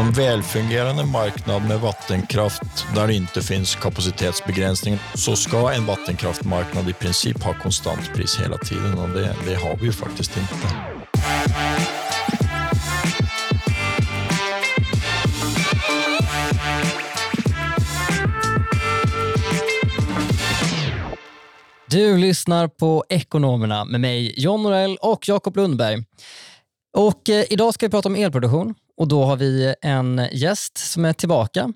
en 0.00 0.12
välfungerande 0.12 1.04
marknad 1.04 1.68
med 1.68 1.80
vattenkraft 1.80 2.86
där 2.94 3.06
det 3.06 3.14
inte 3.14 3.42
finns 3.42 3.74
kapacitetsbegränsning 3.74 4.98
så 5.14 5.36
ska 5.36 5.72
en 5.72 5.86
vattenkraftmarknad 5.86 6.88
i 6.88 6.92
princip 6.92 7.42
ha 7.42 7.54
konstant 7.54 8.14
pris 8.14 8.40
hela 8.40 8.56
tiden 8.58 8.98
och 8.98 9.08
det, 9.08 9.36
det 9.46 9.54
har 9.54 9.76
vi 9.76 9.86
ju 9.86 9.92
faktiskt 9.92 10.36
inte. 10.36 10.74
Du 21.90 22.18
lyssnar 22.18 22.68
på 22.68 23.04
Ekonomerna 23.08 23.84
med 23.84 24.00
mig, 24.00 24.34
John 24.36 24.62
Norell 24.62 24.96
och 25.00 25.28
Jakob 25.28 25.56
Lundberg. 25.56 26.04
Och 26.96 27.28
eh, 27.28 27.44
idag 27.50 27.74
ska 27.74 27.86
vi 27.86 27.90
prata 27.90 28.08
om 28.08 28.16
elproduktion 28.16 28.74
och 29.00 29.08
då 29.08 29.24
har 29.24 29.36
vi 29.36 29.74
en 29.82 30.28
gäst 30.32 30.78
som 30.78 31.04
är 31.04 31.12
tillbaka. 31.12 31.72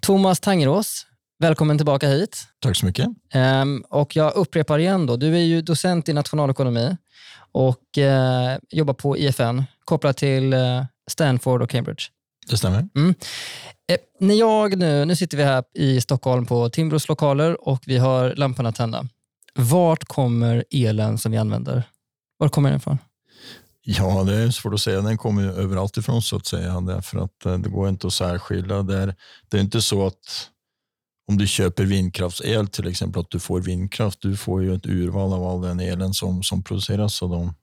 Thomas 0.00 0.40
Tangerås, 0.40 1.06
välkommen 1.38 1.78
tillbaka 1.78 2.08
hit. 2.08 2.44
Tack 2.60 2.76
så 2.76 2.86
mycket. 2.86 3.06
Ehm, 3.32 3.84
och 3.90 4.16
jag 4.16 4.34
upprepar 4.34 4.78
igen, 4.78 5.06
då, 5.06 5.16
du 5.16 5.34
är 5.34 5.42
ju 5.42 5.62
docent 5.62 6.08
i 6.08 6.12
nationalekonomi 6.12 6.96
och 7.52 7.98
eh, 7.98 8.58
jobbar 8.70 8.94
på 8.94 9.18
IFN 9.18 9.62
kopplat 9.84 10.16
till 10.16 10.52
eh, 10.52 10.84
Stanford 11.10 11.62
och 11.62 11.70
Cambridge. 11.70 12.02
Det 12.50 12.56
stämmer. 12.56 12.88
Eh, 13.92 13.98
när 14.20 14.34
jag 14.34 14.78
nu, 14.78 15.04
nu 15.04 15.16
sitter 15.16 15.36
vi 15.36 15.44
här 15.44 15.64
i 15.74 16.00
Stockholm 16.00 16.46
på 16.46 16.70
Timbros 16.70 17.08
lokaler 17.08 17.68
och 17.68 17.82
vi 17.86 17.98
har 17.98 18.34
lamporna 18.34 18.72
tända. 18.72 19.08
Vart 19.54 20.04
kommer 20.04 20.64
elen 20.70 21.18
som 21.18 21.32
vi 21.32 21.38
använder? 21.38 21.82
Var 22.36 22.48
kommer 22.48 22.70
den 22.70 22.78
ifrån? 22.78 22.98
Ja, 23.90 24.24
det 24.24 24.34
är 24.34 24.50
svårt 24.50 24.74
att 24.74 24.80
säga. 24.80 25.00
Den 25.00 25.18
kommer 25.18 25.42
ju 25.42 25.52
överallt 25.52 25.96
ifrån 25.96 26.22
så 26.22 26.36
att 26.36 26.46
säga. 26.46 26.80
Därför 26.80 27.18
att 27.18 27.46
eh, 27.46 27.58
det 27.58 27.68
går 27.68 27.88
inte 27.88 28.06
att 28.06 28.12
särskilja. 28.12 28.82
Det 28.82 28.96
är, 28.96 29.14
det 29.48 29.56
är 29.56 29.60
inte 29.60 29.82
så 29.82 30.06
att 30.06 30.50
om 31.28 31.38
du 31.38 31.46
köper 31.46 31.84
vindkraftsel 31.84 32.68
till 32.68 32.88
exempel 32.88 33.20
att 33.20 33.30
du 33.30 33.40
får 33.40 33.60
vindkraft. 33.60 34.22
Du 34.22 34.36
får 34.36 34.62
ju 34.62 34.74
ett 34.74 34.86
urval 34.86 35.32
av 35.32 35.46
all 35.46 35.60
den 35.60 35.80
elen 35.80 36.14
som, 36.14 36.42
som 36.42 36.62
produceras 36.62 37.22
av 37.22 37.30
dem. 37.30 37.54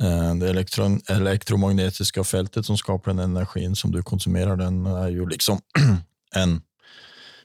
Eh, 0.00 0.34
det 0.34 0.50
elektron, 0.50 1.00
elektromagnetiska 1.08 2.24
fältet 2.24 2.66
som 2.66 2.78
skapar 2.78 3.10
den 3.10 3.18
energin 3.18 3.76
som 3.76 3.92
du 3.92 4.02
konsumerar, 4.02 4.56
den 4.56 4.86
är 4.86 5.08
ju 5.08 5.28
liksom 5.28 5.60
en 6.34 6.62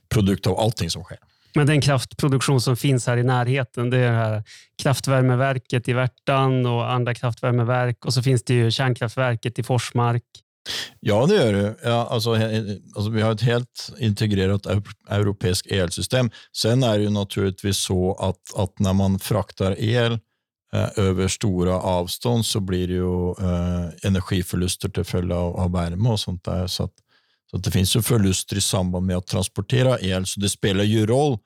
produkt 0.10 0.48
av 0.48 0.60
allting 0.60 0.90
som 0.90 1.04
sker. 1.04 1.20
Men 1.56 1.68
den 1.68 1.82
kraftproduktion 1.82 2.62
som 2.62 2.78
finns 2.78 3.08
här 3.08 3.18
i 3.18 3.24
närheten, 3.24 3.90
det 3.90 3.98
är 3.98 4.12
det 4.12 4.18
här 4.18 4.44
kraftvärmeverket 4.82 5.88
i 5.88 5.94
Värtan 5.94 6.66
och 6.66 6.92
andra 6.92 7.14
kraftvärmeverk 7.14 8.06
och 8.06 8.14
så 8.14 8.24
finns 8.24 8.44
det 8.44 8.54
ju 8.54 8.72
kärnkraftverket 8.72 9.60
i 9.60 9.64
Forsmark. 9.64 10.24
Ja, 11.00 11.26
det 11.26 11.36
gör 11.36 11.54
det. 11.54 11.76
Ja, 11.84 12.08
alltså, 12.12 12.34
alltså, 12.96 13.10
vi 13.10 13.22
har 13.22 13.32
ett 13.32 13.42
helt 13.42 13.94
integrerat 14.00 14.66
europeiskt 15.10 15.72
elsystem. 15.72 16.32
Sen 16.58 16.84
är 16.84 16.98
det 16.98 17.04
ju 17.04 17.10
naturligtvis 17.10 17.78
så 17.78 18.14
att, 18.14 18.60
att 18.60 18.80
när 18.80 18.94
man 18.94 19.20
fraktar 19.20 19.76
el 19.80 20.20
eh, 20.74 20.90
över 20.96 21.28
stora 21.28 21.80
avstånd 21.82 22.46
så 22.46 22.60
blir 22.60 22.88
det 22.88 22.94
ju 22.94 23.30
eh, 23.30 23.90
energiförluster 24.04 24.90
till 24.90 25.04
följd 25.04 25.32
av, 25.32 25.56
av 25.56 25.72
värme 25.72 26.10
och 26.10 26.20
sånt 26.20 26.44
där. 26.44 26.68
Så, 26.68 26.84
att, 26.84 26.94
så 27.56 27.60
det 27.60 27.72
finns 27.72 27.96
ju 27.96 28.02
förluster 28.02 28.58
i 28.58 28.62
samband 28.62 29.06
med 29.06 29.18
att 29.18 29.28
transportera 29.28 30.00
el, 30.00 30.26
så 30.26 30.40
det 30.40 30.50
spelar 30.50 30.84
ju 30.84 31.06
roll. 31.06 31.38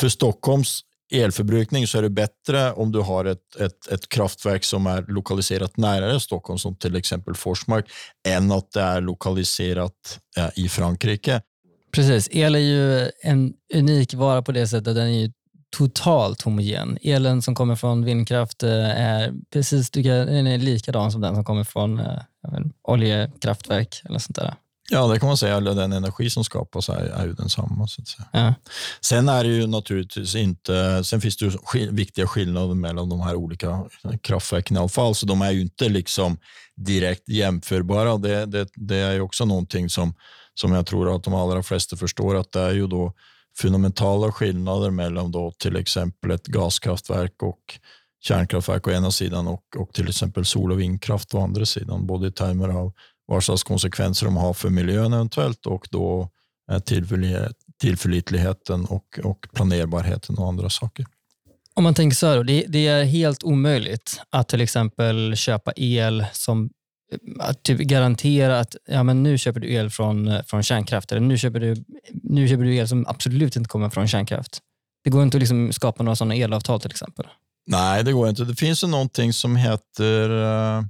För 0.00 0.08
Stockholms 0.08 0.80
elförbrukning 1.12 1.86
så 1.86 1.98
är 1.98 2.02
det 2.02 2.10
bättre 2.10 2.72
om 2.72 2.92
du 2.92 3.00
har 3.00 3.24
ett, 3.24 3.56
ett, 3.60 3.86
ett 3.92 4.08
kraftverk 4.08 4.64
som 4.64 4.86
är 4.86 5.04
lokaliserat 5.08 5.76
närmare 5.76 6.20
Stockholm, 6.20 6.58
som 6.58 6.76
till 6.76 6.96
exempel 6.96 7.34
Forsmark, 7.34 7.86
än 8.28 8.52
att 8.52 8.72
det 8.72 8.80
är 8.80 9.00
lokaliserat 9.00 10.20
eh, 10.36 10.48
i 10.56 10.68
Frankrike. 10.68 11.42
Precis, 11.92 12.28
el 12.32 12.54
är 12.54 12.58
ju 12.58 13.10
en 13.22 13.54
unik 13.74 14.14
vara 14.14 14.42
på 14.42 14.52
det 14.52 14.66
sättet 14.66 14.94
den 14.94 15.06
är 15.06 15.20
ju 15.20 15.32
totalt 15.76 16.42
homogen. 16.42 16.98
Elen 17.02 17.42
som 17.42 17.54
kommer 17.54 17.76
från 17.76 18.04
vindkraft 18.04 18.62
eh, 18.62 19.00
är 19.00 19.32
precis 19.52 19.90
den 19.90 20.46
är 20.46 20.58
likadan 20.58 21.12
som 21.12 21.20
den 21.20 21.34
som 21.34 21.44
kommer 21.44 21.64
från 21.64 22.00
eh, 22.00 22.18
vet, 22.52 22.72
oljekraftverk 22.82 24.02
eller 24.04 24.18
sånt 24.18 24.36
där. 24.36 24.54
Ja, 24.90 25.06
det 25.06 25.18
kan 25.18 25.26
man 25.26 25.36
säga. 25.36 25.60
Den 25.60 25.92
energi 25.92 26.30
som 26.30 26.44
skapas 26.44 26.88
är, 26.88 26.94
är 26.94 27.26
ju 27.26 27.32
densamma. 27.32 27.86
Så 27.86 28.02
att 28.02 28.08
säga. 28.08 28.28
Ja. 28.32 28.54
Sen 29.00 29.28
är 29.28 29.44
det 29.44 29.50
ju 29.50 29.66
naturligtvis 29.66 30.34
inte, 30.34 31.04
sen 31.04 31.20
finns 31.20 31.36
det 31.36 31.44
ju 31.44 31.90
viktiga 31.90 32.26
skillnader 32.26 32.74
mellan 32.74 33.08
de 33.08 33.20
här 33.20 33.34
olika 33.34 33.84
kraftverken 34.22 34.76
i 34.76 34.80
alla 34.80 34.88
fall, 34.88 35.14
så 35.14 35.26
de 35.26 35.42
är 35.42 35.50
ju 35.50 35.60
inte 35.60 35.88
liksom 35.88 36.38
direkt 36.76 37.28
jämförbara. 37.28 38.16
Det, 38.16 38.46
det, 38.46 38.68
det 38.74 38.96
är 38.96 39.12
ju 39.12 39.20
också 39.20 39.44
någonting 39.44 39.90
som, 39.90 40.14
som 40.54 40.72
jag 40.72 40.86
tror 40.86 41.16
att 41.16 41.24
de 41.24 41.34
allra 41.34 41.62
flesta 41.62 41.96
förstår, 41.96 42.34
att 42.36 42.52
det 42.52 42.60
är 42.60 42.72
ju 42.72 42.86
då 42.86 43.12
fundamentala 43.56 44.32
skillnader 44.32 44.90
mellan 44.90 45.30
då 45.32 45.52
till 45.58 45.76
exempel 45.76 46.30
ett 46.30 46.46
gaskraftverk 46.46 47.42
och 47.42 47.78
kärnkraftverk 48.20 48.86
å 48.86 48.90
ena 48.90 49.10
sidan 49.10 49.46
och, 49.48 49.64
och 49.76 49.92
till 49.92 50.08
exempel 50.08 50.44
sol 50.44 50.72
och 50.72 50.80
vindkraft 50.80 51.34
å 51.34 51.40
andra 51.40 51.66
sidan, 51.66 52.06
både 52.06 52.28
i 52.28 52.32
termer 52.32 52.68
av 52.68 52.92
slags 53.40 53.62
konsekvenser 53.62 54.26
de 54.26 54.36
har 54.36 54.54
för 54.54 54.70
miljön 54.70 55.12
eventuellt 55.12 55.66
och 55.66 55.88
då 55.90 56.28
eh, 56.70 56.78
tillförli- 56.78 57.52
tillförlitligheten 57.80 58.84
och, 58.84 59.18
och 59.24 59.46
planerbarheten 59.54 60.38
och 60.38 60.48
andra 60.48 60.70
saker. 60.70 61.06
Om 61.74 61.84
man 61.84 61.94
tänker 61.94 62.16
så 62.16 62.26
här, 62.26 62.36
då, 62.36 62.42
det, 62.42 62.64
det 62.68 62.86
är 62.86 63.04
helt 63.04 63.42
omöjligt 63.42 64.20
att 64.30 64.48
till 64.48 64.60
exempel 64.60 65.36
köpa 65.36 65.72
el 65.76 66.26
som 66.32 66.70
att 67.38 67.62
typ 67.62 67.78
garantera 67.78 68.60
att 68.60 68.76
ja, 68.88 69.02
men 69.02 69.22
nu 69.22 69.38
köper 69.38 69.60
du 69.60 69.72
el 69.72 69.90
från, 69.90 70.28
eh, 70.28 70.42
från 70.42 70.62
kärnkraft 70.62 71.12
eller 71.12 71.20
nu 71.20 71.38
köper, 71.38 71.60
du, 71.60 71.84
nu 72.12 72.48
köper 72.48 72.64
du 72.64 72.76
el 72.76 72.88
som 72.88 73.06
absolut 73.06 73.56
inte 73.56 73.68
kommer 73.68 73.90
från 73.90 74.08
kärnkraft. 74.08 74.58
Det 75.04 75.10
går 75.10 75.22
inte 75.22 75.36
att 75.36 75.40
liksom 75.40 75.72
skapa 75.72 76.02
några 76.02 76.16
sådana 76.16 76.34
elavtal 76.34 76.80
till 76.80 76.90
exempel. 76.90 77.26
Nej, 77.66 78.04
det 78.04 78.12
går 78.12 78.28
inte. 78.28 78.44
Det 78.44 78.54
finns 78.54 78.84
ju 78.84 78.86
någonting 78.86 79.32
som 79.32 79.56
heter 79.56 80.30
eh, 80.30 80.82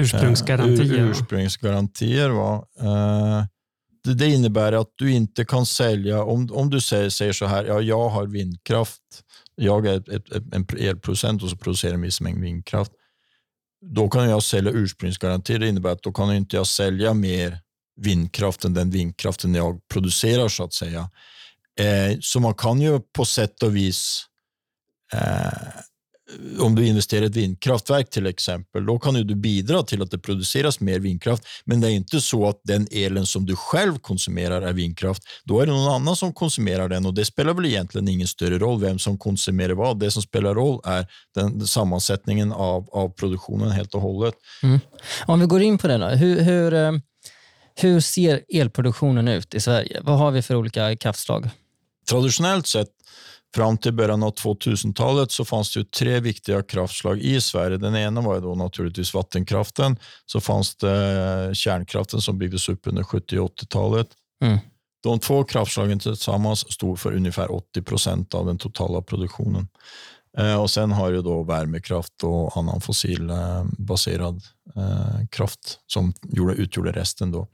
Ursprungsgarantier. 0.00 0.94
ur- 0.94 1.04
va? 1.04 1.10
ursprungsgarantier. 1.10 2.30
Va? 2.30 2.66
Eh, 2.80 3.44
det, 4.04 4.14
det 4.14 4.26
innebär 4.26 4.72
att 4.72 4.92
du 4.96 5.12
inte 5.12 5.44
kan 5.44 5.66
sälja, 5.66 6.22
om, 6.22 6.48
om 6.52 6.70
du 6.70 6.80
säger, 6.80 7.10
säger 7.10 7.32
så 7.32 7.46
här, 7.46 7.64
ja, 7.64 7.80
jag 7.80 8.08
har 8.08 8.26
vindkraft, 8.26 9.02
jag 9.54 9.86
är 9.86 9.96
ett, 9.96 10.08
ett, 10.08 10.32
ett, 10.32 10.54
en 10.54 10.66
elproducent 10.78 11.42
och 11.42 11.50
så 11.50 11.56
producerar 11.56 11.94
en 11.94 12.00
viss 12.00 12.20
mängd 12.20 12.40
vindkraft. 12.40 12.92
Då 13.94 14.08
kan 14.08 14.30
jag 14.30 14.42
sälja 14.42 14.72
ursprungsgarantier. 14.72 15.58
Det 15.58 15.68
innebär 15.68 15.90
att 15.90 16.02
då 16.02 16.12
kan 16.12 16.34
inte 16.34 16.56
jag 16.56 16.66
sälja 16.66 17.14
mer 17.14 17.58
vindkraft 17.96 18.64
än 18.64 18.74
den 18.74 18.90
vindkraften 18.90 19.54
jag 19.54 19.80
producerar 19.88 20.48
så 20.48 20.64
att 20.64 20.72
säga. 20.74 21.10
Eh, 21.80 22.18
så 22.20 22.40
man 22.40 22.54
kan 22.54 22.80
ju 22.80 23.00
på 23.00 23.24
sätt 23.24 23.62
och 23.62 23.76
vis 23.76 24.26
eh, 25.12 25.68
om 26.58 26.74
du 26.74 26.86
investerar 26.86 27.22
i 27.22 27.26
ett 27.26 27.36
vindkraftverk 27.36 28.10
till 28.10 28.26
exempel, 28.26 28.86
då 28.86 28.98
kan 28.98 29.14
ju 29.14 29.24
du 29.24 29.34
bidra 29.34 29.82
till 29.82 30.02
att 30.02 30.10
det 30.10 30.18
produceras 30.18 30.80
mer 30.80 30.98
vindkraft. 30.98 31.42
Men 31.64 31.80
det 31.80 31.88
är 31.88 31.90
inte 31.90 32.20
så 32.20 32.48
att 32.48 32.60
den 32.64 32.86
elen 32.90 33.26
som 33.26 33.46
du 33.46 33.56
själv 33.56 33.98
konsumerar 33.98 34.62
är 34.62 34.72
vindkraft. 34.72 35.22
Då 35.44 35.60
är 35.60 35.66
det 35.66 35.72
någon 35.72 35.94
annan 35.94 36.16
som 36.16 36.32
konsumerar 36.32 36.88
den 36.88 37.06
och 37.06 37.14
det 37.14 37.24
spelar 37.24 37.54
väl 37.54 37.66
egentligen 37.66 38.08
ingen 38.08 38.28
större 38.28 38.58
roll 38.58 38.80
vem 38.80 38.98
som 38.98 39.18
konsumerar 39.18 39.74
vad. 39.74 39.98
Det 39.98 40.10
som 40.10 40.22
spelar 40.22 40.54
roll 40.54 40.80
är 40.84 41.06
den 41.34 41.66
sammansättningen 41.66 42.52
av, 42.52 42.88
av 42.92 43.08
produktionen 43.08 43.70
helt 43.70 43.94
och 43.94 44.00
hållet. 44.00 44.34
Mm. 44.62 44.80
Om 45.26 45.40
vi 45.40 45.46
går 45.46 45.62
in 45.62 45.78
på 45.78 45.88
det 45.88 45.98
då. 45.98 46.06
Hur, 46.06 46.40
hur, 46.40 46.74
eh, 46.74 46.92
hur 47.74 48.00
ser 48.00 48.42
elproduktionen 48.48 49.28
ut 49.28 49.54
i 49.54 49.60
Sverige? 49.60 50.00
Vad 50.02 50.18
har 50.18 50.30
vi 50.30 50.42
för 50.42 50.54
olika 50.54 50.96
kraftslag? 50.96 51.50
Traditionellt 52.10 52.66
sett 52.66 52.88
fram 53.54 53.78
till 53.78 53.92
början 53.92 54.22
av 54.22 54.34
2000-talet 54.34 55.30
så 55.30 55.44
fanns 55.44 55.74
det 55.74 55.90
tre 55.90 56.20
viktiga 56.20 56.62
kraftslag 56.62 57.18
i 57.18 57.40
Sverige. 57.40 57.76
Den 57.76 57.96
ena 57.96 58.20
var 58.20 58.40
då 58.40 58.54
naturligtvis 58.54 59.14
vattenkraften. 59.14 59.96
Så 60.26 60.40
fanns 60.40 60.76
det 60.76 61.50
kärnkraften 61.54 62.20
som 62.20 62.38
byggdes 62.38 62.68
upp 62.68 62.86
under 62.86 63.02
70 63.02 63.38
och 63.38 63.50
80-talet. 63.50 64.08
Mm. 64.44 64.58
De 65.02 65.18
två 65.18 65.44
kraftslagen 65.44 65.98
tillsammans 65.98 66.72
stod 66.72 66.98
för 66.98 67.12
ungefär 67.12 67.52
80 67.52 67.82
procent 67.82 68.34
av 68.34 68.46
den 68.46 68.58
totala 68.58 69.02
produktionen. 69.02 69.68
Eh, 70.38 70.60
och 70.62 70.70
Sen 70.70 70.92
har 70.92 71.12
du 71.12 71.22
då 71.22 71.42
värmekraft 71.42 72.24
och 72.24 72.56
annan 72.56 72.80
fossilbaserad 72.80 74.42
eh, 74.76 74.82
eh, 74.82 75.26
kraft 75.30 75.80
som 75.86 76.12
gjorde, 76.22 76.54
utgjorde 76.54 76.92
resten. 76.92 77.30
Då. 77.30 77.48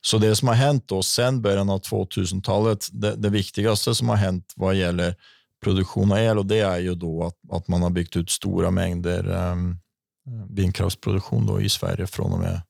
Så 0.00 0.18
det 0.18 0.36
som 0.36 0.48
har 0.48 0.54
hänt 0.54 0.88
då 0.88 1.02
sen 1.02 1.42
början 1.42 1.70
av 1.70 1.80
2000-talet, 1.80 2.88
det, 2.92 3.16
det 3.16 3.28
viktigaste 3.28 3.94
som 3.94 4.08
har 4.08 4.16
hänt 4.16 4.52
vad 4.56 4.74
gäller 4.74 5.16
produktion 5.64 6.12
av 6.12 6.18
el, 6.18 6.38
och 6.38 6.46
det 6.46 6.60
är 6.60 6.78
ju 6.78 6.94
då 6.94 7.24
att, 7.24 7.36
att 7.50 7.68
man 7.68 7.82
har 7.82 7.90
byggt 7.90 8.16
ut 8.16 8.30
stora 8.30 8.70
mängder 8.70 9.28
um, 9.28 9.78
vindkraftsproduktion 10.50 11.46
då 11.46 11.60
i 11.60 11.68
Sverige 11.68 12.06
från 12.06 12.32
och 12.32 12.38
med 12.38 12.60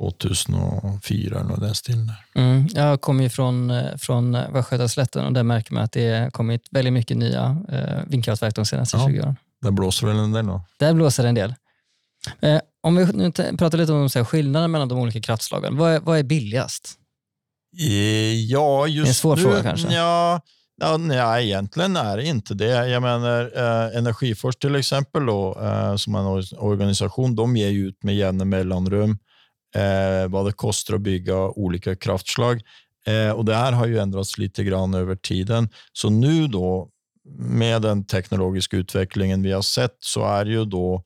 2004 0.00 1.40
eller 1.40 1.56
den 1.60 1.74
stilen. 1.74 2.12
Mm. 2.34 2.68
Jag 2.74 3.00
kommer 3.00 3.22
ju 3.22 3.28
från, 3.30 3.70
eh, 3.70 3.96
från 3.96 4.32
Västgötaslätten 4.32 5.24
och 5.26 5.32
där 5.32 5.42
märker 5.42 5.74
man 5.74 5.82
att 5.84 5.92
det 5.92 6.18
har 6.18 6.30
kommit 6.30 6.62
väldigt 6.70 6.92
mycket 6.92 7.16
nya 7.16 7.56
eh, 7.72 8.02
vindkraftverk 8.06 8.54
de 8.54 8.66
senaste 8.66 8.96
Ja. 8.96 9.06
20 9.08 9.20
åren. 9.20 9.36
Där 9.62 9.70
blåser 9.70 10.06
väl 10.06 10.16
en 10.18 10.32
del 10.32 10.46
då? 10.46 10.62
Där 10.78 10.94
blåser 10.94 11.24
en 11.24 11.34
del. 11.34 11.54
Eh, 12.40 12.60
om 12.82 12.96
vi 12.96 13.04
nu 13.04 13.32
pratar 13.32 13.78
lite 13.78 13.92
om 13.92 14.08
så 14.10 14.24
skillnaden 14.24 14.70
mellan 14.70 14.88
de 14.88 14.98
olika 14.98 15.20
kraftslagen. 15.20 15.76
Vad 15.76 15.92
är, 15.92 16.00
vad 16.00 16.18
är 16.18 16.22
billigast? 16.22 16.94
Eh, 17.78 18.34
Ja, 18.44 18.86
just 18.86 19.04
Det 19.04 19.06
är 19.06 19.10
en 19.10 19.14
svår 19.14 19.36
nu, 19.36 19.42
fråga 19.42 19.62
kanske. 19.62 19.94
Ja, 19.94 20.40
ja, 20.80 20.96
nej, 20.96 21.44
egentligen 21.46 21.96
är 21.96 22.16
det 22.16 22.24
inte 22.26 22.54
det. 22.54 22.88
Jag 22.88 23.02
menar, 23.02 23.52
eh, 23.56 23.96
Energiforsk 23.98 24.58
till 24.58 24.74
exempel, 24.74 25.26
då, 25.26 25.58
eh, 25.62 25.96
som 25.96 26.14
en 26.14 26.24
or- 26.24 26.58
organisation, 26.58 27.36
de 27.36 27.56
ger 27.56 27.70
ut 27.70 28.02
med 28.02 28.16
jämna 28.16 28.44
mellanrum 28.44 29.18
eh, 29.74 30.28
vad 30.28 30.46
det 30.46 30.52
kostar 30.52 30.94
att 30.94 31.00
bygga 31.00 31.36
olika 31.36 31.96
kraftslag. 31.96 32.62
Eh, 33.06 33.30
och 33.30 33.44
Det 33.44 33.54
här 33.54 33.72
har 33.72 33.86
ju 33.86 33.98
ändrats 33.98 34.38
lite 34.38 34.64
grann 34.64 34.94
över 34.94 35.16
tiden. 35.16 35.68
Så 35.92 36.10
nu 36.10 36.46
då, 36.46 36.88
med 37.38 37.82
den 37.82 38.04
teknologiska 38.04 38.76
utvecklingen 38.76 39.42
vi 39.42 39.52
har 39.52 39.62
sett, 39.62 39.96
så 40.00 40.24
är 40.24 40.46
ju 40.46 40.64
då 40.64 41.04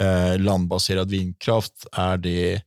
eh, 0.00 0.38
landbaserad 0.38 1.10
vindkraft 1.10 1.86
är 1.92 2.16
det 2.16 2.62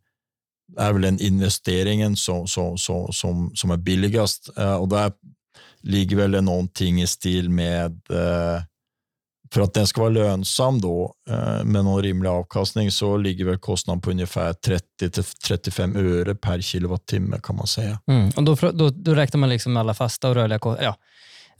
är 0.77 0.93
väl 0.93 1.01
den 1.01 1.19
investeringen 1.19 2.15
som, 2.15 2.47
som, 2.47 2.77
som, 2.77 3.13
som, 3.13 3.51
som 3.55 3.71
är 3.71 3.77
billigast. 3.77 4.57
Eh, 4.57 4.75
och 4.75 4.87
där 4.87 5.11
ligger 5.81 6.15
väl 6.15 6.43
någonting 6.43 7.01
i 7.01 7.07
stil 7.07 7.49
med 7.49 8.01
eh, 8.09 8.61
för 9.53 9.61
att 9.61 9.73
den 9.73 9.87
ska 9.87 10.01
vara 10.01 10.09
lönsam 10.09 10.81
då 10.81 11.13
eh, 11.29 11.63
med 11.63 11.83
någon 11.85 12.03
rimlig 12.03 12.29
avkastning 12.29 12.91
så 12.91 13.17
ligger 13.17 13.45
väl 13.45 13.57
kostnaden 13.57 14.01
på 14.01 14.09
ungefär 14.11 14.53
30-35 15.01 15.97
öre 16.21 16.35
per 16.35 16.61
kilowattimme 16.61 17.39
kan 17.43 17.55
man 17.55 17.67
säga. 17.67 17.99
Mm. 18.07 18.29
Och 18.35 18.43
då, 18.43 18.55
då, 18.73 18.89
då 18.89 19.13
räknar 19.13 19.37
man 19.39 19.49
liksom 19.49 19.77
alla 19.77 19.93
fasta 19.93 20.29
och 20.29 20.35
rörliga, 20.35 20.59
ko- 20.59 20.77
ja, 20.81 20.95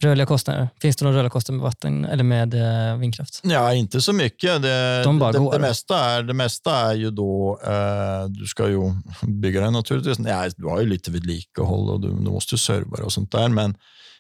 rörliga 0.02 0.26
kostnader. 0.26 0.70
Finns 0.82 0.96
det 0.96 1.06
några 1.06 1.18
rörliga 1.18 1.30
kostnader 1.30 1.58
med 1.58 1.64
vatten 1.64 2.06
eller 2.06 2.24
med 2.24 2.54
eh, 2.54 2.98
vindkraft? 2.98 3.40
Ja, 3.44 3.74
inte 3.74 4.02
så 4.02 4.14
mycket. 4.14 4.62
Det, 4.62 5.02
De 5.04 5.20
bara 5.20 5.32
det, 5.32 5.38
går. 5.40 5.52
det, 5.54 5.60
mesta 5.60 6.00
är, 6.00 6.24
det 6.24 6.34
mesta 6.34 6.76
är 6.92 6.94
ju 6.96 7.12
då, 7.12 7.60
eh, 7.66 8.26
du 8.30 8.46
ska 8.46 8.70
ju 8.70 8.80
bygga 9.22 9.62
den 9.62 9.74
naturligtvis. 9.74 10.20
Nej, 10.20 10.52
du 10.58 10.68
har 10.68 10.80
ju 10.82 10.88
lite 10.88 11.12
vedlikehåll 11.12 11.90
och 11.90 12.02
du, 12.02 12.08
du 12.08 12.14
måste 12.32 12.58
serva 12.58 13.04
och 13.04 13.12
sånt 13.14 13.32
där, 13.32 13.50
men, 13.50 13.76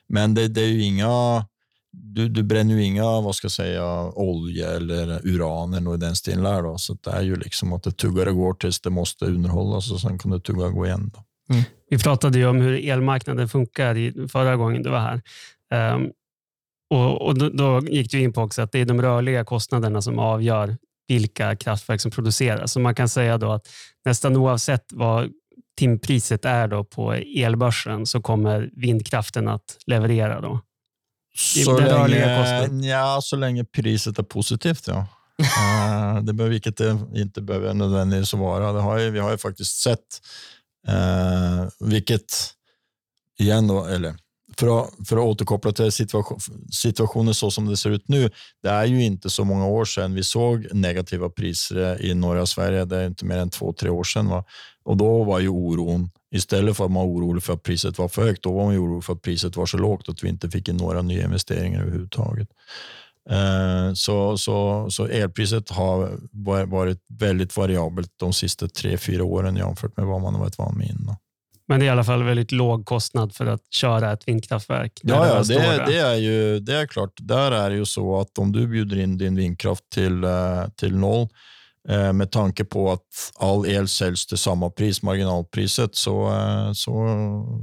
men 0.09 0.33
det, 0.33 0.47
det 0.47 0.61
är 0.61 0.67
ju 0.67 0.83
inga, 0.83 1.45
du, 1.93 2.29
du 2.29 2.43
bränner 2.43 2.75
ju 2.75 2.83
inga, 2.83 3.03
vad 3.03 3.35
ska 3.35 3.45
jag 3.45 3.51
säga, 3.51 4.03
olja 4.03 4.71
eller 4.71 5.27
uran 5.27 5.73
eller 5.73 5.81
något 5.81 5.97
i 5.97 6.05
den 6.05 6.15
stilen 6.15 6.43
där 6.43 6.61
då. 6.61 6.77
Så 6.77 6.93
det 6.93 7.11
är 7.11 7.21
ju 7.21 7.35
liksom 7.35 7.73
att 7.73 7.83
det 7.83 7.91
tuggar 7.91 8.27
och 8.27 8.35
går 8.35 8.53
tills 8.53 8.81
det 8.81 8.89
måste 8.89 9.25
underhållas 9.25 9.91
och 9.91 10.01
sen 10.01 10.19
kan 10.19 10.31
det 10.31 10.39
tugga 10.39 10.65
och 10.65 10.73
gå 10.73 10.85
igen. 10.85 11.11
Då. 11.13 11.23
Mm. 11.53 11.63
Vi 11.89 11.99
pratade 11.99 12.37
ju 12.37 12.47
om 12.47 12.61
hur 12.61 12.89
elmarknaden 12.89 13.49
funkar 13.49 13.97
i, 13.97 14.27
förra 14.27 14.55
gången 14.55 14.83
du 14.83 14.89
var 14.89 14.99
här. 14.99 15.21
Um, 15.95 16.11
och, 16.89 17.21
och 17.21 17.37
då, 17.37 17.49
då 17.49 17.81
gick 17.87 18.11
du 18.11 18.19
in 18.21 18.33
på 18.33 18.41
också 18.41 18.61
att 18.61 18.71
det 18.71 18.79
är 18.79 18.85
de 18.85 19.01
rörliga 19.01 19.45
kostnaderna 19.45 20.01
som 20.01 20.19
avgör 20.19 20.77
vilka 21.07 21.55
kraftverk 21.55 22.01
som 22.01 22.11
produceras. 22.11 22.71
Så 22.71 22.79
man 22.79 22.95
kan 22.95 23.09
säga 23.09 23.37
då 23.37 23.51
att 23.51 23.67
nästan 24.05 24.37
oavsett 24.37 24.85
vad 24.93 25.31
timpriset 25.77 26.45
är 26.45 26.67
då 26.67 26.83
på 26.83 27.13
elbörsen 27.13 28.05
så 28.05 28.21
kommer 28.21 28.69
vindkraften 28.73 29.47
att 29.47 29.77
leverera. 29.85 30.41
då. 30.41 30.59
Så 31.35 31.77
länge, 31.77 32.89
ja, 32.89 33.19
så 33.23 33.35
länge 33.35 33.63
priset 33.65 34.19
är 34.19 34.23
positivt, 34.23 34.87
ja. 34.87 35.07
Eh, 35.37 36.21
det 36.23 36.33
behöver, 36.33 36.53
vilket 36.53 36.77
det 36.77 36.99
inte 37.15 37.41
behöver 37.41 37.73
nödvändigtvis 37.73 38.33
vara. 38.33 38.71
Det 38.71 38.79
har 38.81 38.99
ju, 38.99 39.09
vi 39.09 39.19
har 39.19 39.31
ju 39.31 39.37
faktiskt 39.37 39.81
sett, 39.81 40.21
eh, 40.87 41.67
vilket 41.79 42.33
igen 43.39 43.67
då, 43.67 43.85
eller 43.85 44.15
för 44.57 44.79
att, 44.79 45.07
för 45.07 45.17
att 45.17 45.23
återkoppla 45.23 45.71
till 45.71 45.91
situation, 45.91 46.39
situationen 46.71 47.33
så 47.33 47.51
som 47.51 47.65
det 47.65 47.77
ser 47.77 47.89
ut 47.89 48.07
nu. 48.07 48.29
Det 48.63 48.69
är 48.69 48.85
ju 48.85 49.03
inte 49.03 49.29
så 49.29 49.43
många 49.43 49.67
år 49.67 49.85
sedan 49.85 50.13
vi 50.13 50.23
såg 50.23 50.67
negativa 50.73 51.29
priser 51.29 52.05
i 52.05 52.13
norra 52.13 52.45
Sverige. 52.45 52.85
Det 52.85 52.97
är 52.97 53.07
inte 53.07 53.25
mer 53.25 53.37
än 53.37 53.49
två, 53.49 53.73
tre 53.73 53.89
år 53.89 54.03
sedan. 54.03 54.29
Va? 54.29 54.43
Och 54.83 54.97
då 54.97 55.23
var 55.23 55.39
ju 55.39 55.49
oron, 55.49 56.09
istället 56.33 56.77
för 56.77 56.85
att 56.85 56.91
man 56.91 57.07
var 57.07 57.13
orolig 57.13 57.43
för 57.43 57.53
att 57.53 57.63
priset 57.63 57.97
var 57.97 58.07
för 58.07 58.21
högt, 58.25 58.43
då 58.43 58.53
var 58.53 58.65
man 58.65 58.77
orolig 58.77 59.03
för 59.03 59.13
att 59.13 59.21
priset 59.21 59.55
var 59.55 59.65
så 59.65 59.77
lågt 59.77 60.09
att 60.09 60.23
vi 60.23 60.29
inte 60.29 60.49
fick 60.49 60.69
in 60.69 60.77
några 60.77 61.01
nya 61.01 61.23
investeringar 61.23 61.81
överhuvudtaget. 61.81 62.47
Eh, 63.29 63.93
Så, 63.93 64.37
så, 64.37 64.87
så 64.89 65.05
elpriset 65.07 65.69
har 65.69 66.11
va- 66.31 66.65
varit 66.65 66.99
väldigt 67.19 67.57
variabelt 67.57 68.09
de 68.17 68.33
sista 68.33 68.67
tre, 68.67 68.97
fyra 68.97 69.23
åren 69.23 69.55
jämfört 69.55 69.97
med 69.97 70.05
vad 70.05 70.21
man 70.21 70.33
har 70.33 70.41
varit 70.41 70.57
van 70.57 70.77
med 70.77 70.87
innan. 70.89 71.15
Men 71.67 71.79
det 71.79 71.85
är 71.85 71.87
i 71.87 71.89
alla 71.89 72.03
fall 72.03 72.23
väldigt 72.23 72.51
låg 72.51 72.85
kostnad 72.85 73.35
för 73.35 73.45
att 73.45 73.73
köra 73.73 74.11
ett 74.13 74.27
vindkraftverk. 74.27 74.99
Ja, 75.03 75.23
det 75.43 75.53
ja 75.53 75.59
det, 75.59 75.67
där. 75.77 75.85
det, 75.85 75.97
är 75.99 76.15
ju, 76.15 76.59
det 76.59 76.75
är 76.75 76.87
klart. 76.87 77.13
Där 77.17 77.51
är 77.51 77.69
det 77.69 77.75
ju 77.75 77.85
så 77.85 78.19
att 78.19 78.37
om 78.37 78.51
du 78.51 78.67
bjuder 78.67 78.99
in 78.99 79.17
din 79.17 79.35
vindkraft 79.35 79.89
till, 79.89 80.23
eh, 80.23 80.67
till 80.75 80.95
noll 80.97 81.27
Eh, 81.89 82.13
med 82.13 82.31
tanke 82.31 82.65
på 82.65 82.91
att 82.91 83.31
all 83.35 83.65
el 83.65 83.87
säljs 83.87 84.25
till 84.25 84.37
samma 84.37 84.69
pris, 84.69 85.01
marginalpriset, 85.01 85.95
så, 85.95 86.27
eh, 86.27 86.71
så, 86.73 86.91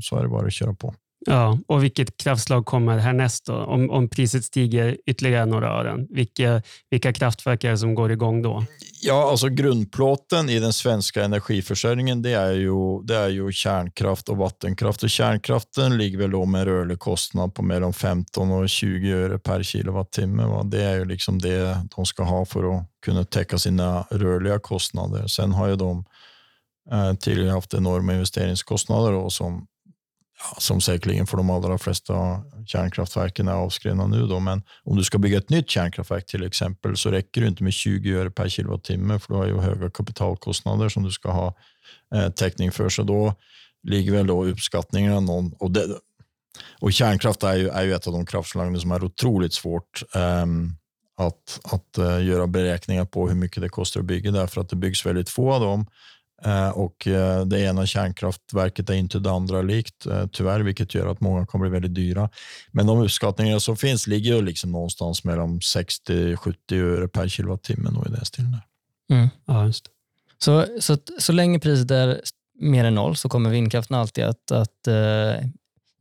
så 0.02 0.16
är 0.16 0.22
det 0.22 0.28
bara 0.28 0.46
att 0.46 0.52
köra 0.52 0.74
på. 0.74 0.94
Ja, 1.26 1.58
och 1.66 1.84
vilket 1.84 2.16
kraftslag 2.16 2.66
kommer 2.66 2.98
härnäst 2.98 3.46
då? 3.46 3.54
Om, 3.54 3.90
om 3.90 4.08
priset 4.08 4.44
stiger 4.44 4.96
ytterligare 5.06 5.46
några 5.46 5.68
ören, 5.68 6.06
vilka, 6.10 6.62
vilka 6.90 7.12
kraftverk 7.12 7.64
är 7.64 7.70
det 7.70 7.78
som 7.78 7.94
går 7.94 8.12
igång 8.12 8.42
då? 8.42 8.64
Ja, 9.02 9.30
alltså 9.30 9.48
grundplåten 9.48 10.48
i 10.48 10.58
den 10.58 10.72
svenska 10.72 11.24
energiförsörjningen 11.24 12.22
det 12.22 12.30
är, 12.30 12.52
ju, 12.52 13.02
det 13.02 13.16
är 13.16 13.28
ju 13.28 13.52
kärnkraft 13.52 14.28
och 14.28 14.36
vattenkraft. 14.36 15.02
Och 15.02 15.10
kärnkraften 15.10 15.98
ligger 15.98 16.18
väl 16.18 16.30
då 16.30 16.44
med 16.44 16.60
en 16.60 16.66
rörlig 16.66 16.98
kostnad 16.98 17.54
på 17.54 17.62
mellan 17.62 17.92
15 17.92 18.50
och 18.50 18.68
20 18.68 19.12
öre 19.12 19.38
per 19.38 19.62
kilowattimme. 19.62 20.44
Va? 20.44 20.62
Det 20.62 20.82
är 20.82 20.96
ju 20.96 21.04
liksom 21.04 21.38
det 21.38 21.78
de 21.96 22.06
ska 22.06 22.22
ha 22.22 22.44
för 22.44 22.76
att 22.76 22.86
kunna 23.04 23.24
täcka 23.24 23.58
sina 23.58 24.06
rörliga 24.10 24.58
kostnader. 24.58 25.26
Sen 25.26 25.52
har 25.52 25.68
ju 25.68 25.76
de 25.76 26.04
eh, 26.92 27.14
tidigare 27.14 27.50
haft 27.50 27.74
enorma 27.74 28.12
investeringskostnader 28.12 29.12
då, 29.12 29.30
som, 29.30 29.66
som 30.58 30.80
säkerligen 30.80 31.26
för 31.26 31.36
de 31.36 31.50
allra 31.50 31.78
flesta 31.78 32.14
kärnkraftverken 32.66 33.48
är 33.48 33.52
avskrivna 33.52 34.06
nu. 34.06 34.26
Då. 34.26 34.40
Men 34.40 34.62
om 34.84 34.96
du 34.96 35.04
ska 35.04 35.18
bygga 35.18 35.38
ett 35.38 35.50
nytt 35.50 35.70
kärnkraftverk 35.70 36.26
till 36.26 36.44
exempel 36.44 36.96
så 36.96 37.10
räcker 37.10 37.40
det 37.40 37.46
inte 37.46 37.64
med 37.64 37.72
20 37.72 38.14
öre 38.14 38.30
per 38.30 38.48
kilowattimme 38.48 39.18
för 39.18 39.32
du 39.32 39.38
har 39.38 39.46
ju 39.46 39.58
höga 39.58 39.90
kapitalkostnader 39.90 40.88
som 40.88 41.02
du 41.02 41.10
ska 41.10 41.30
ha 41.30 41.54
eh, 42.14 42.28
täckning 42.30 42.72
för. 42.72 42.88
Så 42.88 43.02
då 43.02 43.34
ligger 43.82 44.12
väl 44.12 44.26
då 44.26 44.44
uppskattningarna 44.44 45.20
någon... 45.20 45.52
Och, 45.58 45.70
det, 45.70 45.86
och 46.80 46.92
kärnkraft 46.92 47.42
är 47.42 47.56
ju, 47.56 47.68
är 47.68 47.82
ju 47.82 47.94
ett 47.94 48.06
av 48.06 48.12
de 48.12 48.26
kraftslagen 48.26 48.80
som 48.80 48.92
är 48.92 49.04
otroligt 49.04 49.52
svårt 49.52 50.02
ehm, 50.14 50.72
att, 51.16 51.60
att 51.64 51.98
uh, 51.98 52.24
göra 52.24 52.46
beräkningar 52.46 53.04
på 53.04 53.28
hur 53.28 53.34
mycket 53.34 53.62
det 53.62 53.68
kostar 53.68 54.00
att 54.00 54.06
bygga 54.06 54.30
därför 54.30 54.60
att 54.60 54.68
det 54.68 54.76
byggs 54.76 55.06
väldigt 55.06 55.28
få 55.28 55.52
av 55.52 55.60
dem. 55.60 55.86
Eh, 56.44 56.68
och 56.68 57.06
eh, 57.06 57.44
det 57.46 57.60
ena 57.60 57.86
kärnkraftverket 57.86 58.90
är 58.90 58.94
inte 58.94 59.18
det 59.18 59.30
andra 59.30 59.62
likt, 59.62 60.06
eh, 60.06 60.26
tyvärr, 60.32 60.60
vilket 60.60 60.94
gör 60.94 61.06
att 61.06 61.20
många 61.20 61.46
kommer 61.46 61.64
bli 61.64 61.72
väldigt 61.72 61.94
dyra. 61.94 62.30
Men 62.70 62.86
de 62.86 62.98
uppskattningar 63.02 63.58
som 63.58 63.76
finns 63.76 64.06
ligger 64.06 64.34
ju 64.34 64.42
liksom 64.42 64.72
någonstans 64.72 65.24
mellan 65.24 65.60
60-70 65.60 66.54
öre 66.74 67.08
per 67.08 67.28
kilowattimme. 67.28 67.90
nog 67.90 68.06
i 68.06 68.10
den 68.10 68.24
stilen. 68.24 68.50
där. 68.52 68.62
Mm. 69.16 69.28
Ja, 69.46 69.66
just. 69.66 69.84
Så, 70.38 70.66
så, 70.80 70.96
så 71.18 71.32
länge 71.32 71.58
priset 71.58 71.90
är 71.90 72.20
mer 72.60 72.84
än 72.84 72.94
noll 72.94 73.16
så 73.16 73.28
kommer 73.28 73.50
vindkraften 73.50 73.96
alltid 73.96 74.24
att, 74.24 74.50
att 74.50 74.86
eh, 74.86 75.46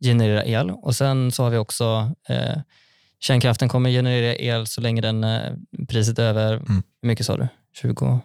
generera 0.03 0.45
el. 0.45 0.69
Och 0.71 0.95
Sen 0.95 1.31
så 1.31 1.43
har 1.43 1.49
vi 1.49 1.57
också 1.57 2.11
eh, 2.29 2.57
kärnkraften 3.19 3.69
kommer 3.69 3.89
generera 3.89 4.35
el 4.35 4.67
så 4.67 4.81
länge 4.81 5.01
den 5.01 5.23
eh, 5.23 5.53
priset 5.87 6.19
är 6.19 6.23
över, 6.23 6.53
Mm. 6.53 6.83
hur 7.01 7.07
mycket 7.07 7.25
sa 7.25 7.37
du? 7.37 7.47
20? 7.73 8.19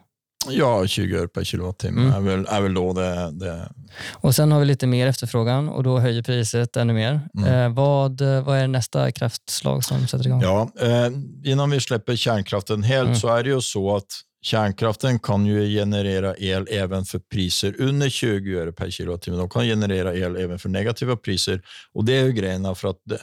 Ja, 0.50 0.86
20 0.86 1.16
öre 1.18 1.28
per 1.28 1.44
kilowattimme 1.44 2.00
Mm. 2.00 2.12
är, 2.14 2.20
väl, 2.20 2.46
är 2.48 2.60
väl 2.60 2.74
då 2.74 2.92
det, 2.92 3.30
det 3.32 3.68
Och 4.12 4.34
Sen 4.34 4.52
har 4.52 4.60
vi 4.60 4.66
lite 4.66 4.86
mer 4.86 5.06
efterfrågan 5.06 5.68
och 5.68 5.82
då 5.82 5.98
höjer 5.98 6.22
priset 6.22 6.76
ännu 6.76 6.92
mer. 6.92 7.20
Mm. 7.38 7.54
Eh, 7.54 7.74
vad, 7.74 8.20
vad 8.20 8.58
är 8.58 8.66
nästa 8.68 9.12
kraftslag 9.12 9.84
som 9.84 10.08
sätter 10.08 10.26
igång? 10.26 10.42
Ja, 10.42 10.70
eh, 10.80 11.10
innan 11.44 11.70
vi 11.70 11.80
släpper 11.80 12.16
kärnkraften 12.16 12.82
helt 12.82 13.06
Mm. 13.08 13.18
så 13.20 13.28
är 13.28 13.42
det 13.42 13.50
ju 13.50 13.60
så 13.60 13.96
att 13.96 14.06
kärnkraften 14.42 15.18
kan 15.18 15.46
ju 15.46 15.68
generera 15.78 16.36
el 16.36 16.66
även 16.70 17.04
för 17.04 17.18
priser 17.18 17.74
under 17.78 18.08
20 18.08 18.58
öre 18.58 18.72
per 18.72 18.90
kilowattimme. 18.90 19.36
De 19.36 19.48
kan 19.48 19.64
generera 19.64 20.14
el 20.14 20.36
även 20.36 20.58
för 20.58 20.68
negativa 20.68 21.16
priser 21.16 21.62
och 21.92 22.04
det 22.04 22.12
är 22.16 22.24
ju 22.24 22.32
grejerna 22.32 22.74
för 22.74 22.88
att 22.88 23.00
det, 23.04 23.18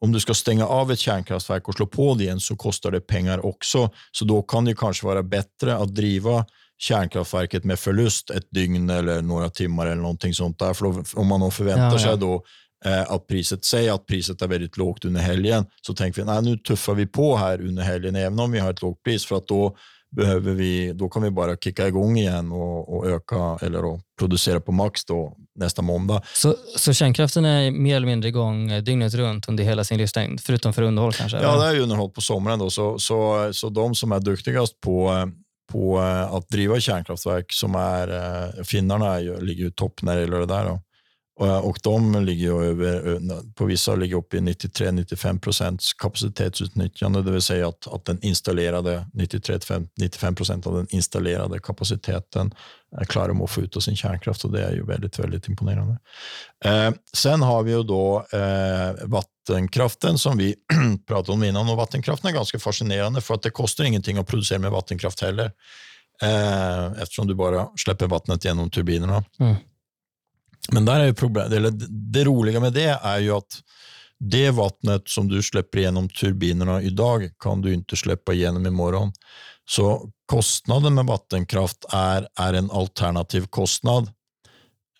om 0.00 0.12
du 0.12 0.20
ska 0.20 0.34
stänga 0.34 0.66
av 0.66 0.92
ett 0.92 0.98
kärnkraftverk 0.98 1.68
och 1.68 1.74
slå 1.74 1.86
på 1.86 2.14
det 2.14 2.24
igen 2.24 2.40
så 2.40 2.56
kostar 2.56 2.90
det 2.90 3.00
pengar 3.00 3.46
också. 3.46 3.90
Så 4.12 4.24
då 4.24 4.42
kan 4.42 4.64
det 4.64 4.74
kanske 4.74 5.06
vara 5.06 5.22
bättre 5.22 5.76
att 5.76 5.94
driva 5.94 6.46
kärnkraftverket 6.84 7.64
med 7.64 7.78
förlust 7.78 8.30
ett 8.30 8.50
dygn 8.50 8.90
eller 8.90 9.22
några 9.22 9.50
timmar 9.50 9.86
eller 9.86 10.02
någonting 10.02 10.34
sånt 10.34 10.58
där. 10.58 10.74
För 10.74 10.84
då, 10.84 11.02
om 11.14 11.26
man 11.26 11.40
då 11.40 11.50
förväntar 11.50 11.84
Ja, 11.84 11.92
ja. 11.92 11.98
sig 11.98 12.18
då 12.18 12.44
eh, 12.84 13.12
att 13.12 13.26
priset, 13.26 13.64
säg 13.64 13.88
att 13.88 14.06
priset 14.06 14.42
är 14.42 14.48
väldigt 14.48 14.76
lågt 14.76 15.04
under 15.04 15.20
helgen, 15.20 15.66
så 15.86 15.94
tänker 15.94 16.22
vi 16.22 16.26
nej, 16.26 16.42
nu 16.42 16.56
tuffar 16.56 16.94
vi 16.94 17.06
på 17.06 17.36
här 17.36 17.60
under 17.60 17.82
helgen 17.82 18.16
även 18.16 18.40
om 18.40 18.52
vi 18.52 18.58
har 18.58 18.70
ett 18.70 18.82
lågt 18.82 19.02
pris 19.02 19.26
för 19.26 19.36
att 19.36 19.48
då 19.48 19.76
behöver 20.16 20.52
vi, 20.52 20.92
då 20.92 21.08
kan 21.08 21.22
vi 21.22 21.30
bara 21.30 21.56
kicka 21.56 21.88
igång 21.88 22.16
igen 22.18 22.52
och, 22.52 22.96
och 22.96 23.06
öka 23.06 23.58
eller 23.66 23.82
då 23.82 24.00
producera 24.18 24.60
på 24.60 24.72
max 24.72 25.04
då 25.04 25.36
nästa 25.58 25.82
måndag. 25.82 26.22
Så, 26.34 26.54
så 26.76 26.92
kärnkraften 26.92 27.44
är 27.44 27.70
mer 27.70 27.96
eller 27.96 28.06
mindre 28.06 28.28
igång 28.28 28.70
eh, 28.70 28.82
dygnet 28.82 29.14
runt 29.14 29.48
under 29.48 29.64
hela 29.64 29.84
sin 29.84 29.98
livslängd, 29.98 30.40
förutom 30.40 30.72
för 30.72 30.82
underhåll 30.82 31.12
kanske? 31.12 31.38
Ja, 31.42 31.54
eller? 31.54 31.64
det 31.64 31.70
är 31.70 31.74
ju 31.74 31.80
underhåll 31.80 32.10
på 32.10 32.20
sommaren 32.20 32.58
då, 32.58 32.70
så, 32.70 32.98
så, 32.98 33.50
så 33.52 33.68
de 33.68 33.94
som 33.94 34.12
är 34.12 34.20
duktigast 34.20 34.80
på, 34.80 35.12
eh, 35.12 35.26
på 35.72 35.98
eh, 35.98 36.34
att 36.34 36.48
driva 36.48 36.80
kärnkraftverk 36.80 37.52
som 37.52 37.74
är, 37.74 38.08
eh, 38.08 38.62
finnarna 38.64 39.14
är 39.14 39.20
ju, 39.20 39.40
ligger 39.40 39.64
ju 39.64 39.70
topp 39.70 40.02
när 40.02 40.14
det 40.14 40.20
gäller 40.20 40.38
det 40.40 40.46
där. 40.46 40.64
Då. 40.64 40.80
Och, 41.36 41.46
eh, 41.46 41.58
och 41.58 41.78
de 41.82 42.24
ligger 42.24 42.62
över, 42.62 43.14
eh, 43.14 43.40
på 43.54 43.64
vissa 43.64 43.94
ligger 43.94 44.16
upp 44.16 44.34
i 44.34 44.40
93-95 44.40 45.40
procents 45.40 45.92
kapacitetsutnyttjande, 45.92 47.22
det 47.22 47.30
vill 47.30 47.42
säga 47.42 47.68
att, 47.68 47.86
att 47.86 48.04
den 48.04 48.24
installerade 48.24 49.06
93-95 49.14 50.34
procent 50.34 50.66
av 50.66 50.76
den 50.76 50.86
installerade 50.90 51.58
kapaciteten 51.58 52.54
klarar 53.08 53.44
att 53.44 53.50
få 53.50 53.60
ut 53.60 53.76
av 53.76 53.80
sin 53.80 53.96
kärnkraft 53.96 54.44
och 54.44 54.52
det 54.52 54.64
är 54.64 54.72
ju 54.72 54.86
väldigt, 54.86 55.18
väldigt 55.18 55.48
imponerande. 55.48 55.98
Eh, 56.64 56.90
sen 57.16 57.42
har 57.42 57.62
vi 57.62 57.72
ju 57.72 57.82
då 57.82 58.26
eh, 58.32 59.06
vattenkraften 59.06 60.18
som 60.18 60.38
vi 60.38 60.54
pratade 61.06 61.32
om 61.32 61.44
innan 61.44 61.68
och 61.68 61.76
vattenkraften 61.76 62.30
är 62.30 62.34
ganska 62.34 62.58
fascinerande 62.58 63.20
för 63.20 63.34
att 63.34 63.42
det 63.42 63.50
kostar 63.50 63.84
ingenting 63.84 64.18
att 64.18 64.26
producera 64.26 64.58
med 64.58 64.70
vattenkraft 64.70 65.20
heller. 65.20 65.52
Eh, 66.22 67.02
eftersom 67.02 67.26
du 67.26 67.34
bara 67.34 67.68
släpper 67.76 68.06
vattnet 68.06 68.44
genom 68.44 68.70
turbinerna. 68.70 69.24
Mm. 69.40 69.54
Men 70.72 70.84
där 70.84 71.00
är 71.00 71.12
problem, 71.12 71.52
eller 71.52 71.70
det 72.12 72.24
roliga 72.24 72.60
med 72.60 72.72
det 72.72 72.98
är 73.02 73.18
ju 73.18 73.30
att 73.30 73.60
det 74.20 74.50
vattnet 74.50 75.02
som 75.08 75.28
du 75.28 75.42
släpper 75.42 75.78
igenom 75.78 76.08
turbinerna 76.08 76.82
idag 76.82 77.30
kan 77.38 77.60
du 77.60 77.74
inte 77.74 77.96
släppa 77.96 78.32
igenom 78.32 78.66
imorgon. 78.66 79.12
Så 79.70 80.10
kostnaden 80.26 80.94
med 80.94 81.06
vattenkraft 81.06 81.84
är, 81.92 82.28
är 82.38 82.52
en 82.52 82.70
alternativ 82.70 83.46
kostnad 83.46 84.10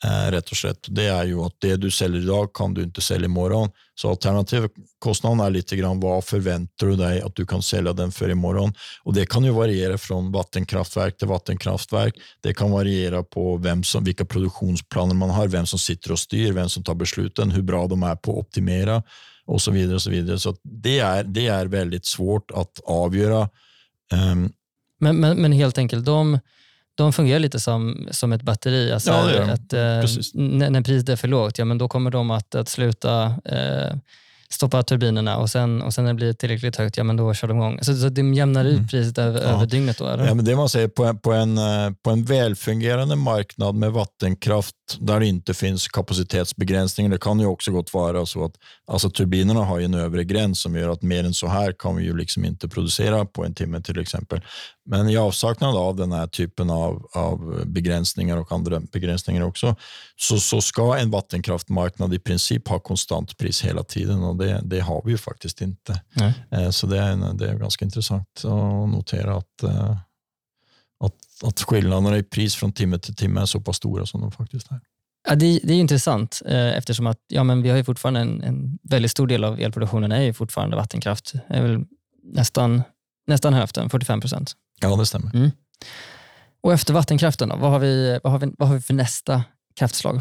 Eh, 0.05 0.31
rätt 0.31 0.51
och 0.51 0.57
slett. 0.57 0.87
Det 0.89 1.05
är 1.05 1.25
ju 1.25 1.41
att 1.41 1.55
det 1.59 1.77
du 1.77 1.91
säljer 1.91 2.21
idag 2.21 2.53
kan 2.55 2.75
du 2.75 2.83
inte 2.83 3.01
sälja 3.01 3.25
imorgon. 3.25 3.71
Så 3.95 4.11
alternativkostnaden 4.11 5.41
är 5.41 5.51
lite 5.51 5.77
grann 5.77 6.01
vad 6.01 6.25
förväntar 6.25 6.87
du 6.87 6.97
dig 6.97 7.21
att 7.21 7.37
du 7.37 7.47
kan 7.47 7.63
sälja 7.63 7.93
den 7.93 8.13
för 8.13 8.31
imorgon? 8.31 8.73
Och 9.03 9.15
det 9.15 9.27
kan 9.27 9.45
ju 9.45 9.51
variera 9.51 9.99
från 9.99 10.33
vattenkraftverk 10.33 11.19
till 11.19 11.29
vattenkraftverk. 11.29 12.15
Det 12.41 12.55
kan 12.55 12.71
variera 12.71 13.23
på 13.23 13.57
vem 13.57 13.83
som, 13.83 14.05
vilka 14.05 14.25
produktionsplaner 14.25 15.15
man 15.15 15.31
har, 15.31 15.49
vem 15.49 15.67
som 15.67 15.79
sitter 15.79 16.13
och 16.13 16.19
styr, 16.19 16.53
vem 16.53 16.69
som 16.69 16.83
tar 16.83 16.95
besluten, 16.95 17.51
hur 17.51 17.63
bra 17.63 17.87
de 17.87 18.03
är 18.03 18.17
på 18.17 18.33
att 18.33 18.39
optimera 18.39 19.03
och 19.47 19.63
så 19.63 19.71
vidare. 19.71 19.95
Och 19.95 20.03
så 20.03 20.11
vidare. 20.11 20.39
Så 20.39 20.57
det, 20.63 20.99
är, 20.99 21.25
det 21.25 21.47
är 21.47 21.67
väldigt 21.67 22.07
svårt 22.07 22.51
att 22.51 22.81
avgöra. 22.85 23.49
Um, 24.13 24.53
men, 25.01 25.17
men, 25.17 25.37
men 25.37 25.53
helt 25.53 25.79
enkelt, 25.79 26.05
de 26.05 26.39
de 26.95 27.13
fungerar 27.13 27.39
lite 27.39 27.61
som, 27.61 28.09
som 28.11 28.33
ett 28.33 28.43
batteri. 28.43 28.93
Alltså 28.93 29.11
ja, 29.11 29.27
det 29.27 29.53
att, 29.53 29.73
eh, 29.73 30.11
när, 30.35 30.71
när 30.71 30.83
priset 30.83 31.09
är 31.09 31.17
för 31.17 31.29
lågt, 31.29 31.59
ja, 31.59 31.65
men 31.65 31.79
då 31.79 31.89
kommer 31.89 32.11
de 32.11 32.31
att, 32.31 32.55
att 32.55 32.69
sluta 32.69 33.25
eh, 33.45 33.97
stoppa 34.55 34.83
turbinerna 34.83 35.37
och 35.37 35.51
sen, 35.51 35.83
och 35.83 35.95
sen 35.95 36.05
när 36.05 36.13
det 36.13 36.17
blir 36.17 36.33
tillräckligt 36.33 36.77
högt, 36.77 36.97
ja 36.97 37.05
men 37.05 37.17
då 37.17 37.35
kör 37.35 37.49
de 37.49 37.57
igång. 37.57 37.79
Så, 37.83 37.97
så 37.97 38.09
det 38.09 38.37
jämnar 38.37 38.65
ut 38.65 38.77
mm. 38.77 38.89
priset 38.89 39.19
över, 39.19 39.43
ja. 39.43 39.49
över 39.49 39.67
dygnet 39.67 39.99
då? 39.99 40.09
Eller? 40.09 40.27
Ja, 40.27 40.35
men 40.35 40.45
det 40.45 40.57
man 40.57 40.69
säger, 40.69 40.89
på, 40.89 41.15
på, 41.15 41.33
en, 41.33 41.59
eh, 41.59 41.91
på 42.03 42.11
en 42.11 42.25
välfungerande 42.25 43.17
marknad 43.17 43.75
med 43.75 43.93
vattenkraft 43.93 44.75
där 45.01 45.21
det 45.21 45.27
inte 45.27 45.55
finns 45.55 45.89
kapacitetsbegränsningar, 45.89 47.11
det 47.11 47.19
kan 47.19 47.41
ju 47.41 47.47
också 47.47 47.71
gott 47.71 47.95
vara 47.95 48.27
så 48.27 48.45
att 48.45 48.55
alltså, 48.87 49.11
turbinerna 49.11 49.61
har 49.61 49.81
en 49.81 49.95
övre 49.95 50.25
gräns 50.25 50.61
som 50.61 50.77
gör 50.77 50.89
att 50.89 51.03
mer 51.03 51.25
än 51.25 51.35
så 51.35 51.47
här 51.47 51.75
kan 51.79 51.97
vi 51.97 52.05
ju 52.05 52.17
liksom 52.17 52.45
inte 52.45 52.69
producera 52.69 53.25
på 53.25 53.45
en 53.45 53.55
timme 53.55 53.83
till 53.83 54.01
exempel. 54.01 54.41
Men 54.87 55.09
i 55.09 55.17
avsaknad 55.17 55.77
av 55.77 55.97
den 55.97 56.13
här 56.13 56.27
typen 56.27 56.71
av, 56.71 57.07
av 57.13 57.63
begränsningar 57.67 58.37
och 58.37 58.53
andra 58.53 58.81
begränsningar 58.81 59.43
också, 59.43 59.77
så, 60.17 60.41
så 60.41 60.61
ska 60.61 60.97
en 60.97 61.11
vattenkraftmarknad 61.11 62.15
i 62.15 62.19
princip 62.19 62.69
ha 62.69 62.79
konstant 62.79 63.39
pris 63.39 63.65
hela 63.65 63.83
tiden 63.83 64.25
och 64.25 64.37
det, 64.37 64.61
det 64.65 64.81
har 64.81 65.03
vi 65.05 65.11
ju 65.11 65.19
faktiskt 65.19 65.61
inte. 65.61 66.03
Nej. 66.13 66.35
Eh, 66.51 66.71
så 66.71 66.87
det 66.87 66.99
är, 66.99 67.35
det 67.35 67.49
är 67.49 67.55
ganska 67.55 67.85
intressant 67.85 68.29
att 68.37 68.89
notera 68.89 69.37
att, 69.37 69.63
eh, 69.63 69.97
att, 71.01 71.43
att 71.43 71.61
skillnaderna 71.61 72.19
i 72.19 72.23
pris 72.23 72.55
från 72.55 72.73
timme 72.73 72.99
till 72.99 73.15
timme 73.15 73.41
är 73.41 73.47
så 73.47 73.61
pass 73.61 73.77
stora 73.77 74.07
som 74.07 74.21
de 74.21 74.33
faktiskt 74.33 74.71
är. 74.71 74.81
Ja, 75.29 75.35
det, 75.35 75.61
det 75.63 75.73
är 75.73 75.79
intressant 75.79 76.43
eh, 76.47 76.77
eftersom 76.77 77.07
att 77.07 77.19
ja, 77.29 77.45
men 77.45 77.63
vi 77.63 77.71
har 77.71 77.77
ju 77.77 77.85
fortfarande 77.85 78.21
en, 78.21 78.43
en 78.43 78.79
väldigt 78.83 79.11
stor 79.11 79.27
del 79.27 79.45
av 79.45 79.61
elproduktionen 79.61 80.13
är 80.13 80.21
ju 80.21 80.33
fortfarande 80.33 80.77
vattenkraft. 80.77 81.33
Det 81.33 81.55
är 81.55 81.63
väl 81.63 81.85
nästan, 82.23 82.83
nästan 83.27 83.55
hälften, 83.55 83.91
45 83.91 84.21
procent. 84.21 84.53
Ja, 84.81 84.97
det 84.97 85.07
stämmer. 85.07 85.35
Mm. 85.35 85.51
Och 86.63 86.73
efter 86.73 86.95
vattenkraften, 86.95 87.49
då, 87.49 87.57
vad, 87.57 87.71
har 87.71 87.79
vi, 87.79 88.21
vad, 88.23 88.33
har 88.33 88.39
vi, 88.39 88.53
vad 88.59 88.69
har 88.69 88.75
vi 88.77 88.83
för 88.83 88.95
nästa 88.95 89.45
kraftslag? 89.77 90.21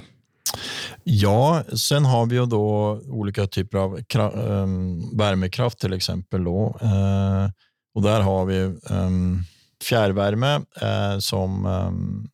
Ja, 1.03 1.63
sen 1.77 2.05
har 2.05 2.25
vi 2.25 2.35
ju 2.35 2.45
då 2.45 3.01
olika 3.07 3.47
typer 3.47 3.77
av 3.77 3.99
um, 4.15 5.17
värmekraft 5.17 5.79
till 5.79 5.93
exempel. 5.93 6.43
Då. 6.43 6.77
Uh, 6.83 7.49
och 7.95 8.01
där 8.01 8.21
har 8.21 8.45
vi 8.45 8.59
um, 8.89 9.43
fjärrvärme 9.83 10.55
uh, 10.55 11.19
som 11.19 11.65
um, 11.65 12.29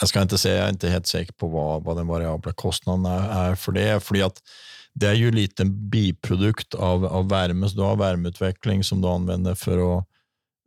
jag 0.00 0.08
ska 0.08 0.22
inte 0.22 0.38
säga, 0.38 0.56
jag 0.56 0.64
är 0.64 0.70
inte 0.70 0.88
helt 0.88 1.06
säker 1.06 1.32
på 1.32 1.48
vad, 1.48 1.84
vad 1.84 1.96
den 1.96 2.06
variabla 2.06 2.52
kostnaden 2.52 3.06
är 3.30 3.54
för 3.54 3.72
det. 3.72 4.04
För 4.04 4.26
att 4.26 4.42
det 4.94 5.06
är 5.06 5.14
ju 5.14 5.48
en 5.58 5.90
biprodukt 5.90 6.74
av, 6.74 7.06
av 7.06 7.28
värme, 7.28 7.68
så 7.68 7.76
du 7.76 7.82
har 7.82 7.96
värmeutveckling 7.96 8.84
som 8.84 9.00
du 9.02 9.08
använder 9.08 9.54
för 9.54 9.98
att 9.98 10.08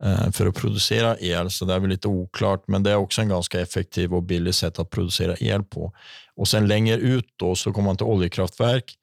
eh, 0.04 0.30
för 0.30 0.46
att 0.46 0.54
producera 0.54 1.16
el, 1.18 1.50
så 1.50 1.64
det 1.64 1.74
är 1.74 1.78
väl 1.78 1.90
lite 1.90 2.08
oklart, 2.08 2.64
men 2.66 2.82
det 2.82 2.90
är 2.90 2.96
också 2.96 3.20
en 3.20 3.28
ganska 3.28 3.60
effektiv 3.60 4.14
och 4.14 4.22
billig 4.22 4.54
sätt 4.54 4.78
att 4.78 4.90
producera 4.90 5.36
el 5.40 5.64
på. 5.64 5.92
Och 6.34 6.48
sen 6.48 6.68
längre 6.68 6.96
ut 6.96 7.26
då 7.36 7.54
så 7.54 7.72
kommer 7.72 7.86
man 7.86 7.96
till 7.96 8.06
oljekraftverk 8.06 8.94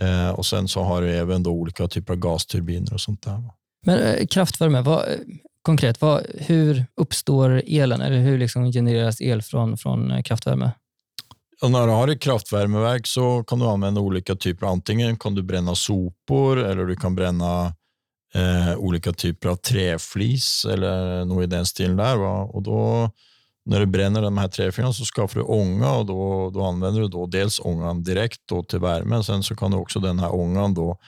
eh, 0.00 0.30
och 0.30 0.46
sen 0.46 0.68
så 0.68 0.82
har 0.82 1.02
du 1.02 1.10
även 1.10 1.42
då 1.42 1.50
olika 1.50 1.88
typer 1.88 2.12
av 2.12 2.18
gasturbiner 2.18 2.94
och 2.94 3.00
sånt 3.00 3.22
där. 3.22 3.42
Men 3.86 3.98
eh, 3.98 4.26
kraftvärme, 4.26 4.80
vad, 4.80 5.04
konkret, 5.62 6.00
vad, 6.00 6.26
hur 6.34 6.86
uppstår 6.96 7.62
elen 7.66 8.00
eller 8.00 8.18
hur 8.18 8.38
liksom 8.38 8.72
genereras 8.72 9.20
el 9.20 9.42
från, 9.42 9.76
från 9.76 10.22
kraftvärme? 10.22 10.70
Och 11.62 11.70
när 11.70 11.86
du 11.86 11.92
har 11.92 12.08
ett 12.08 12.20
kraftvärmeverk 12.20 13.06
så 13.06 13.44
kan 13.44 13.58
du 13.58 13.66
använda 13.66 14.00
olika 14.00 14.36
typer. 14.36 14.66
Antingen 14.66 15.16
kan 15.16 15.34
du 15.34 15.42
bränna 15.42 15.74
sopor 15.74 16.58
eller 16.58 16.86
du 16.86 16.96
kan 16.96 17.14
bränna 17.14 17.74
eh, 18.34 18.76
olika 18.76 19.12
typer 19.12 19.48
av 19.48 19.56
träflis 19.56 20.64
eller 20.64 21.24
något 21.24 21.44
i 21.44 21.46
den 21.46 21.66
stilen 21.66 21.96
där. 21.96 22.16
Va? 22.16 22.42
Och 22.42 22.62
då, 22.62 23.10
när 23.64 23.80
du 23.80 23.86
bränner 23.86 24.22
de 24.22 24.38
här 24.38 24.48
träfilerna 24.48 24.92
så 24.92 25.04
skapar 25.04 25.34
du 25.34 25.42
ånga 25.42 25.92
och 25.92 26.06
då, 26.06 26.50
då 26.50 26.64
använder 26.64 27.00
du 27.00 27.08
då 27.08 27.26
dels 27.26 27.60
ångan 27.60 28.02
direkt 28.02 28.40
då 28.48 28.62
till 28.62 28.78
värmen. 28.78 29.24
Sen 29.24 29.42
så 29.42 29.56
kan 29.56 29.70
du 29.70 29.76
också 29.76 30.00
den 30.00 30.18
här 30.18 30.34
ångan 30.34 30.74
då 30.74 30.98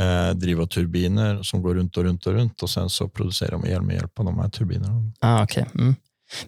eh, 0.00 0.34
driva 0.34 0.66
turbiner 0.66 1.42
som 1.42 1.62
går 1.62 1.74
runt 1.74 1.96
och 1.96 2.04
runt 2.04 2.26
och 2.26 2.32
runt 2.32 2.62
och 2.62 2.70
sen 2.70 2.90
så 2.90 3.08
producerar 3.08 3.50
de 3.50 3.66
el 3.66 3.82
med 3.82 3.96
hjälp 3.96 4.18
av 4.18 4.24
de 4.24 4.38
här 4.38 4.48
turbinerna. 4.48 5.12
Ah, 5.20 5.42
okay. 5.44 5.64
Mm. 5.74 5.94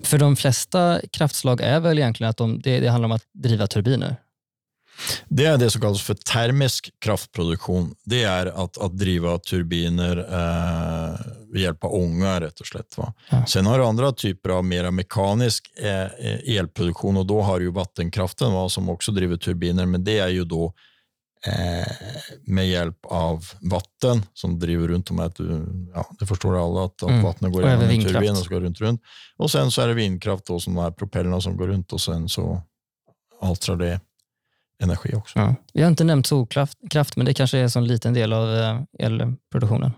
För 0.03 0.19
de 0.19 0.37
flesta 0.37 1.01
kraftslag 1.13 1.61
är 1.61 1.81
väl 1.81 1.99
egentligen 1.99 2.31
att 2.31 2.37
de, 2.37 2.61
det, 2.61 2.81
det 2.81 2.89
handlar 2.89 3.07
om 3.07 3.13
att 3.13 3.25
driva 3.33 3.67
turbiner? 3.67 4.17
Det 5.29 5.45
är 5.45 5.59
det 5.59 5.71
som 5.71 5.81
kallas 5.81 6.03
för 6.03 6.15
termisk 6.15 6.91
kraftproduktion. 6.99 7.95
Det 8.05 8.23
är 8.23 8.47
att, 8.47 8.79
att 8.79 8.99
driva 8.99 9.39
turbiner 9.39 10.17
eh, 10.17 11.21
med 11.53 11.61
hjälp 11.61 11.85
av 11.85 11.95
ånga 11.95 12.41
rätt 12.41 12.61
och 12.61 12.67
slätt. 12.67 12.99
Va? 12.99 13.15
Ja. 13.31 13.47
Sen 13.47 13.67
har 13.67 13.79
du 13.79 13.85
andra 13.85 14.13
typer 14.13 14.51
av 14.51 14.65
mer 14.65 14.91
mekanisk 14.91 15.71
eh, 15.77 16.57
elproduktion 16.57 17.17
och 17.17 17.27
då 17.27 17.43
har 17.43 17.61
du 17.61 17.71
vattenkraften 17.71 18.53
va, 18.53 18.69
som 18.69 18.89
också 18.89 19.13
driver 19.13 19.37
turbiner, 19.37 19.87
men 19.87 20.05
det 20.05 20.19
är 20.19 20.29
ju 20.29 20.45
då 20.45 20.65
eh, 20.67 20.73
med 22.47 22.69
hjälp 22.69 22.99
av 23.03 23.45
vatten 23.61 24.23
som 24.35 24.59
driver 24.59 24.89
runt 24.89 25.07
de 25.07 25.19
här, 25.19 25.33
ja, 25.95 26.11
det 26.19 26.27
förstår 26.27 26.65
alla 26.65 26.85
att, 26.85 27.03
att 27.03 27.11
mm. 27.11 27.23
vattnet 27.23 27.53
går 27.53 27.63
genom 27.63 27.83
en 27.83 28.05
turbin 28.05 28.31
och 28.31 28.37
så 28.37 28.51
går 28.51 28.61
runt, 28.61 28.81
runt. 28.81 29.03
Och 29.37 29.51
sen 29.51 29.71
så 29.71 29.83
är 29.83 29.89
det 29.89 29.95
vindkraft 29.95 30.47
då, 30.47 30.61
som 30.61 30.75
de 30.75 30.83
här 30.83 30.91
propellerna 30.91 31.41
som 31.41 31.57
går 31.57 31.67
runt 31.69 31.93
och 31.93 32.01
sen 32.01 32.29
så 32.29 32.63
altrar 33.41 33.77
det 33.77 34.01
energi 34.83 35.15
också. 35.15 35.39
Ja. 35.39 35.55
Vi 35.73 35.83
har 35.83 35.89
inte 35.89 36.05
nämnt 36.05 36.27
solkraft, 36.27 37.17
men 37.17 37.27
det 37.27 37.35
kanske 37.35 37.59
är 37.59 37.63
en 37.63 37.71
sån 37.71 37.87
liten 37.87 38.15
del 38.15 38.33
av 38.33 38.55
eh, 38.57 38.81
elproduktionen. 38.99 39.93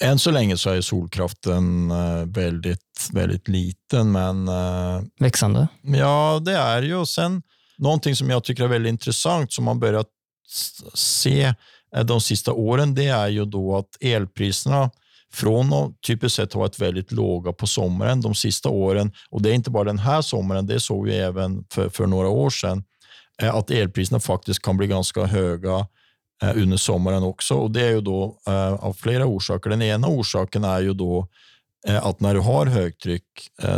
Än 0.00 0.18
så 0.18 0.30
länge 0.30 0.56
så 0.56 0.70
är 0.70 0.80
solkraften 0.80 1.90
eh, 1.90 2.24
väldigt, 2.24 3.08
väldigt 3.12 3.48
liten. 3.48 4.12
Men, 4.12 4.48
eh, 4.48 5.02
Växande? 5.18 5.68
Ja, 5.82 6.42
det 6.44 6.56
är 6.56 6.82
ju. 6.82 7.06
Sen 7.06 7.42
någonting 7.78 8.16
som 8.16 8.30
jag 8.30 8.44
tycker 8.44 8.64
är 8.64 8.68
väldigt 8.68 8.90
intressant 8.90 9.52
som 9.52 9.64
man 9.64 9.80
börjat 9.80 10.06
se 10.94 11.54
eh, 11.96 12.04
de 12.04 12.20
sista 12.20 12.52
åren, 12.52 12.94
det 12.94 13.06
är 13.06 13.28
ju 13.28 13.44
då 13.44 13.76
att 13.76 13.96
elpriserna 14.00 14.90
från 15.32 15.72
att 15.72 16.02
typiskt 16.06 16.36
sett 16.36 16.52
ha 16.52 16.60
varit 16.60 16.78
väldigt 16.78 17.12
låga 17.12 17.52
på 17.52 17.66
sommaren 17.66 18.20
de 18.20 18.34
sista 18.34 18.68
åren, 18.68 19.12
och 19.30 19.42
det 19.42 19.50
är 19.50 19.54
inte 19.54 19.70
bara 19.70 19.84
den 19.84 19.98
här 19.98 20.22
sommaren, 20.22 20.66
det 20.66 20.80
såg 20.80 21.06
vi 21.06 21.16
även 21.16 21.64
för, 21.72 21.88
för 21.88 22.06
några 22.06 22.28
år 22.28 22.50
sedan, 22.50 22.84
eh, 23.42 23.54
att 23.54 23.70
elpriserna 23.70 24.20
faktiskt 24.20 24.62
kan 24.62 24.76
bli 24.76 24.86
ganska 24.86 25.24
höga 25.24 25.86
eh, 26.42 26.56
under 26.56 26.76
sommaren 26.76 27.22
också. 27.22 27.54
Och 27.54 27.70
Det 27.70 27.82
är 27.82 27.90
ju 27.90 28.00
då 28.00 28.38
av 28.78 28.92
flera 28.92 29.26
orsaker. 29.26 29.70
Den 29.70 29.82
ena 29.82 30.08
orsaken 30.08 30.64
är 30.64 30.80
ju 30.80 30.94
då 30.94 31.28
att 31.86 32.20
när 32.20 32.34
du 32.34 32.40
har 32.40 32.66
högtryck, 32.66 33.22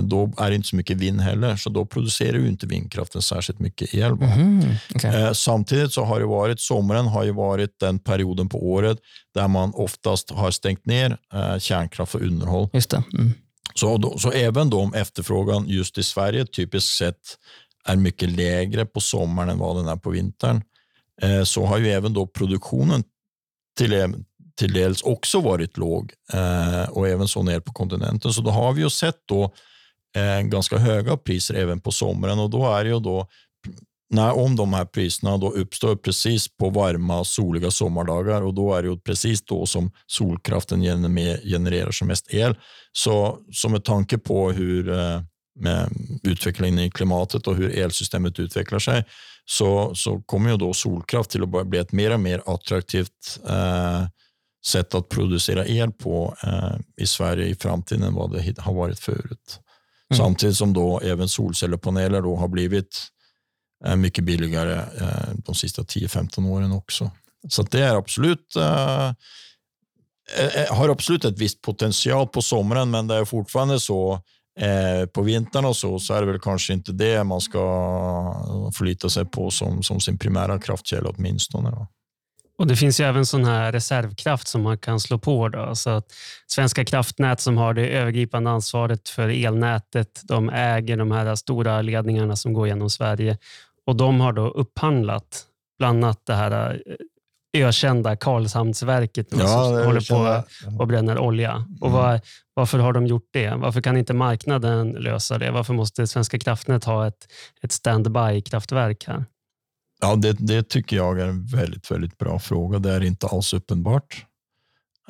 då 0.00 0.32
är 0.38 0.50
det 0.50 0.56
inte 0.56 0.68
så 0.68 0.76
mycket 0.76 0.96
vind 0.96 1.20
heller, 1.20 1.56
så 1.56 1.70
då 1.70 1.86
producerar 1.86 2.38
ju 2.38 2.48
inte 2.48 2.66
vindkraften 2.66 3.22
särskilt 3.22 3.58
mycket 3.58 3.94
el. 3.94 4.12
Mm, 4.12 4.62
okay. 4.94 5.34
Samtidigt 5.34 5.92
så 5.92 6.04
har 6.04 6.20
det 6.20 6.26
varit, 6.26 6.60
sommaren 6.60 7.06
har 7.06 7.24
ju 7.24 7.32
varit 7.32 7.78
den 7.80 7.98
perioden 7.98 8.48
på 8.48 8.70
året 8.70 8.98
där 9.34 9.48
man 9.48 9.72
oftast 9.74 10.30
har 10.30 10.50
stängt 10.50 10.86
ner 10.86 11.18
kärnkraft 11.58 12.12
för 12.12 12.22
underhåll. 12.22 12.68
Just. 12.72 12.92
Mm. 12.92 13.32
Så, 13.74 13.96
då, 13.96 14.18
så 14.18 14.30
även 14.30 14.72
om 14.72 14.94
efterfrågan 14.94 15.68
just 15.68 15.98
i 15.98 16.02
Sverige 16.02 16.46
typiskt 16.46 16.90
sett 16.90 17.20
är 17.84 17.96
mycket 17.96 18.30
lägre 18.30 18.86
på 18.86 19.00
sommaren 19.00 19.48
än 19.48 19.58
vad 19.58 19.76
den 19.76 19.88
är 19.88 19.96
på 19.96 20.10
vintern, 20.10 20.62
eh, 21.22 21.42
så 21.42 21.64
har 21.64 21.78
ju 21.78 21.88
även 21.88 22.12
då 22.12 22.26
produktionen 22.26 23.04
till, 23.78 24.14
till 24.60 24.72
dels 24.72 25.02
också 25.02 25.40
varit 25.40 25.76
låg 25.76 26.12
eh, 26.32 26.90
och 26.90 27.08
även 27.08 27.28
så 27.28 27.42
ner 27.42 27.60
på 27.60 27.72
kontinenten. 27.72 28.32
Så 28.32 28.42
då 28.42 28.50
har 28.50 28.72
vi 28.72 28.82
ju 28.82 28.90
sett 28.90 29.16
då 29.28 29.52
eh, 30.16 30.40
ganska 30.40 30.78
höga 30.78 31.16
priser 31.16 31.54
även 31.54 31.80
på 31.80 31.90
sommaren 31.90 32.38
och 32.38 32.50
då 32.50 32.72
är 32.72 32.84
det 32.84 32.90
ju 32.90 33.00
då 33.00 33.28
när, 34.10 34.38
om 34.38 34.56
de 34.56 34.72
här 34.72 34.84
priserna 34.84 35.36
då 35.36 35.50
uppstår 35.50 35.96
precis 35.96 36.56
på 36.56 36.70
varma, 36.70 37.24
soliga 37.24 37.70
sommardagar 37.70 38.42
och 38.42 38.54
då 38.54 38.74
är 38.74 38.82
det 38.82 38.88
ju 38.88 38.98
precis 38.98 39.42
då 39.42 39.66
som 39.66 39.90
solkraften 40.06 40.82
genererar 41.44 41.90
som 41.90 42.08
mest 42.08 42.34
el. 42.34 42.54
Så, 42.92 43.38
så 43.52 43.68
med 43.68 43.84
tanke 43.84 44.18
på 44.18 44.52
hur 44.52 44.92
eh, 44.92 45.20
med 45.60 45.88
utvecklingen 46.22 46.78
i 46.78 46.90
klimatet 46.90 47.46
och 47.46 47.56
hur 47.56 47.78
elsystemet 47.78 48.38
utvecklar 48.38 48.78
sig 48.78 49.04
så, 49.44 49.94
så 49.94 50.22
kommer 50.22 50.50
ju 50.50 50.56
då 50.56 50.72
solkraft 50.72 51.30
till 51.30 51.42
att 51.42 51.66
bli 51.66 51.78
ett 51.78 51.92
mer 51.92 52.12
och 52.12 52.20
mer 52.20 52.42
attraktivt 52.46 53.40
eh, 53.48 54.04
sätt 54.66 54.94
att 54.94 55.08
producera 55.08 55.66
el 55.66 55.92
på 55.92 56.34
eh, 56.42 56.76
i 56.96 57.06
Sverige 57.06 57.46
i 57.46 57.54
framtiden 57.54 58.02
än 58.02 58.14
vad 58.14 58.32
det 58.32 58.60
har 58.60 58.74
varit 58.74 58.98
förut. 58.98 59.60
Mm. 60.10 60.18
Samtidigt 60.18 60.56
som 60.56 60.72
då 60.72 61.00
även 61.00 61.28
solcellepaneler 61.28 62.22
då 62.22 62.36
har 62.36 62.48
blivit 62.48 63.06
eh, 63.84 63.96
mycket 63.96 64.24
billigare 64.24 64.74
eh, 65.00 65.34
de 65.34 65.54
sista 65.54 65.82
10-15 65.82 66.48
åren 66.48 66.72
också. 66.72 67.10
Så 67.48 67.62
det 67.62 67.80
är 67.80 67.96
absolut 67.96 68.56
eh, 68.56 69.08
eh, 70.38 70.74
har 70.76 70.88
absolut 70.88 71.24
ett 71.24 71.38
visst 71.38 71.60
potential 71.60 72.28
på 72.28 72.42
sommaren, 72.42 72.90
men 72.90 73.06
det 73.06 73.14
är 73.14 73.24
fortfarande 73.24 73.80
så 73.80 74.22
Eh, 74.60 75.06
på 75.06 75.22
vintern 75.22 75.64
och 75.64 75.76
så, 75.76 75.98
så 75.98 76.14
är 76.14 76.20
det 76.20 76.26
väl 76.26 76.40
kanske 76.40 76.72
inte 76.72 76.92
det 76.92 77.24
man 77.24 77.40
ska 77.40 77.60
förlita 78.74 79.08
sig 79.08 79.24
på 79.24 79.50
som, 79.50 79.82
som 79.82 80.00
sin 80.00 80.18
primära 80.18 80.58
kraftkälla 80.58 81.10
åtminstone. 81.10 81.70
Då. 81.70 81.86
Och 82.60 82.66
Det 82.66 82.76
finns 82.76 83.00
ju 83.00 83.04
även 83.04 83.26
sån 83.26 83.44
här 83.44 83.72
reservkraft 83.72 84.48
som 84.48 84.62
man 84.62 84.78
kan 84.78 85.00
slå 85.00 85.18
på. 85.18 85.48
Då. 85.48 85.74
Så 85.74 85.90
att 85.90 86.04
Svenska 86.46 86.84
kraftnät 86.84 87.40
som 87.40 87.56
har 87.56 87.74
det 87.74 87.88
övergripande 87.88 88.50
ansvaret 88.50 89.08
för 89.08 89.28
elnätet, 89.28 90.20
de 90.24 90.50
äger 90.50 90.96
de 90.96 91.10
här 91.10 91.34
stora 91.34 91.82
ledningarna 91.82 92.36
som 92.36 92.52
går 92.52 92.68
genom 92.68 92.90
Sverige 92.90 93.38
och 93.86 93.96
de 93.96 94.20
har 94.20 94.32
då 94.32 94.48
upphandlat 94.48 95.44
bland 95.78 96.04
annat 96.04 96.26
det 96.26 96.34
här 96.34 96.82
eh, 97.54 97.66
ökända 97.66 98.16
Karlshamnsverket 98.16 99.26
ja, 99.30 99.46
som 99.46 99.84
håller 99.86 100.10
på 100.10 100.44
och 100.78 100.86
bränner 100.86 101.18
olja. 101.18 101.52
Mm. 101.52 101.78
Och 101.80 101.90
var, 101.90 102.20
varför 102.54 102.78
har 102.78 102.92
de 102.92 103.06
gjort 103.06 103.28
det? 103.32 103.54
Varför 103.56 103.80
kan 103.80 103.96
inte 103.96 104.14
marknaden 104.14 104.90
lösa 104.90 105.38
det? 105.38 105.50
Varför 105.50 105.74
måste 105.74 106.06
Svenska 106.06 106.38
kraftnät 106.38 106.84
ha 106.84 107.06
ett, 107.06 107.26
ett 107.62 107.72
standby-kraftverk 107.72 109.04
här? 109.06 109.24
Ja, 110.00 110.16
det, 110.16 110.32
det, 110.32 110.68
tycker 110.68 110.96
jag 110.96 111.20
är 111.20 111.26
en 111.26 111.46
väldigt, 111.46 111.90
väldigt 111.90 112.18
bra 112.18 112.38
fråga. 112.38 112.78
Det 112.78 112.92
är 112.92 113.04
inte 113.04 113.26
alls 113.26 113.54
uppenbart 113.54 114.26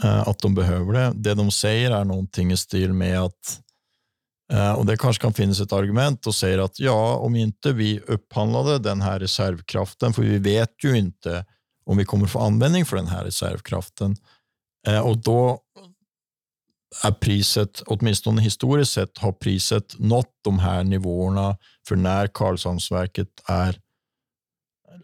eh, 0.02 0.28
att 0.28 0.38
de 0.38 0.54
behöver 0.54 0.92
det. 0.92 1.12
Det 1.14 1.34
de 1.34 1.50
säger 1.50 1.90
är 1.90 2.04
någonting 2.04 2.52
i 2.52 2.56
stil 2.56 2.92
med 2.92 3.20
att, 3.20 3.60
eh, 4.52 4.72
och 4.72 4.86
det 4.86 4.96
kanske 4.96 5.22
kan 5.22 5.32
finnas 5.32 5.60
ett 5.60 5.72
argument 5.72 6.26
och 6.26 6.34
säger 6.34 6.58
att 6.58 6.80
ja, 6.80 7.14
om 7.14 7.36
inte 7.36 7.72
vi 7.72 8.00
upphandlade 8.00 8.78
den 8.78 9.00
här 9.00 9.20
reservkraften, 9.20 10.12
för 10.12 10.22
vi 10.22 10.38
vet 10.38 10.84
ju 10.84 10.98
inte 10.98 11.44
om 11.84 11.96
vi 11.96 12.04
kommer 12.04 12.26
få 12.26 12.38
användning 12.38 12.84
för 12.84 12.96
den 12.96 13.06
här 13.06 13.24
reservkraften, 13.24 14.16
Eh, 14.86 15.00
och 15.00 15.16
då 15.16 15.60
är 17.04 17.12
priset, 17.12 17.82
åtminstone 17.86 18.42
historiskt 18.42 18.92
sett, 18.92 19.18
har 19.18 19.32
priset 19.32 19.98
nått 19.98 20.34
de 20.42 20.58
här 20.58 20.84
nivåerna 20.84 21.56
för 21.88 21.96
när 21.96 22.26
Karlshamnsverket 22.26 23.28
är 23.46 23.80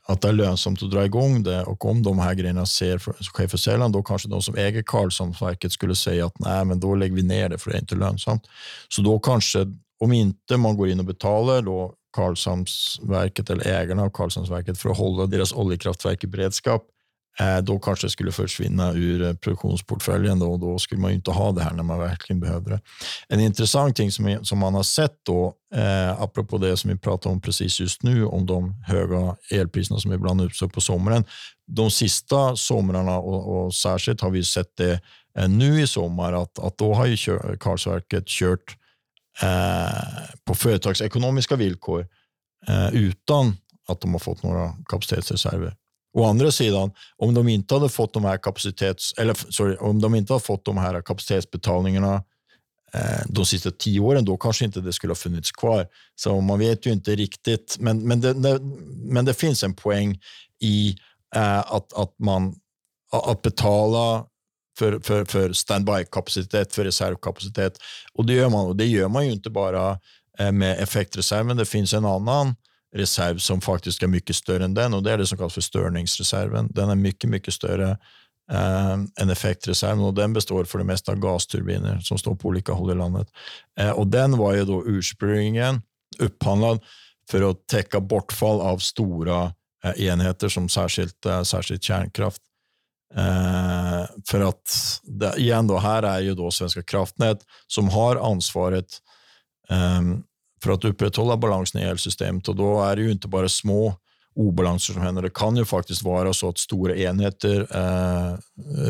att 0.08 0.20
det 0.20 0.28
är 0.28 0.32
lönsamt 0.32 0.82
att 0.82 0.90
dra 0.90 1.04
igång 1.04 1.42
det 1.42 1.62
och 1.62 1.84
om 1.84 2.02
de 2.02 2.18
här 2.18 2.34
grejerna 2.34 2.66
ser, 2.66 2.98
sker 3.22 3.48
för 3.48 3.58
sällan, 3.58 3.92
då 3.92 4.02
kanske 4.02 4.28
de 4.28 4.42
som 4.42 4.56
äger 4.56 4.82
Karlshamnsverket 4.82 5.72
skulle 5.72 5.94
säga 5.94 6.26
att 6.26 6.38
nej, 6.38 6.64
men 6.64 6.80
då 6.80 6.94
lägger 6.94 7.14
vi 7.14 7.22
ner 7.22 7.48
det 7.48 7.58
för 7.58 7.70
det 7.70 7.76
är 7.76 7.80
inte 7.80 7.94
lönsamt. 7.94 8.46
Så 8.88 9.02
då 9.02 9.18
kanske, 9.18 9.66
om 10.00 10.12
inte 10.12 10.56
man 10.56 10.76
går 10.76 10.88
in 10.88 10.98
och 10.98 11.04
betalar 11.04 11.62
då 11.62 11.94
Karlshamnsverket 12.16 13.50
eller 13.50 13.66
ägarna 13.66 14.02
av 14.02 14.10
Karlshamnsverket 14.10 14.78
för 14.78 14.90
att 14.90 14.98
hålla 14.98 15.26
deras 15.26 15.52
oljekraftverk 15.52 16.24
i 16.24 16.26
beredskap, 16.26 16.82
Eh, 17.40 17.58
då 17.58 17.78
kanske 17.78 18.06
det 18.06 18.10
skulle 18.10 18.32
försvinna 18.32 18.92
ur 18.92 19.22
eh, 19.22 19.34
produktionsportföljen 19.34 20.38
då, 20.38 20.52
och 20.52 20.58
då 20.58 20.78
skulle 20.78 21.00
man 21.00 21.12
inte 21.12 21.30
ha 21.30 21.52
det 21.52 21.62
här 21.62 21.72
när 21.72 21.82
man 21.82 21.98
verkligen 21.98 22.40
behövde 22.40 22.70
det. 22.70 22.80
En 23.28 23.40
intressant 23.40 23.96
ting 23.96 24.12
som, 24.12 24.38
som 24.42 24.58
man 24.58 24.74
har 24.74 24.82
sett 24.82 25.14
då, 25.22 25.54
eh, 25.74 26.22
apropå 26.22 26.58
det 26.58 26.76
som 26.76 26.90
vi 26.90 26.96
pratar 26.96 27.30
om 27.30 27.40
precis 27.40 27.80
just 27.80 28.02
nu, 28.02 28.24
om 28.24 28.46
de 28.46 28.82
höga 28.86 29.36
elpriserna 29.50 30.00
som 30.00 30.12
ibland 30.12 30.40
uppstår 30.40 30.68
på 30.68 30.80
sommaren. 30.80 31.24
De 31.66 31.90
sista 31.90 32.56
somrarna 32.56 33.18
och, 33.18 33.64
och 33.64 33.74
särskilt 33.74 34.20
har 34.20 34.30
vi 34.30 34.44
sett 34.44 34.76
det 34.76 35.00
eh, 35.38 35.48
nu 35.48 35.80
i 35.80 35.86
sommar 35.86 36.32
att, 36.32 36.58
att 36.58 36.78
då 36.78 36.94
har 36.94 37.06
ju 37.06 37.16
kör, 37.16 37.56
Karlsverket 37.60 38.26
kört 38.26 38.76
eh, 39.42 40.36
på 40.44 40.54
företagsekonomiska 40.54 41.56
villkor 41.56 42.06
eh, 42.68 42.94
utan 42.94 43.56
att 43.88 44.00
de 44.00 44.12
har 44.12 44.18
fått 44.18 44.42
några 44.42 44.72
kapacitetsreserver. 44.88 45.74
Å 46.16 46.24
andra 46.24 46.52
sidan, 46.52 46.90
om 47.16 47.34
de 47.34 47.48
inte 47.48 47.74
hade 47.74 47.88
fått 47.88 48.12
de 48.12 48.24
här 48.24 48.38
kapacitets, 48.38 49.14
eller 49.18 49.52
sorry, 49.52 49.76
om 49.76 50.00
de 50.00 50.14
inte 50.14 50.32
hade 50.32 50.44
fått 50.44 50.64
de 50.64 50.76
här 50.76 51.02
kapacitetsbetalningarna 51.02 52.24
eh, 52.94 53.20
de 53.26 53.46
sista 53.46 53.70
tio 53.70 54.00
åren, 54.00 54.24
då 54.24 54.36
kanske 54.36 54.64
inte 54.64 54.80
det 54.80 54.92
skulle 54.92 55.10
ha 55.10 55.16
funnits 55.16 55.52
kvar. 55.52 55.86
Så 56.14 56.40
man 56.40 56.58
vet 56.58 56.86
ju 56.86 56.92
inte 56.92 57.14
riktigt, 57.14 57.76
men, 57.80 58.08
men, 58.08 58.20
det, 58.20 58.34
det 58.34 58.60
men 58.96 59.24
det 59.24 59.34
finns 59.34 59.62
en 59.62 59.74
poäng 59.74 60.20
i 60.60 60.96
eh, 61.34 61.58
att, 61.58 61.92
att, 61.92 62.18
man, 62.18 62.54
att 63.12 63.42
betala 63.42 64.24
för, 64.78 65.00
för, 65.00 65.24
för 65.24 65.52
standby-kapacitet, 65.52 66.74
för 66.74 66.84
reservkapacitet. 66.84 67.78
Och 68.12 68.26
det 68.26 68.32
gör 68.32 68.48
man, 68.48 68.66
och 68.66 68.76
det 68.76 68.86
gör 68.86 69.08
man 69.08 69.26
ju 69.26 69.32
inte 69.32 69.50
bara 69.50 69.98
eh, 70.38 70.52
med 70.52 70.80
effektreserven. 70.80 71.56
Det 71.56 71.66
finns 71.66 71.92
en 71.92 72.04
annan 72.04 72.54
reserv 72.94 73.38
som 73.38 73.60
faktiskt 73.60 74.02
är 74.02 74.06
mycket 74.06 74.36
större 74.36 74.64
än 74.64 74.74
den 74.74 74.94
och 74.94 75.02
det 75.02 75.12
är 75.12 75.18
det 75.18 75.26
som 75.26 75.38
kallas 75.38 75.54
för 75.54 75.60
störningsreserven. 75.60 76.68
Den 76.74 76.90
är 76.90 76.94
mycket, 76.94 77.30
mycket 77.30 77.54
större 77.54 77.90
eh, 78.52 78.92
än 78.92 79.30
effektreserven 79.30 80.00
och 80.00 80.14
den 80.14 80.32
består 80.32 80.64
för 80.64 80.78
det 80.78 80.84
mesta 80.84 81.12
av 81.12 81.18
gasturbiner 81.18 82.00
som 82.00 82.18
står 82.18 82.34
på 82.34 82.48
olika 82.48 82.72
håll 82.72 82.90
i 82.90 82.94
landet. 82.94 83.28
Eh, 83.78 83.90
och 83.90 84.06
den 84.06 84.38
var 84.38 84.54
ju 84.54 84.64
då 84.64 84.86
ursprungligen 84.86 85.82
upphandlad 86.18 86.80
för 87.30 87.50
att 87.50 87.66
täcka 87.66 88.00
bortfall 88.00 88.60
av 88.60 88.78
stora 88.78 89.52
eh, 89.84 90.06
enheter 90.06 90.48
som 90.48 90.68
särskilt, 90.68 91.26
eh, 91.26 91.42
särskilt 91.42 91.82
kärnkraft. 91.82 92.42
Eh, 93.14 94.04
för 94.28 94.40
att 94.40 95.00
det, 95.02 95.34
igen 95.36 95.66
då, 95.66 95.78
här 95.78 96.02
är 96.02 96.20
ju 96.20 96.34
då 96.34 96.50
Svenska 96.50 96.82
kraftnät 96.82 97.38
som 97.66 97.88
har 97.88 98.16
ansvaret 98.16 98.86
eh, 99.68 100.00
för 100.66 100.72
att 100.72 100.84
upprätthålla 100.84 101.36
balansen 101.36 101.80
i 101.80 101.84
elsystemet 101.84 102.48
och 102.48 102.56
då 102.56 102.82
är 102.82 102.96
det 102.96 103.02
ju 103.02 103.10
inte 103.10 103.28
bara 103.28 103.48
små 103.48 103.94
obalanser 104.34 104.92
som 104.92 105.02
händer. 105.02 105.22
Det 105.22 105.34
kan 105.34 105.56
ju 105.56 105.64
faktiskt 105.64 106.02
vara 106.02 106.32
så 106.32 106.48
att 106.48 106.58
stora 106.58 106.96
enheter 106.96 107.66
eh, 107.70 108.38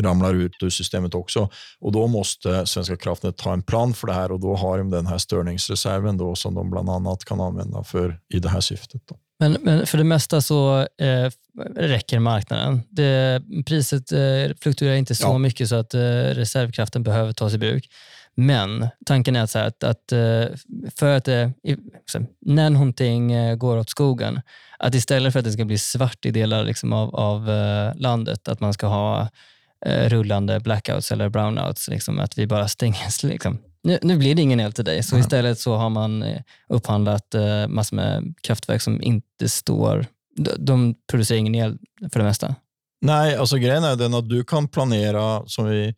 ramlar 0.02 0.34
ut 0.34 0.52
ur 0.62 0.70
systemet 0.70 1.14
också 1.14 1.48
och 1.80 1.92
då 1.92 2.06
måste 2.06 2.66
Svenska 2.66 2.96
kraftnät 2.96 3.36
ta 3.36 3.52
en 3.52 3.62
plan 3.62 3.94
för 3.94 4.06
det 4.06 4.12
här 4.12 4.32
och 4.32 4.40
då 4.40 4.54
har 4.54 4.78
de 4.78 4.90
den 4.90 5.06
här 5.06 5.18
störningsreserven 5.18 6.16
då 6.16 6.34
som 6.34 6.54
de 6.54 6.70
bland 6.70 6.90
annat 6.90 7.24
kan 7.24 7.40
använda 7.40 7.84
för 7.84 8.18
i 8.34 8.38
det 8.38 8.48
här 8.48 8.60
syftet. 8.60 9.02
Då. 9.08 9.16
Men, 9.38 9.56
men 9.62 9.86
för 9.86 9.98
det 9.98 10.04
mesta 10.04 10.40
så 10.40 10.80
eh, 10.80 11.30
räcker 11.76 12.18
marknaden. 12.18 12.82
Det, 12.90 13.42
priset 13.66 14.12
eh, 14.12 14.56
fluktuerar 14.60 14.94
inte 14.94 15.14
så 15.14 15.26
ja. 15.26 15.38
mycket 15.38 15.68
så 15.68 15.76
att 15.76 15.94
eh, 15.94 16.00
reservkraften 16.00 17.02
behöver 17.02 17.32
tas 17.32 17.54
i 17.54 17.58
bruk. 17.58 17.88
Men 18.36 18.88
tanken 19.06 19.36
är 19.36 19.46
så 19.46 19.58
att, 19.58 19.84
att 19.84 20.12
eh, 20.12 20.44
för 20.96 21.16
att 21.16 21.24
det, 21.24 21.52
när 22.40 22.70
någonting 22.70 23.32
eh, 23.32 23.56
går 23.56 23.76
åt 23.76 23.90
skogen, 23.90 24.40
att 24.78 24.94
istället 24.94 25.32
för 25.32 25.38
att 25.38 25.44
det 25.44 25.52
ska 25.52 25.64
bli 25.64 25.78
svart 25.78 26.26
i 26.26 26.30
delar 26.30 26.64
liksom 26.64 26.92
av, 26.92 27.14
av 27.14 27.50
eh, 27.50 27.94
landet, 27.96 28.48
att 28.48 28.60
man 28.60 28.72
ska 28.72 28.86
ha 28.86 29.28
rullande 29.86 30.60
blackouts 30.60 31.12
eller 31.12 31.28
brownouts, 31.28 31.88
liksom, 31.88 32.18
att 32.18 32.38
vi 32.38 32.46
bara 32.46 32.68
stänger. 32.68 33.26
Liksom. 33.28 33.58
Nu, 33.82 33.98
nu 34.02 34.16
blir 34.16 34.34
det 34.34 34.42
ingen 34.42 34.60
el 34.60 34.72
till 34.72 34.84
dig, 34.84 35.02
så 35.02 35.18
istället 35.18 35.58
så 35.58 35.76
har 35.76 35.90
man 35.90 36.24
upphandlat 36.68 37.34
massor 37.68 37.96
med 37.96 38.34
kraftverk 38.42 38.82
som 38.82 39.02
inte 39.02 39.48
står... 39.48 40.06
De 40.58 40.94
producerar 41.10 41.38
ingen 41.38 41.54
el 41.54 41.78
för 42.12 42.20
det 42.20 42.24
mesta. 42.24 42.54
Nej, 43.00 43.36
alltså 43.36 43.56
grejen 43.56 43.84
är 43.84 43.96
den 43.96 44.14
att 44.14 44.28
du 44.28 44.44
kan 44.44 44.68
planera, 44.68 45.46
som 45.46 45.64
vi 45.68 45.86
eh, 45.86 45.94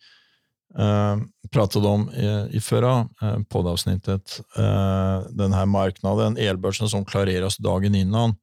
Eh, 0.79 1.17
pratade 1.53 1.89
om 1.89 2.11
i, 2.11 2.49
i 2.57 2.61
förra 2.61 3.09
eh, 3.23 3.39
poddavsnittet. 3.49 4.41
Eh, 4.57 5.21
den 5.31 5.53
här 5.53 5.67
marknaden, 5.67 6.37
elbörsen 6.37 6.89
som 6.89 7.05
klareras 7.05 7.57
dagen 7.57 7.95
innan. 7.95 8.35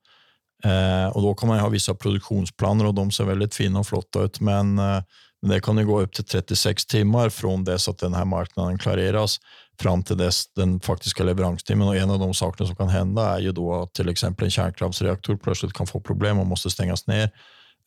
Eh, 0.64 1.08
och 1.08 1.22
Då 1.22 1.34
kan 1.34 1.50
man 1.50 1.60
ha 1.60 1.70
vissa 1.70 1.96
produktionsplaner 1.96 2.86
och 2.86 2.94
de 2.94 3.12
ser 3.12 3.24
väldigt 3.24 3.56
fina 3.56 3.80
och 3.80 3.88
flotta 3.88 4.24
ut. 4.24 4.40
Men, 4.40 4.80
eh, 4.80 5.02
men 5.42 5.52
det 5.52 5.60
kan 5.60 5.78
ju 5.78 5.86
gå 5.86 6.02
upp 6.02 6.14
till 6.14 6.26
36 6.26 6.86
timmar 6.86 7.30
från 7.30 7.64
dess 7.64 7.90
att 7.90 7.98
den 7.98 8.14
här 8.14 8.26
marknaden 8.26 8.78
klareras 8.78 9.38
fram 9.82 10.04
till 10.04 10.18
dess 10.18 10.54
den 10.54 10.80
faktiska 10.80 11.24
leveranstimmen. 11.24 11.88
Och 11.88 11.96
en 11.96 12.10
av 12.10 12.20
de 12.20 12.34
sakerna 12.34 12.68
som 12.68 12.76
kan 12.76 12.90
hända 12.90 13.36
är 13.36 13.40
ju 13.40 13.52
då 13.52 13.82
att 13.82 13.94
till 13.94 14.10
exempel 14.10 14.46
en 14.46 14.52
kärnkraftsreaktor 14.52 15.38
plötsligt 15.38 15.74
kan 15.74 15.88
få 15.88 16.00
problem 16.00 16.40
och 16.40 16.48
måste 16.48 16.70
stängas 16.70 17.08
ner. 17.08 17.30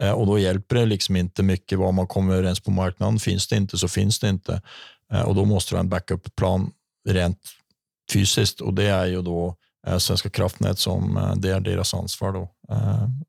Eh, 0.03 0.11
och 0.11 0.27
då 0.27 0.39
hjälper 0.39 0.77
det 0.77 0.87
liksom 0.87 1.17
inte 1.17 1.43
mycket 1.43 1.79
vad 1.79 1.95
man 1.95 2.07
kommer 2.07 2.35
överens 2.35 2.61
på 2.61 2.71
marknaden. 2.71 3.19
Finns 3.19 3.49
det 3.49 3.57
inte 3.57 3.79
så 3.79 3.89
finns 3.89 4.19
det 4.19 4.29
inte. 4.29 4.63
Eh, 5.13 5.23
och 5.23 5.35
då 5.35 5.45
måste 5.45 5.75
du 5.75 5.77
ha 5.77 5.81
en 5.81 5.89
backup-plan 5.89 6.73
rent 7.09 7.39
fysiskt 8.13 8.61
och 8.61 8.75
det 8.75 8.85
är 8.85 9.07
ju 9.07 9.23
då 9.23 9.57
eh, 9.87 9.99
Svenska 9.99 10.31
kraftnät 10.31 10.79
som 10.79 11.35
det 11.37 11.51
är 11.51 11.61
deras 11.61 11.95
ansvar 11.95 12.33
då. 12.33 12.51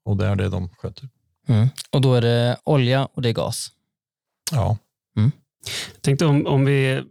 Och 0.03 0.17
det 0.17 0.25
är 0.25 0.35
det 0.35 0.49
de 0.49 0.69
sköter. 0.69 1.09
Mm. 1.47 1.67
Och 1.91 2.01
då 2.01 2.13
är 2.13 2.21
det 2.21 2.57
olja 2.63 3.05
och 3.05 3.21
det 3.21 3.29
är 3.29 3.33
gas? 3.33 3.71
Ja. 4.51 4.77
Mm. 5.17 5.31
Jag 5.93 6.01
tänkte 6.01 6.25
om, 6.25 6.47
om 6.47 6.65
vi 6.65 7.03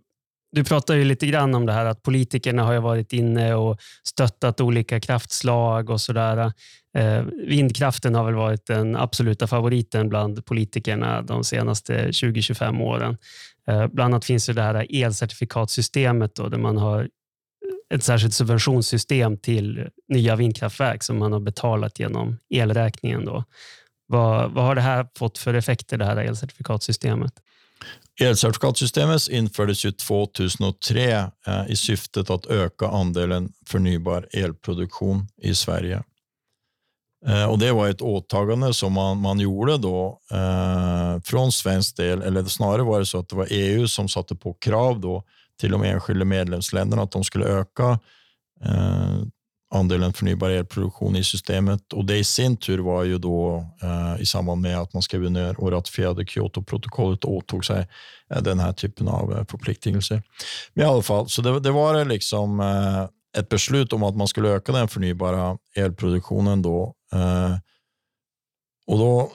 du 0.52 0.64
pratar 0.64 0.94
ju 0.94 1.04
lite 1.04 1.26
grann 1.26 1.54
om 1.54 1.66
det 1.66 1.72
här 1.72 1.84
att 1.84 2.02
politikerna 2.02 2.62
har 2.62 2.80
varit 2.80 3.12
inne 3.12 3.54
och 3.54 3.78
stöttat 4.08 4.60
olika 4.60 5.00
kraftslag 5.00 5.90
och 5.90 6.00
sådär. 6.00 6.52
Eh, 6.98 7.22
vindkraften 7.46 8.14
har 8.14 8.24
väl 8.24 8.34
varit 8.34 8.66
den 8.66 8.96
absoluta 8.96 9.46
favoriten 9.46 10.08
bland 10.08 10.44
politikerna 10.44 11.22
de 11.22 11.44
senaste 11.44 12.08
20-25 12.10 12.82
åren. 12.82 13.16
Eh, 13.68 13.86
bland 13.86 14.14
annat 14.14 14.24
finns 14.24 14.46
det 14.46 14.62
här 14.62 14.86
elcertifikatsystemet 15.04 16.34
då, 16.34 16.48
där 16.48 16.58
man 16.58 16.76
har 16.76 17.08
ett 17.94 18.02
särskilt 18.02 18.34
subventionssystem 18.34 19.36
till 19.36 19.88
nya 20.08 20.36
vindkraftverk 20.36 21.02
som 21.02 21.18
man 21.18 21.32
har 21.32 21.40
betalat 21.40 21.98
genom 21.98 22.38
elräkningen. 22.50 23.24
Då. 23.24 23.44
Vad, 24.06 24.50
vad 24.52 24.64
har 24.64 24.74
det 24.74 24.80
här 24.80 25.06
fått 25.18 25.38
för 25.38 25.54
effekter, 25.54 25.98
det 25.98 26.04
här 26.04 26.16
elcertifikatsystemet? 26.16 27.32
Elcertifikatsystemet 28.20 29.28
infördes 29.28 29.84
ju 29.84 29.92
2003 29.92 31.30
eh, 31.46 31.66
i 31.68 31.76
syftet 31.76 32.30
att 32.30 32.46
öka 32.46 32.88
andelen 32.88 33.52
förnybar 33.66 34.28
elproduktion 34.32 35.26
i 35.42 35.54
Sverige. 35.54 36.02
Eh, 37.26 37.44
och 37.44 37.58
Det 37.58 37.72
var 37.72 37.88
ett 37.88 38.02
åtagande 38.02 38.74
som 38.74 38.92
man, 38.92 39.20
man 39.20 39.40
gjorde 39.40 39.78
då 39.78 40.20
eh, 40.30 41.20
från 41.24 41.52
svensk 41.52 41.96
del, 41.96 42.22
eller 42.22 42.44
snarare 42.44 42.82
var 42.82 42.98
det 42.98 43.06
så 43.06 43.18
att 43.18 43.28
det 43.28 43.36
var 43.36 43.46
EU 43.50 43.88
som 43.88 44.08
satte 44.08 44.34
på 44.34 44.54
krav 44.54 45.00
då 45.00 45.24
till 45.60 45.70
de 45.70 45.82
enskilda 45.82 46.24
medlemsländerna 46.24 47.02
att 47.02 47.12
de 47.12 47.24
skulle 47.24 47.44
öka 47.44 47.98
eh, 48.64 49.16
andelen 49.70 50.12
förnybar 50.12 50.50
elproduktion 50.50 51.16
i 51.16 51.24
systemet 51.24 51.92
och 51.92 52.04
det 52.04 52.18
i 52.18 52.24
sin 52.24 52.56
tur 52.56 52.78
var 52.78 53.04
ju 53.04 53.18
då 53.18 53.66
eh, 53.82 54.22
i 54.22 54.26
samband 54.26 54.60
med 54.60 54.78
att 54.78 54.92
man 54.92 55.02
skrev 55.02 55.30
ner 55.30 55.60
och 55.60 55.72
ratificerade 55.72 56.26
Kyotoprotokollet 56.26 57.24
och 57.24 57.36
åtog 57.36 57.64
sig 57.64 57.88
eh, 58.30 58.42
den 58.42 58.60
här 58.60 58.72
typen 58.72 59.08
av 59.08 59.32
eh, 59.32 59.44
förpliktelser. 59.50 60.22
Men 60.74 60.86
i 60.86 60.88
alla 60.88 61.02
fall, 61.02 61.28
så 61.28 61.42
det, 61.42 61.60
det 61.60 61.70
var 61.70 62.04
liksom 62.04 62.60
eh, 62.60 63.40
ett 63.40 63.48
beslut 63.48 63.92
om 63.92 64.02
att 64.02 64.16
man 64.16 64.28
skulle 64.28 64.48
öka 64.48 64.72
den 64.72 64.88
förnybara 64.88 65.58
elproduktionen 65.74 66.62
då. 66.62 66.94
Eh, 67.12 67.56
och 68.86 68.98
då 68.98 69.32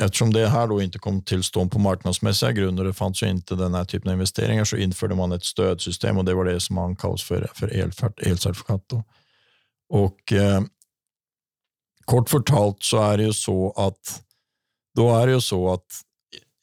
Eftersom 0.00 0.32
det 0.32 0.48
här 0.48 0.66
då 0.66 0.82
inte 0.82 0.98
kom 0.98 1.22
till 1.22 1.42
stånd 1.42 1.72
på 1.72 1.78
marknadsmässiga 1.78 2.52
grunder, 2.52 2.84
det 2.84 2.92
fanns 2.92 3.22
ju 3.22 3.28
inte 3.28 3.54
den 3.54 3.74
här 3.74 3.84
typen 3.84 4.08
av 4.08 4.12
investeringar, 4.12 4.64
så 4.64 4.76
införde 4.76 5.14
man 5.14 5.32
ett 5.32 5.44
stödsystem 5.44 6.18
och 6.18 6.24
det 6.24 6.34
var 6.34 6.44
det 6.44 6.60
som 6.60 6.76
man 6.76 6.96
kallas 6.96 7.22
för, 7.22 7.50
för 7.54 7.68
elcertifikat. 8.26 8.84
Då. 8.86 9.04
Och 9.92 10.32
eh, 10.32 10.62
kort 12.04 12.30
förtalt 12.30 12.82
så 12.82 13.02
är 13.02 13.16
det 13.16 13.24
ju 13.24 13.32
så 13.32 13.72
att 13.76 14.22
då 14.94 15.16
är 15.16 15.26
det 15.26 15.32
ju 15.32 15.40
så 15.40 15.72
att 15.72 15.86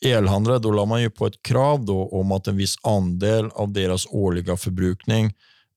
elhandlare, 0.06 0.60
då 0.60 0.72
la 0.72 0.86
man 0.86 1.02
ju 1.02 1.10
på 1.10 1.28
ett 1.28 1.44
krav 1.44 1.86
då 1.86 2.10
om 2.10 2.32
att 2.32 2.48
en 2.48 2.58
viss 2.58 2.76
andel 2.84 3.50
av 3.54 3.74
deras 3.74 4.06
årliga 4.10 4.58
förbrukning 4.58 5.34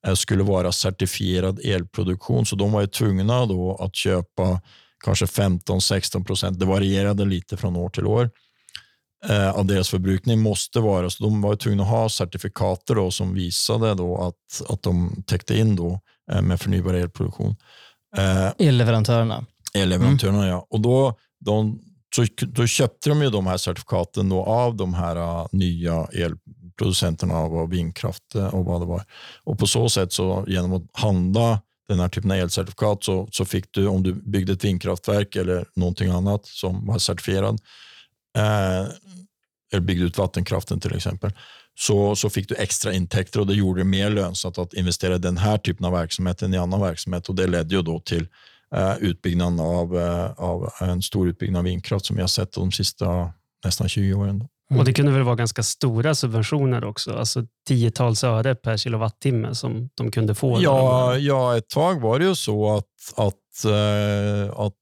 eh, 0.07 0.15
skulle 0.15 0.43
vara 0.43 0.73
certifierad 0.73 1.61
elproduktion. 1.65 2.47
Så 2.47 2.57
de 2.57 2.73
var 2.73 2.81
ju 2.81 2.87
tvungna 2.87 3.47
då 3.47 3.77
att 3.77 3.97
köpa 3.97 4.61
kanske 5.05 5.25
15-16 5.25 6.25
procent. 6.25 6.59
Det 6.59 6.67
varierade 6.67 7.25
lite 7.25 7.57
från 7.57 7.77
år 7.77 7.89
till 7.89 8.07
år 8.07 8.31
eh, 9.29 9.51
av 9.51 9.67
deras 9.67 9.89
förbrukning 9.89 10.41
måste 10.41 10.81
vara, 10.81 11.11
så 11.11 11.25
de 11.25 11.43
var 11.43 11.57
tvungna 11.57 11.83
att 11.83 11.89
ha 11.89 12.09
certifikater 12.09 12.95
då, 12.95 13.11
som 13.11 13.35
visade 13.35 13.95
då 13.95 14.17
att, 14.17 14.71
att 14.73 14.83
de 14.83 15.23
täckte 15.27 15.59
in 15.59 15.77
då 15.77 15.93
Eh, 15.93 16.12
med 16.43 16.61
förnybar 16.61 16.95
elproduktion. 16.95 17.57
Eh, 18.17 18.53
elleverantörerna. 18.59 19.45
Elleverantörerna, 19.75 20.39
mm. 20.39 20.49
ja. 20.49 20.67
Och 20.71 20.81
då, 20.81 21.19
de, 21.41 21.81
så, 22.17 22.27
då 22.41 22.67
köpte 22.67 23.09
de 23.09 23.23
ju 23.23 23.31
de 23.31 23.47
här 23.47 23.57
certifikaten 23.57 24.29
då 24.29 24.45
av 24.45 24.77
de 24.77 24.95
här 24.95 25.17
uh, 25.17 25.47
nya 25.53 26.07
elproducenterna 26.13 27.35
av 27.35 27.69
vindkraft 27.69 28.35
och 28.53 28.65
vad 28.65 28.81
det 28.81 28.87
var. 28.87 29.05
Och 29.45 29.59
på 29.59 29.67
så 29.67 29.89
sätt, 29.89 30.13
så 30.13 30.45
genom 30.49 30.73
att 30.73 30.83
handla 30.93 31.61
den 31.89 32.01
här 32.01 32.09
typen 32.09 32.31
av 32.31 32.37
elcertifikat, 32.37 33.05
så, 33.05 33.29
så 33.33 33.45
fick 33.45 33.65
du, 33.71 33.87
om 33.87 34.03
du 34.03 34.13
byggde 34.13 34.53
ett 34.53 34.65
vindkraftverk 34.65 35.37
eller 35.37 35.65
någonting 35.77 36.11
annat 36.11 36.47
som 36.47 36.87
var 36.87 36.99
certifierad, 36.99 37.61
eh, 38.39 38.89
eller 39.73 39.81
byggde 39.81 40.05
ut 40.05 40.19
vattenkraften 40.19 40.81
till 40.81 40.95
exempel, 40.95 41.33
så, 41.75 42.17
så 42.17 42.31
fick 42.31 42.49
du 42.49 42.55
extra 42.55 42.93
intäkter 42.93 43.41
och 43.41 43.47
det 43.47 43.55
gjorde 43.55 43.81
det 43.81 43.85
mer 43.85 44.11
lönsamt 44.11 44.59
att 44.59 44.75
investera 44.75 45.15
i 45.15 45.19
den 45.19 45.37
här 45.37 45.59
typen 45.59 45.87
av 45.87 45.93
verksamhet 45.93 46.43
än 46.43 46.55
i 46.55 46.59
annan 46.59 46.81
verksamhet. 46.81 47.29
Och 47.29 47.35
det 47.35 47.47
ledde 47.47 47.75
ju 47.75 47.83
då 47.83 48.01
till 48.01 48.29
uh, 48.77 48.97
utbyggnaden 49.01 49.61
av, 49.61 49.95
uh, 49.95 50.31
av 50.37 50.71
en 50.81 51.03
stor 51.03 51.29
utbyggnad 51.29 51.59
av 51.59 51.65
vindkraft 51.65 52.07
som 52.07 52.17
vi 52.17 52.23
har 52.23 52.29
sett 52.29 52.53
de 52.53 52.73
sista 52.73 53.33
nästan 53.65 53.89
20 53.89 54.15
åren. 54.15 54.49
Mm. 54.71 54.81
Och 54.81 54.85
Det 54.85 54.93
kunde 54.93 55.13
väl 55.13 55.23
vara 55.23 55.37
ganska 55.37 55.63
stora 55.63 56.15
subventioner 56.15 56.85
också? 56.85 57.13
Alltså 57.13 57.47
tiotals 57.69 58.25
öre 58.25 58.55
per 58.55 58.77
kilowattimme 58.77 59.55
som 59.55 59.89
de 59.95 60.11
kunde 60.11 60.35
få? 60.35 60.63
Ja, 60.63 61.17
ja 61.17 61.57
ett 61.57 61.69
tag 61.69 62.01
var 62.01 62.19
det 62.19 62.25
ju 62.25 62.35
så 62.35 62.77
att, 62.77 62.87
att, 63.17 63.65
uh, 63.67 64.61
att 64.61 64.75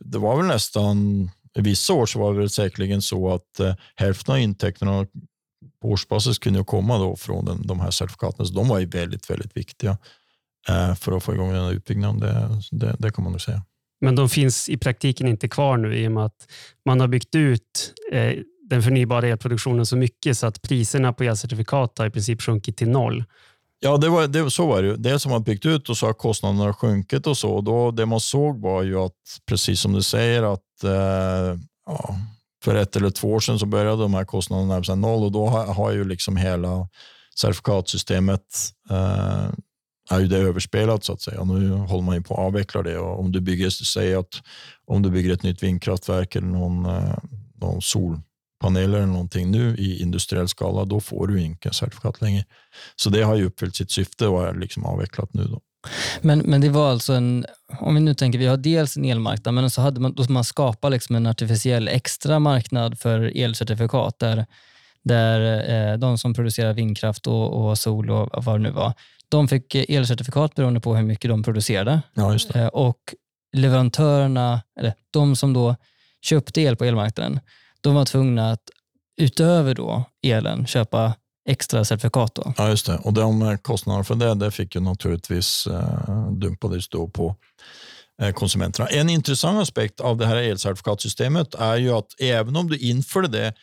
det 0.00 0.18
var 0.18 0.36
väl 0.36 0.46
nästan 0.46 1.28
vissa 1.62 1.92
år 1.92 2.06
så 2.06 2.18
var 2.18 2.32
det 2.32 2.38
väl 2.38 2.50
säkerligen 2.50 3.02
så 3.02 3.34
att 3.34 3.60
eh, 3.60 3.74
hälften 3.96 4.34
av 4.34 4.40
intäkterna 4.40 5.06
på 5.84 5.90
årsbasis 5.90 6.38
kunde 6.38 6.58
ju 6.58 6.64
komma 6.64 6.98
då 6.98 7.16
från 7.16 7.44
den, 7.44 7.66
de 7.66 7.80
här 7.80 7.90
certifikaten. 7.90 8.46
Så 8.46 8.54
de 8.54 8.68
var 8.68 8.78
ju 8.78 8.86
väldigt, 8.86 9.30
väldigt 9.30 9.56
viktiga 9.56 9.98
eh, 10.68 10.94
för 10.94 11.16
att 11.16 11.22
få 11.22 11.34
igång 11.34 11.52
den 11.52 11.64
här 11.64 11.72
utbyggnaden. 11.72 12.20
Det, 12.20 12.60
det, 12.70 12.96
det 12.98 13.10
kan 13.10 13.24
man 13.24 13.32
nog 13.32 13.40
säga. 13.40 13.62
Men 14.00 14.16
de 14.16 14.28
finns 14.28 14.68
i 14.68 14.76
praktiken 14.76 15.28
inte 15.28 15.48
kvar 15.48 15.76
nu 15.76 15.96
i 15.96 16.08
och 16.08 16.12
med 16.12 16.24
att 16.24 16.48
man 16.84 17.00
har 17.00 17.08
byggt 17.08 17.34
ut 17.34 17.94
eh, 18.12 18.32
den 18.70 18.82
förnybara 18.82 19.28
elproduktionen 19.28 19.86
så 19.86 19.96
mycket 19.96 20.38
så 20.38 20.46
att 20.46 20.62
priserna 20.62 21.12
på 21.12 21.24
elcertifikat 21.24 21.98
har 21.98 22.06
i 22.06 22.10
princip 22.10 22.42
sjunkit 22.42 22.76
till 22.76 22.88
noll. 22.88 23.24
Ja, 23.80 23.96
det 23.96 24.08
var, 24.08 24.26
det, 24.26 24.50
så 24.50 24.66
var 24.66 24.82
det 24.82 24.88
ju. 24.88 24.96
Dels 24.96 25.24
har 25.24 25.30
man 25.30 25.42
byggt 25.42 25.66
ut 25.66 25.88
och 25.88 25.96
så 25.96 26.06
har 26.06 26.12
kostnaderna 26.12 26.72
sjunkit 26.72 27.26
och 27.26 27.36
så. 27.36 27.50
Och 27.50 27.64
då, 27.64 27.90
det 27.90 28.06
man 28.06 28.20
såg 28.20 28.60
var 28.60 28.82
ju 28.82 28.98
att, 28.98 29.40
precis 29.46 29.80
som 29.80 29.92
du 29.92 30.02
säger, 30.02 30.42
att 30.42 30.84
eh, 30.84 31.58
ja, 31.86 32.16
för 32.64 32.74
ett 32.74 32.96
eller 32.96 33.10
två 33.10 33.32
år 33.32 33.40
sedan 33.40 33.58
så 33.58 33.66
började 33.66 34.02
de 34.02 34.14
här 34.14 34.24
kostnaderna 34.24 34.68
närma 34.68 34.84
sig 34.84 34.96
noll 34.96 35.24
och 35.24 35.32
då 35.32 35.46
har, 35.46 35.66
har 35.66 35.92
ju 35.92 36.04
liksom 36.04 36.36
hela 36.36 36.88
certifikatsystemet 37.40 38.40
eh, 38.90 39.48
är 40.10 40.20
ju 40.20 40.26
det 40.26 40.38
överspelat 40.38 41.04
så 41.04 41.12
att 41.12 41.20
säga. 41.20 41.44
Nu 41.44 41.70
håller 41.70 42.02
man 42.02 42.14
ju 42.14 42.22
på 42.22 42.34
att 42.34 42.40
avveckla 42.40 42.82
det 42.82 42.98
och 42.98 43.20
om 43.20 43.32
du 43.32 43.40
bygger, 43.40 43.70
säg 43.70 44.14
att 44.14 44.42
om 44.86 45.02
du 45.02 45.10
bygger 45.10 45.32
ett 45.32 45.42
nytt 45.42 45.62
vindkraftverk 45.62 46.36
eller 46.36 46.46
någon, 46.46 46.84
eh, 46.84 47.18
någon 47.60 47.82
solpanel 47.82 48.94
eller 48.94 49.06
någonting 49.06 49.50
nu 49.50 49.76
i 49.76 50.02
industriell 50.02 50.48
skala, 50.48 50.84
då 50.84 51.00
får 51.00 51.26
du 51.26 51.42
inte 51.42 51.74
certifikat 51.74 52.20
längre. 52.20 52.44
Så 52.96 53.10
det 53.10 53.22
har 53.22 53.34
ju 53.34 53.44
uppfyllt 53.44 53.76
sitt 53.76 53.90
syfte 53.90 54.26
och 54.26 54.48
är 54.48 54.54
liksom 54.54 54.84
avvecklat 54.84 55.34
nu. 55.34 55.44
Då. 55.44 55.60
Men, 56.20 56.38
men 56.38 56.60
det 56.60 56.68
var 56.68 56.90
alltså 56.90 57.12
en, 57.12 57.46
om 57.78 57.94
vi 57.94 58.00
nu 58.00 58.14
tänker, 58.14 58.38
vi 58.38 58.46
har 58.46 58.56
dels 58.56 58.96
en 58.96 59.04
elmarknad, 59.04 59.54
men 59.54 59.70
så 59.70 59.80
hade 59.80 60.00
man, 60.00 60.14
då 60.14 60.24
man 60.28 60.44
skapa 60.44 60.88
liksom 60.88 61.16
en 61.16 61.26
artificiell 61.26 61.88
extra 61.88 62.38
marknad 62.38 62.98
för 62.98 63.32
elcertifikat 63.36 64.18
där, 64.18 64.46
där 65.02 65.70
eh, 65.70 65.98
de 65.98 66.18
som 66.18 66.34
producerar 66.34 66.72
vindkraft 66.72 67.26
och, 67.26 67.68
och, 67.68 67.78
sol 67.78 68.10
och 68.10 68.44
vad 68.44 68.54
det 68.54 68.62
nu 68.62 68.70
var, 68.70 68.92
de 69.28 69.48
fick 69.48 69.74
elcertifikat 69.74 70.54
beroende 70.54 70.80
på 70.80 70.96
hur 70.96 71.02
mycket 71.02 71.30
de 71.30 71.42
producerade. 71.42 72.02
Ja, 72.14 72.38
eh, 72.54 72.66
och 72.66 73.14
leverantörerna, 73.52 74.62
eller 74.80 74.94
de 75.10 75.36
som 75.36 75.52
då 75.52 75.76
köpte 76.22 76.60
el 76.60 76.76
på 76.76 76.84
elmarknaden, 76.84 77.40
de 77.80 77.94
var 77.94 78.04
tvungna 78.04 78.50
att 78.50 78.62
utöver 79.16 79.74
då 79.74 80.04
elen 80.22 80.66
köpa 80.66 81.14
extra 81.46 81.84
certifikat. 81.84 82.34
Då. 82.34 82.54
Ja, 82.56 82.68
just 82.68 82.86
det. 82.86 82.96
Och 82.96 83.12
de 83.12 83.42
eh, 83.42 83.56
kostnaderna 83.56 84.04
för 84.04 84.14
det, 84.14 84.34
det 84.34 84.50
fick 84.50 84.74
ju 84.74 84.80
naturligtvis 84.80 85.66
eh, 85.66 86.30
dumpades 86.30 86.88
då 86.88 87.08
på 87.08 87.36
eh, 88.22 88.32
konsumenterna. 88.32 88.88
En 88.88 89.10
intressant 89.10 89.62
aspekt 89.62 90.00
av 90.00 90.16
det 90.16 90.26
här 90.26 90.36
elcertifikatsystemet 90.36 91.54
är 91.54 91.76
ju 91.76 91.90
att 91.90 92.20
även 92.20 92.56
om 92.56 92.70
du 92.70 92.78
införde 92.78 93.28
det 93.28 93.54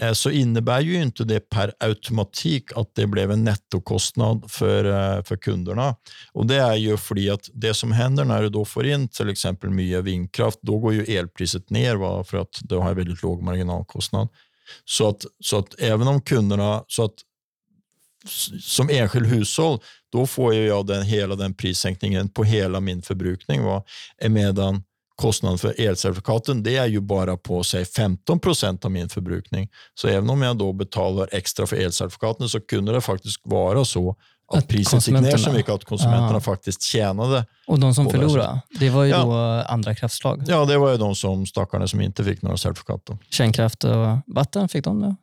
eh, 0.00 0.12
så 0.12 0.30
innebär 0.30 0.80
ju 0.80 1.02
inte 1.02 1.24
det 1.24 1.40
per 1.40 1.72
automatik 1.80 2.76
att 2.76 2.94
det 2.94 3.06
blev 3.06 3.30
en 3.30 3.44
nettokostnad 3.44 4.50
för, 4.50 5.22
för 5.22 5.36
kunderna. 5.36 5.94
Och 6.32 6.46
Det 6.46 6.56
är 6.56 6.74
ju 6.74 6.96
för 6.96 7.32
att 7.32 7.48
det 7.52 7.74
som 7.74 7.92
händer 7.92 8.24
när 8.24 8.42
du 8.42 8.48
då 8.48 8.64
får 8.64 8.86
in 8.86 9.08
till 9.08 9.28
exempel 9.28 9.70
mycket 9.70 10.04
vindkraft, 10.04 10.58
då 10.62 10.78
går 10.78 10.94
ju 10.94 11.04
elpriset 11.04 11.70
ner 11.70 11.96
va? 11.96 12.24
för 12.24 12.38
att 12.38 12.58
du 12.60 12.76
har 12.76 12.94
väldigt 12.94 13.22
låg 13.22 13.42
marginalkostnad. 13.42 14.28
Så 14.84 15.08
att, 15.08 15.24
så 15.40 15.58
att 15.58 15.80
även 15.80 16.08
om 16.08 16.20
kunderna, 16.20 16.84
så 16.88 17.04
att 17.04 17.14
som 18.62 18.90
enskild 18.90 19.26
hushåll, 19.26 19.78
då 20.12 20.26
får 20.26 20.54
jag 20.54 20.86
den, 20.86 21.02
hela 21.02 21.36
den 21.36 21.54
prissänkningen 21.54 22.28
på 22.28 22.44
hela 22.44 22.80
min 22.80 23.02
förbrukning. 23.02 23.64
Va? 23.64 23.82
Medan 24.28 24.82
kostnaden 25.16 25.58
för 25.58 25.80
elcertifikaten 25.80 26.62
det 26.62 26.76
är 26.76 26.86
ju 26.86 27.00
bara 27.00 27.36
på 27.36 27.64
säg 27.64 27.84
15 27.84 28.40
procent 28.40 28.84
av 28.84 28.90
min 28.90 29.08
förbrukning. 29.08 29.68
Så 29.94 30.08
även 30.08 30.30
om 30.30 30.42
jag 30.42 30.58
då 30.58 30.72
betalar 30.72 31.28
extra 31.32 31.66
för 31.66 31.76
elcertifikaten 31.76 32.48
så 32.48 32.60
kunde 32.60 32.92
det 32.92 33.00
faktiskt 33.00 33.40
vara 33.44 33.84
så 33.84 34.16
att, 34.52 34.58
Att 34.58 34.68
priset 34.68 35.08
gick 35.08 35.20
ner 35.20 35.36
så 35.36 35.52
mycket 35.52 35.72
att 35.72 35.84
konsumenterna 35.84 36.32
Ja. 36.32 36.40
faktiskt 36.40 36.82
tjänade. 36.82 37.46
Och 37.66 37.78
de 37.80 37.94
som 37.94 38.04
På 38.06 38.12
det 38.12 38.18
förlorade, 38.18 38.60
det 38.80 38.90
var 38.90 39.04
ju 39.04 39.10
Ja. 39.10 39.22
då 39.24 39.32
andra 39.72 39.94
kraftslag. 39.94 40.44
Ja, 40.46 40.64
det 40.64 40.78
var 40.78 40.90
ju 40.92 40.96
de 40.96 41.14
som 41.14 41.46
stackarna 41.46 41.86
som 41.88 42.00
inte 42.00 42.24
fick 42.24 42.42
några 42.42 42.56
certifikat. 42.56 43.00
Då. 43.04 43.18
Kärnkraft 43.30 43.84
och 43.84 44.18
vatten, 44.26 44.68
fick 44.68 44.84
de 44.84 45.00
det? 45.00 45.16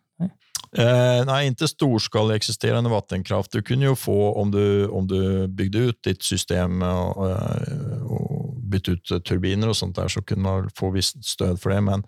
Eh, 0.77 1.25
nej, 1.25 1.47
inte 1.47 1.67
storskalig 1.67 2.36
existerande 2.36 2.89
vattenkraft. 2.89 3.51
Du 3.51 3.62
kunde 3.62 3.86
ju 3.86 3.95
få, 3.95 4.34
om 4.34 4.51
du, 4.51 4.88
om 4.88 5.08
du 5.08 5.47
byggde 5.47 5.77
ut 5.77 6.03
ditt 6.03 6.23
system 6.23 6.82
och, 6.82 7.30
eh, 7.30 8.03
och 8.03 8.62
bytte 8.62 8.91
ut 8.91 9.25
turbiner 9.25 9.69
och 9.69 9.77
sånt 9.77 9.95
där, 9.95 10.08
så 10.08 10.21
kunde 10.21 10.43
man 10.43 10.69
få 10.75 10.89
visst 10.89 11.25
stöd 11.25 11.62
för 11.62 11.69
det. 11.69 11.82
Men, 11.82 12.03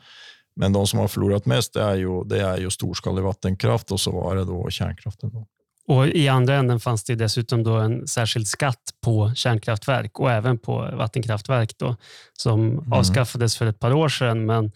men 0.55 0.73
de 0.73 0.87
som 0.87 0.99
har 0.99 1.07
förlorat 1.07 1.45
mest 1.45 1.73
det 1.73 1.81
är, 1.81 1.95
ju, 1.95 2.23
det 2.23 2.41
är 2.41 2.57
ju 2.57 2.69
storskalig 2.69 3.23
vattenkraft 3.23 3.91
och 3.91 3.99
så 3.99 4.11
var 4.11 4.35
det 4.35 4.45
då 4.45 4.69
kärnkraften. 4.69 5.29
Då. 5.33 5.47
Och 5.89 6.07
I 6.07 6.27
andra 6.27 6.55
änden 6.55 6.79
fanns 6.79 7.03
det 7.03 7.15
dessutom 7.15 7.63
då 7.63 7.75
en 7.75 8.07
särskild 8.07 8.47
skatt 8.47 8.83
på 9.03 9.31
kärnkraftverk 9.35 10.19
och 10.19 10.31
även 10.31 10.57
på 10.57 10.73
vattenkraftverk 10.93 11.77
då, 11.77 11.95
som 12.33 12.87
avskaffades 12.93 13.57
för 13.57 13.65
ett 13.65 13.79
par 13.79 13.93
år 13.93 14.09
sedan. 14.09 14.45
Men 14.45 14.71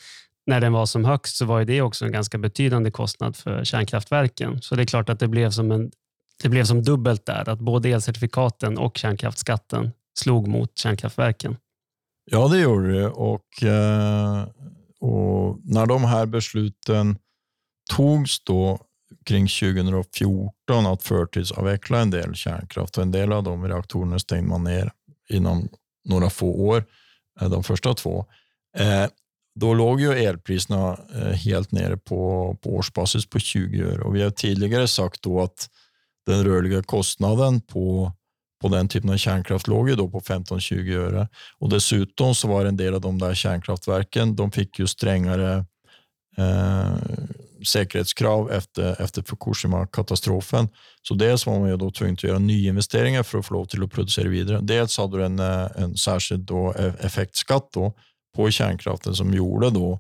när 0.45 0.62
den 0.62 0.73
var 0.73 0.86
som 0.86 1.06
högst 1.06 1.36
så 1.36 1.45
var 1.45 1.60
ju 1.60 1.65
det 1.65 1.82
också 1.82 2.06
en 2.06 2.12
ganska 2.12 2.38
betydande 2.38 2.91
kostnad 2.91 3.36
för 3.36 3.63
kärnkraftverken. 3.63 4.62
Så 4.62 4.75
det 4.75 4.82
är 4.82 4.86
klart 4.86 5.10
att 5.10 5.19
det 5.19 5.27
blev 5.27 5.49
som, 5.49 5.71
en, 5.71 5.91
det 6.43 6.49
blev 6.49 6.63
som 6.63 6.84
dubbelt 6.84 7.25
där, 7.25 7.49
att 7.49 7.60
både 7.60 7.89
elcertifikaten 7.89 8.77
och 8.77 8.97
kärnkraftsskatten 8.97 9.91
slog 10.19 10.47
mot 10.47 10.77
kärnkraftverken. 10.77 11.58
Ja, 12.32 12.47
det 12.47 12.60
gjorde 12.60 12.93
det. 12.93 13.08
Och, 13.08 13.63
eh, 13.63 14.47
och 14.99 15.60
när 15.63 15.86
de 15.86 16.03
här 16.03 16.25
besluten 16.25 17.17
togs 17.91 18.43
då 18.43 18.79
kring 19.25 19.47
2014 19.47 20.86
att 20.86 21.03
förtidsavveckla 21.03 21.99
en 21.99 22.10
del 22.10 22.36
kärnkraft 22.36 22.97
och 22.97 23.03
en 23.03 23.12
del 23.12 23.34
av 23.34 23.43
de 23.43 23.67
reaktorerna 23.67 24.19
stängde 24.19 24.49
man 24.49 24.63
ner 24.63 24.91
inom 25.29 25.69
några 26.06 26.29
få 26.29 26.47
år, 26.47 26.86
eh, 27.41 27.49
de 27.49 27.63
första 27.63 27.93
två. 27.93 28.25
Eh, 28.77 29.06
då 29.55 29.73
låg 29.73 30.01
ju 30.01 30.13
elpriserna 30.13 30.97
eh, 31.15 31.31
helt 31.31 31.71
nere 31.71 31.97
på, 31.97 32.57
på 32.63 32.75
årsbasis 32.75 33.29
på 33.29 33.39
20 33.39 33.83
öre 33.83 34.01
och 34.01 34.15
vi 34.15 34.23
har 34.23 34.29
tidigare 34.29 34.87
sagt 34.87 35.21
då 35.21 35.41
att 35.41 35.69
den 36.25 36.43
rörliga 36.45 36.83
kostnaden 36.83 37.61
på 37.61 38.13
på 38.63 38.69
den 38.69 38.87
typen 38.87 39.09
av 39.09 39.17
kärnkraft 39.17 39.67
låg 39.67 39.89
ju 39.89 39.95
då 39.95 40.09
på 40.09 40.19
15-20 40.19 40.97
öre. 40.97 41.27
Och 41.59 41.69
dessutom 41.69 42.35
så 42.35 42.47
var 42.47 42.65
en 42.65 42.77
del 42.77 42.93
av 42.93 43.01
de 43.01 43.19
där 43.19 43.33
kärnkraftverken, 43.33 44.35
de 44.35 44.51
fick 44.51 44.79
ju 44.79 44.87
strängare 44.87 45.65
eh, 46.37 46.93
säkerhetskrav 47.65 48.51
efter, 48.51 49.01
efter 49.01 49.21
Fukushima-katastrofen. 49.21 50.69
Så 51.01 51.13
dels 51.13 51.45
var 51.45 51.59
man 51.59 51.69
ju 51.69 51.77
då 51.77 51.91
tvungen 51.91 52.13
att 52.13 52.23
göra 52.23 52.39
nyinvesteringar 52.39 53.23
för 53.23 53.39
att 53.39 53.45
få 53.45 53.53
lov 53.53 53.65
till 53.65 53.83
att 53.83 53.91
producera 53.91 54.29
vidare. 54.29 54.59
Dels 54.61 54.97
hade 54.97 55.17
du 55.17 55.25
en, 55.25 55.39
eh, 55.39 55.67
en 55.75 55.97
särskild 55.97 56.41
då 56.41 56.73
e-, 56.77 56.93
effektskatt 56.99 57.69
då 57.73 57.93
på 58.35 58.51
kärnkraften 58.51 59.15
som 59.15 59.33
gjorde 59.33 59.69
då 59.69 59.99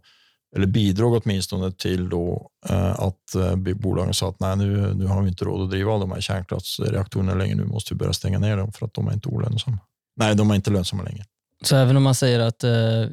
eller 0.55 0.65
bidrog 0.65 1.21
åtminstone 1.23 1.71
till 1.71 2.09
då, 2.09 2.49
eh, 2.69 2.99
att 2.99 3.35
eh, 3.35 3.55
bolagen 3.55 4.13
sa 4.13 4.29
att 4.29 4.39
nej, 4.39 4.57
nu, 4.57 4.93
nu 4.93 5.05
har 5.05 5.21
vi 5.21 5.29
inte 5.29 5.45
råd 5.45 5.61
att 5.61 5.69
driva 5.69 5.97
de 5.97 6.11
här 6.11 6.21
kärnkraftsreaktorerna 6.21 7.33
längre. 7.33 7.55
Nu 7.55 7.65
måste 7.65 7.93
vi 7.93 7.97
börja 7.97 8.13
stänga 8.13 8.39
ner 8.39 8.57
dem 8.57 8.71
för 8.71 8.85
att 8.85 8.93
de 8.93 9.07
är 9.07 9.13
inte 9.13 9.29
olönsamma. 9.29 9.77
Nej, 10.15 10.35
de 10.35 10.51
är 10.51 10.55
inte 10.55 10.71
lönsamma 10.71 11.03
längre. 11.03 11.23
Så 11.63 11.75
även 11.75 11.97
om 11.97 12.03
man 12.03 12.15
säger 12.15 12.39
att 12.39 12.63
eh, 12.63 13.05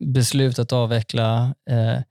beslutet 0.00 0.58
att 0.58 0.72
avveckla 0.72 1.54
eh, 1.70 2.02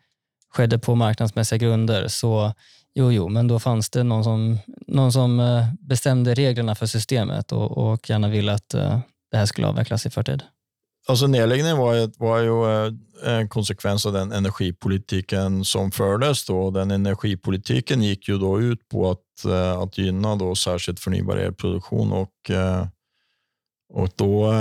skedde 0.53 0.79
på 0.79 0.95
marknadsmässiga 0.95 1.57
grunder, 1.57 2.07
så 2.07 2.53
jo, 2.93 3.11
jo, 3.11 3.29
men 3.29 3.47
då 3.47 3.59
fanns 3.59 3.89
det 3.89 4.03
någon 4.03 4.23
som, 4.23 4.57
någon 4.87 5.11
som 5.11 5.39
eh, 5.39 5.65
bestämde 5.79 6.33
reglerna 6.33 6.75
för 6.75 6.85
systemet 6.85 7.51
och, 7.51 7.77
och 7.77 8.09
gärna 8.09 8.29
ville 8.29 8.53
att 8.53 8.73
eh, 8.73 8.99
det 9.31 9.37
här 9.37 9.45
skulle 9.45 9.67
avvecklas 9.67 10.05
i 10.05 10.09
förtid. 10.09 10.43
Alltså 11.11 11.27
nedläggningen 11.27 11.77
var, 11.77 11.93
ju- 11.93 12.11
var 12.17 12.39
ju 12.39 12.85
eh, 13.25 13.37
en 13.39 13.49
konsekvens 13.49 14.05
av 14.05 14.13
den 14.13 14.31
energipolitiken 14.31 15.65
som 15.65 15.91
fördes. 15.91 16.45
Då. 16.45 16.71
Den 16.71 16.91
energipolitiken 16.91 18.01
gick 18.01 18.29
ju 18.29 18.37
då 18.37 18.61
ut 18.61 18.89
på 18.89 19.11
att, 19.11 19.45
eh, 19.45 19.71
att 19.79 19.97
gynna 19.97 20.35
då 20.35 20.55
särskilt 20.55 20.99
förnybar 20.99 21.37
elproduktion 21.37 22.11
och, 22.11 22.49
eh, 22.49 22.87
och 23.93 24.09
då, 24.15 24.53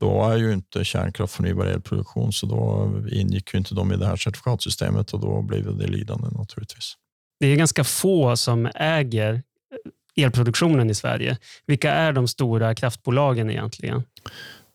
då 0.00 0.24
är 0.28 0.36
ju 0.36 0.52
inte 0.52 0.84
kärnkraft 0.84 1.34
förnybar 1.34 1.66
elproduktion 1.66 2.32
så 2.32 2.46
då 2.46 2.92
ingick 3.12 3.54
ju 3.54 3.58
inte 3.58 3.74
de 3.74 3.92
i 3.92 3.96
det 3.96 4.06
här 4.06 4.16
certifikatsystemet 4.16 5.14
och 5.14 5.20
då 5.20 5.42
blev 5.42 5.76
det 5.78 5.86
lidande 5.86 6.28
naturligtvis. 6.38 6.94
Det 7.40 7.46
är 7.46 7.56
ganska 7.56 7.84
få 7.84 8.36
som 8.36 8.66
äger 8.74 9.42
elproduktionen 10.16 10.90
i 10.90 10.94
Sverige. 10.94 11.38
Vilka 11.66 11.92
är 11.92 12.12
de 12.12 12.28
stora 12.28 12.74
kraftbolagen 12.74 13.50
egentligen? 13.50 14.02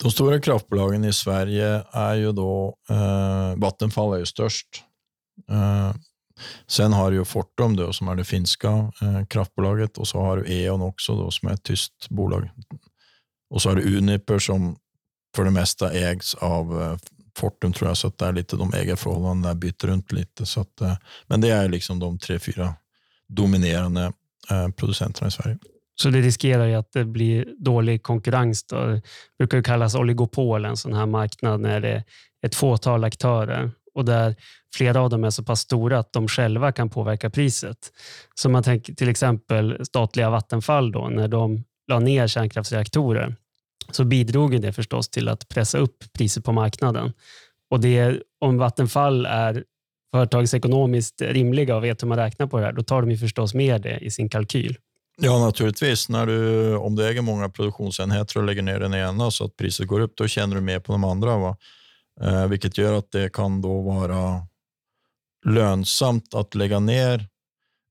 De 0.01 0.11
stora 0.11 0.41
kraftbolagen 0.41 1.03
i 1.03 1.13
Sverige 1.13 1.83
är 1.91 2.15
ju 2.15 2.31
då, 2.31 2.77
eh, 2.89 3.55
Vattenfall 3.55 4.13
är 4.13 4.17
ju 4.17 4.25
störst. 4.25 4.67
Eh, 5.49 5.93
sen 6.67 6.93
har 6.93 7.11
du 7.11 7.17
ju 7.17 7.25
Fortum 7.25 7.75
då, 7.75 7.93
som 7.93 8.07
är 8.07 8.15
det 8.15 8.23
finska 8.23 8.91
eh, 9.01 9.25
kraftbolaget 9.29 9.97
och 9.97 10.07
så 10.07 10.19
har 10.19 10.37
du 10.37 10.53
E.ON 10.53 10.81
också 10.81 11.15
då, 11.15 11.31
som 11.31 11.49
är 11.49 11.53
ett 11.53 11.63
tyskt 11.63 12.09
bolag. 12.09 12.49
Och 13.49 13.61
så 13.61 13.69
har 13.69 13.75
du 13.75 13.97
Uniper 13.97 14.39
som 14.39 14.77
för 15.35 15.43
det 15.43 15.51
mesta 15.51 15.91
ägs 15.91 16.35
av 16.35 16.81
eh, 16.81 16.97
Fortum 17.37 17.73
tror 17.73 17.89
jag, 17.89 17.97
så 17.97 18.07
att 18.07 18.17
det 18.17 18.25
är 18.25 18.33
lite 18.33 18.55
de 18.55 18.73
ägarförhållandena 18.73 19.47
där 19.47 19.59
byter 19.59 19.87
runt 19.87 20.11
lite. 20.11 20.45
Så 20.45 20.61
att, 20.61 20.81
eh, 20.81 20.97
men 21.27 21.41
det 21.41 21.49
är 21.49 21.69
liksom 21.69 21.99
de 21.99 22.19
tre, 22.19 22.39
fyra 22.39 22.73
dominerande 23.27 24.13
eh, 24.49 24.69
producenterna 24.69 25.27
i 25.27 25.31
Sverige. 25.31 25.57
Så 26.01 26.09
det 26.09 26.21
riskerar 26.21 26.65
ju 26.65 26.75
att 26.75 26.91
det 26.91 27.05
blir 27.05 27.45
dålig 27.57 28.03
konkurrens. 28.03 28.63
Då. 28.63 28.85
Det 28.85 29.01
brukar 29.39 29.57
ju 29.57 29.63
kallas 29.63 29.95
oligopol, 29.95 30.65
en 30.65 30.77
sån 30.77 30.93
här 30.93 31.05
marknad 31.05 31.61
när 31.61 31.81
det 31.81 31.89
är 31.89 32.03
ett 32.45 32.55
fåtal 32.55 33.03
aktörer 33.03 33.71
och 33.93 34.05
där 34.05 34.35
flera 34.75 35.01
av 35.01 35.09
dem 35.09 35.23
är 35.23 35.29
så 35.29 35.43
pass 35.43 35.59
stora 35.59 35.99
att 35.99 36.13
de 36.13 36.27
själva 36.27 36.71
kan 36.71 36.89
påverka 36.89 37.29
priset. 37.29 37.77
Så 38.35 38.49
man 38.49 38.63
tänker 38.63 38.93
till 38.93 39.09
exempel 39.09 39.85
statliga 39.85 40.29
Vattenfall, 40.29 40.91
då, 40.91 41.09
när 41.09 41.27
de 41.27 41.63
la 41.87 41.99
ner 41.99 42.27
kärnkraftsreaktorer 42.27 43.35
så 43.91 44.03
bidrog 44.03 44.61
det 44.61 44.73
förstås 44.73 45.09
till 45.09 45.29
att 45.29 45.49
pressa 45.49 45.77
upp 45.77 45.97
priset 46.13 46.43
på 46.45 46.51
marknaden. 46.51 47.13
Och 47.69 47.79
det, 47.79 48.21
om 48.39 48.57
Vattenfall 48.57 49.25
är 49.25 49.63
företagsekonomiskt 50.13 51.21
rimliga 51.21 51.75
och 51.75 51.83
vet 51.83 52.03
hur 52.03 52.07
man 52.07 52.17
räknar 52.17 52.47
på 52.47 52.59
det 52.59 52.65
här, 52.65 52.73
då 52.73 52.83
tar 52.83 53.01
de 53.01 53.11
ju 53.11 53.17
förstås 53.17 53.53
med 53.53 53.81
det 53.81 53.97
i 53.97 54.11
sin 54.11 54.29
kalkyl. 54.29 54.77
Ja, 55.23 55.39
naturligtvis. 55.39 56.09
När 56.09 56.25
du, 56.25 56.75
om 56.75 56.95
du 56.95 57.07
äger 57.07 57.21
många 57.21 57.49
produktionsenheter 57.49 58.37
och 58.37 58.45
lägger 58.45 58.61
ner 58.61 58.79
den 58.79 58.93
ena 58.93 59.31
så 59.31 59.45
att 59.45 59.55
priset 59.57 59.87
går 59.87 59.99
upp, 59.99 60.13
då 60.15 60.27
känner 60.27 60.55
du 60.55 60.61
mer 60.61 60.79
på 60.79 60.91
de 60.91 61.03
andra. 61.03 61.37
Va? 61.37 61.57
Eh, 62.21 62.47
vilket 62.47 62.77
gör 62.77 62.93
att 62.93 63.11
det 63.11 63.33
kan 63.33 63.61
då 63.61 63.81
vara 63.81 64.47
lönsamt 65.45 66.33
att 66.35 66.55
lägga 66.55 66.79
ner. 66.79 67.27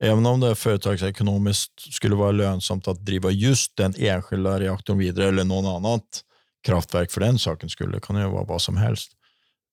Även 0.02 0.26
om 0.26 0.40
det 0.40 0.54
företagsekonomiskt 0.54 1.94
skulle 1.94 2.14
vara 2.14 2.32
lönsamt 2.32 2.88
att 2.88 3.06
driva 3.06 3.30
just 3.30 3.76
den 3.76 3.94
enskilda 3.98 4.60
reaktorn 4.60 4.98
vidare 4.98 5.28
eller 5.28 5.44
någon 5.44 5.66
annat 5.66 6.04
kraftverk 6.66 7.10
för 7.10 7.20
den 7.20 7.38
saken 7.38 7.68
skulle, 7.68 7.92
det 7.92 8.00
kan 8.00 8.16
ju 8.16 8.28
vara 8.28 8.44
vad 8.44 8.62
som 8.62 8.76
helst. 8.76 9.12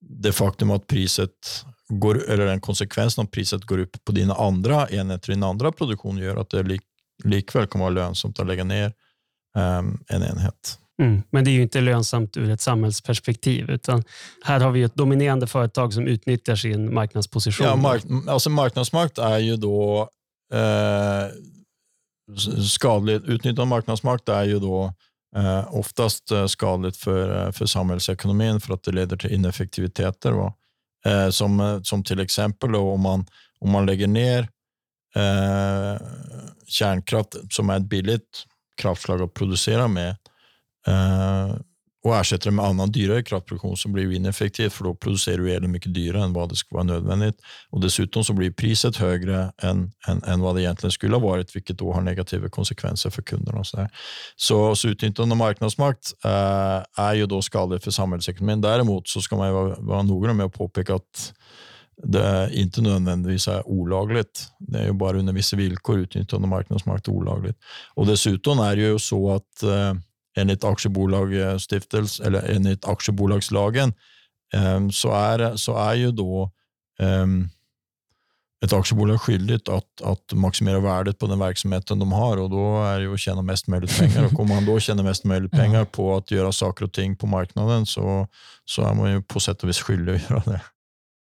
Det 0.02 0.32
faktum 0.32 0.72
att 0.72 0.88
priset 0.88 1.66
går, 1.90 2.30
eller 2.30 2.46
den 2.46 2.62
konsekvensen 2.62 3.24
att 3.24 3.32
priset 3.32 3.64
går 3.64 3.78
upp 3.78 4.06
på 4.06 4.12
dina 4.12 4.34
andra 4.34 4.90
enheter, 4.90 5.34
din 5.34 5.44
andra 5.44 5.72
produktion 5.72 6.18
gör 6.18 6.38
att 6.38 6.50
det 6.50 6.64
lik, 7.24 7.34
likväl 7.34 7.68
kan 7.68 7.82
vara 7.82 7.90
lönsamt 7.90 8.40
att 8.40 8.48
lägga 8.48 8.64
ner 8.64 8.94
um, 9.58 10.04
en 10.08 10.24
enhet. 10.24 10.80
Mm. 11.02 11.24
Men 11.30 11.44
det 11.44 11.52
är 11.52 11.54
ju 11.54 11.62
inte 11.62 11.82
lönsamt 11.82 12.38
ur 12.38 12.50
ett 12.50 12.62
samhällsperspektiv. 12.62 13.70
Utan 13.70 14.04
här 14.44 14.60
har 14.60 14.72
vi 14.72 14.84
ett 14.84 14.96
dominerande 14.96 15.48
företag 15.48 15.94
som 15.94 16.08
utnyttjar 16.08 16.56
sin 16.56 16.94
marknadsposition. 16.94 17.68
Ja, 17.68 17.76
mark, 17.76 18.04
alltså 18.28 18.50
marknadsmakt 18.50 19.18
är 19.18 19.38
ju 19.38 19.58
då 19.58 20.10
eh, 20.54 21.28
skadligt. 22.68 23.24
Utnyttjande 23.24 23.62
av 23.62 23.68
marknadsmakt 23.68 24.30
är 24.30 24.44
ju 24.44 24.60
då 24.60 24.94
eh, 25.36 25.76
oftast 25.76 26.32
eh, 26.32 26.46
skadligt 26.46 26.98
för, 26.98 27.46
eh, 27.46 27.52
för 27.52 27.66
samhällsekonomin 27.66 28.62
för 28.62 28.74
att 28.74 28.84
det 28.84 28.92
leder 28.92 29.18
till 29.18 29.34
ineffektiviteter. 29.34 30.32
Va? 30.32 30.54
Eh, 31.06 31.30
som, 31.30 31.60
eh, 31.60 31.82
som 31.82 32.04
till 32.04 32.20
exempel 32.20 32.72
då, 32.72 32.92
om, 32.92 33.02
man, 33.02 33.26
om 33.60 33.72
man 33.72 33.86
lägger 33.86 34.08
ner 34.08 34.48
eh, 35.16 36.02
kärnkraft 36.68 37.36
som 37.50 37.70
är 37.70 37.78
ett 37.78 37.90
billigt 37.90 38.46
kraftslag 38.82 39.22
att 39.22 39.34
producera 39.34 39.88
med 39.88 40.10
eh, 40.88 41.56
och 42.08 42.16
ersätter 42.16 42.50
det 42.50 42.56
med 42.56 42.66
annan 42.66 42.92
dyrare 42.92 43.24
kraftproduktion 43.24 43.78
så 43.78 43.90
blir 43.90 44.08
det 44.08 44.16
ineffektivt 44.16 44.74
för 44.74 44.84
då 44.84 44.96
producerar 44.96 45.38
du 45.38 45.54
elen 45.54 45.72
mycket 45.72 45.94
dyrare 45.94 46.24
än 46.24 46.34
vad 46.34 46.50
det 46.50 46.56
skulle 46.56 46.78
vara 46.78 46.84
nödvändigt. 46.84 47.36
Och 47.70 47.82
dessutom 47.82 48.24
så 48.24 48.34
blir 48.34 48.52
priset 48.52 48.98
högre 48.98 49.52
än, 49.62 49.92
än, 50.08 50.24
än 50.24 50.40
vad 50.40 50.56
det 50.56 50.62
egentligen 50.62 50.92
skulle 50.92 51.16
ha 51.16 51.20
varit, 51.20 51.56
vilket 51.56 51.78
då 51.78 51.94
har 51.94 52.02
negativa 52.02 52.50
konsekvenser 52.50 53.10
för 53.10 53.22
kunderna. 53.22 53.60
Och 53.60 53.68
så, 53.68 53.78
där. 53.78 53.90
så, 54.36 54.76
så 54.76 54.88
utnyttjande 54.88 55.34
av 55.34 55.38
marknadsmakt 55.38 56.14
eh, 56.26 57.06
är 57.06 57.14
ju 57.14 57.26
då 57.26 57.42
skadligt 57.42 57.84
för 57.84 57.92
samhällsekonomin. 57.92 58.62
Däremot 58.62 59.08
så 59.08 59.22
ska 59.22 59.36
man 59.36 59.54
vara, 59.54 59.76
vara 59.80 60.02
noggrann 60.02 60.38
med 60.38 60.46
att 60.46 60.54
påpeka 60.54 60.96
att 60.96 61.34
det 62.04 62.50
inte 62.54 62.82
nödvändigtvis 62.82 63.48
är 63.48 63.68
olagligt. 63.68 64.48
Det 64.60 64.80
är 64.80 64.86
ju 64.86 64.94
bara 64.94 65.18
under 65.18 65.34
vissa 65.34 65.58
villkor 65.58 65.98
utnyttjande 65.98 66.46
av 66.46 66.50
marknadsmakt 66.50 67.08
olagligt. 67.08 67.58
Och 67.94 68.06
dessutom 68.06 68.60
är 68.60 68.76
det 68.76 68.82
ju 68.82 69.00
så 69.00 69.36
att 69.36 69.64
eh, 69.64 69.94
enligt 70.38 70.64
aktiebolagsstiftelse 70.64 72.24
eller 72.24 72.50
enligt 72.56 72.86
aktiebolagslagen 72.86 73.94
eh, 74.54 74.90
så, 74.90 75.12
är, 75.12 75.56
så 75.56 75.78
är 75.78 75.96
ju 75.96 76.12
då 76.12 76.52
eh, 77.00 77.28
ett 78.66 78.74
aktiebolag 78.74 79.22
skyldigt 79.22 79.70
att, 79.70 80.02
att 80.04 80.34
maximera 80.34 80.80
värdet 80.80 81.20
på 81.20 81.28
den 81.28 81.40
verksamheten 81.40 82.00
de 82.00 82.12
har 82.12 82.38
och 82.38 82.50
då 82.50 82.84
är 82.84 82.98
det 82.98 83.04
ju 83.06 83.14
att 83.14 83.20
tjäna 83.20 83.42
mest 83.42 83.68
möjligt 83.68 83.98
pengar. 84.00 84.26
Och 84.26 84.40
om 84.40 84.50
man 84.50 84.66
då 84.66 84.80
tjänar 84.80 85.04
mest 85.04 85.24
möjligt 85.24 85.52
pengar 85.62 85.86
på 85.86 86.18
att 86.18 86.32
göra 86.32 86.52
saker 86.52 86.86
och 86.86 86.94
ting 86.94 87.16
på 87.16 87.28
marknaden 87.28 87.86
så, 87.86 88.28
så 88.66 88.82
är 88.82 88.94
man 88.94 89.12
ju 89.12 89.22
på 89.22 89.40
sätt 89.40 89.64
och 89.64 89.70
vis 89.70 89.80
skyldig 89.80 90.16
att 90.16 90.30
göra 90.30 90.44
det. 90.46 90.62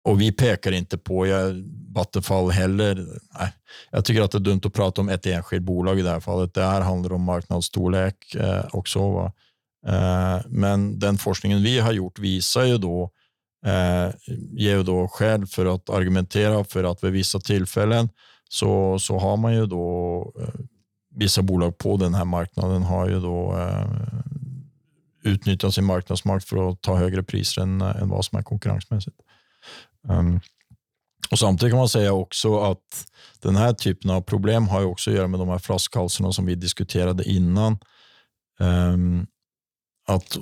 Och 0.05 0.21
vi 0.21 0.33
pekar 0.33 0.73
inte 0.73 0.99
på 0.99 1.27
jag, 1.27 1.65
Vattenfall 1.95 2.51
heller. 2.51 2.95
Nej, 3.39 3.53
jag 3.91 4.05
tycker 4.05 4.23
att 4.23 4.31
det 4.31 4.39
är 4.39 4.41
dumt 4.41 4.61
att 4.65 4.73
prata 4.73 5.01
om 5.01 5.09
ett 5.09 5.27
enskilt 5.27 5.63
bolag 5.63 5.99
i 5.99 6.03
det 6.03 6.11
här 6.11 6.21
fallet. 6.21 6.55
Det 6.55 6.65
här 6.65 6.81
handlar 6.81 7.13
om 7.13 7.23
marknadsstorlek 7.23 8.35
eh, 8.35 8.65
också. 8.73 9.11
Va? 9.11 9.33
Eh, 9.87 10.41
men 10.49 10.99
den 10.99 11.19
forskningen 11.19 11.63
vi 11.63 11.81
har 11.81 11.93
gjort 11.93 12.19
visar 12.19 12.65
ju 12.65 12.79
då, 12.79 13.11
eh, 13.67 14.15
ger 14.53 14.77
ju 14.77 14.83
då 14.83 15.09
skäl 15.09 15.47
för 15.47 15.75
att 15.75 15.91
argumentera 15.91 16.65
för 16.65 16.85
att 16.85 17.05
vid 17.05 17.13
vissa 17.13 17.41
tillfällen 17.41 18.09
så, 18.49 18.99
så 18.99 19.19
har 19.19 19.37
man 19.37 19.55
ju 19.55 19.67
då 19.67 20.33
eh, 20.41 20.61
vissa 21.15 21.43
bolag 21.43 21.79
på 21.79 21.97
den 21.97 22.15
här 22.15 22.25
marknaden 22.25 22.83
har 22.83 23.09
ju 23.09 23.21
då 23.21 23.59
eh, 23.59 23.87
utnyttjat 25.23 25.75
sin 25.75 25.85
marknadsmakt 25.85 26.49
för 26.49 26.71
att 26.71 26.81
ta 26.81 26.97
högre 26.97 27.23
priser 27.23 27.63
än, 27.63 27.81
än 27.81 28.09
vad 28.09 28.25
som 28.25 28.39
är 28.39 28.43
konkurrensmässigt. 28.43 29.17
Um, 30.09 30.41
och 31.31 31.39
Samtidigt 31.39 31.73
kan 31.73 31.79
man 31.79 31.89
säga 31.89 32.13
också 32.13 32.61
att 32.61 33.07
den 33.43 33.57
här 33.57 33.73
typen 33.73 34.11
av 34.11 34.21
problem 34.21 34.69
har 34.69 34.85
också 34.85 35.11
att 35.11 35.17
göra 35.17 35.29
med 35.29 35.41
de 35.41 35.49
här 35.49 35.59
flaskhalsarna 35.59 36.33
som 36.33 36.47
vi 36.47 36.55
diskuterade 36.55 37.25
innan. 37.25 37.79
Um, 38.61 39.27
att 40.09 40.39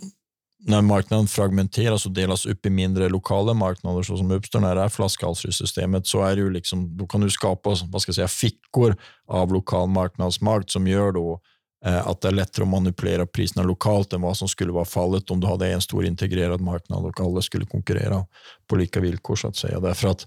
när 0.58 0.82
marknaden 0.82 1.26
fragmenteras 1.26 2.06
och 2.06 2.12
delas 2.12 2.46
upp 2.46 2.66
i 2.66 2.70
mindre 2.70 3.08
lokala 3.08 3.54
marknader 3.54 4.02
så 4.02 4.16
som 4.16 4.30
uppstår 4.30 4.60
när 4.60 4.74
det 4.74 4.82
är 4.82 4.88
flaskhalsar 4.88 5.48
i 5.48 5.52
systemet 5.52 6.06
så 6.06 6.22
är 6.22 6.36
det 6.36 6.42
ju 6.42 6.50
liksom, 6.50 6.96
då 6.96 7.06
kan 7.06 7.20
du 7.20 7.30
skapa 7.30 7.76
vad 7.84 8.02
ska 8.02 8.10
jag 8.10 8.14
säga, 8.14 8.28
fickor 8.28 8.96
av 9.26 9.52
lokal 9.52 9.88
marknadsmakt 9.88 10.70
som 10.70 10.86
gör 10.86 11.12
då 11.12 11.40
Eh, 11.84 12.06
att 12.06 12.20
det 12.20 12.28
är 12.28 12.32
lättare 12.32 12.62
att 12.62 12.68
manipulera 12.68 13.26
priserna 13.26 13.62
lokalt 13.62 14.12
än 14.12 14.20
vad 14.20 14.36
som 14.36 14.48
skulle 14.48 14.72
vara 14.72 14.84
fallet 14.84 15.30
om 15.30 15.40
du 15.40 15.46
hade 15.46 15.72
en 15.72 15.80
stor 15.80 16.04
integrerad 16.04 16.60
marknad 16.60 17.04
och 17.04 17.20
alla 17.20 17.42
skulle 17.42 17.66
konkurrera 17.66 18.26
på 18.66 18.76
lika 18.76 19.00
villkor 19.00 19.36
så 19.36 19.48
att 19.48 19.56
säga. 19.56 19.80
Därför 19.80 20.08
att 20.08 20.26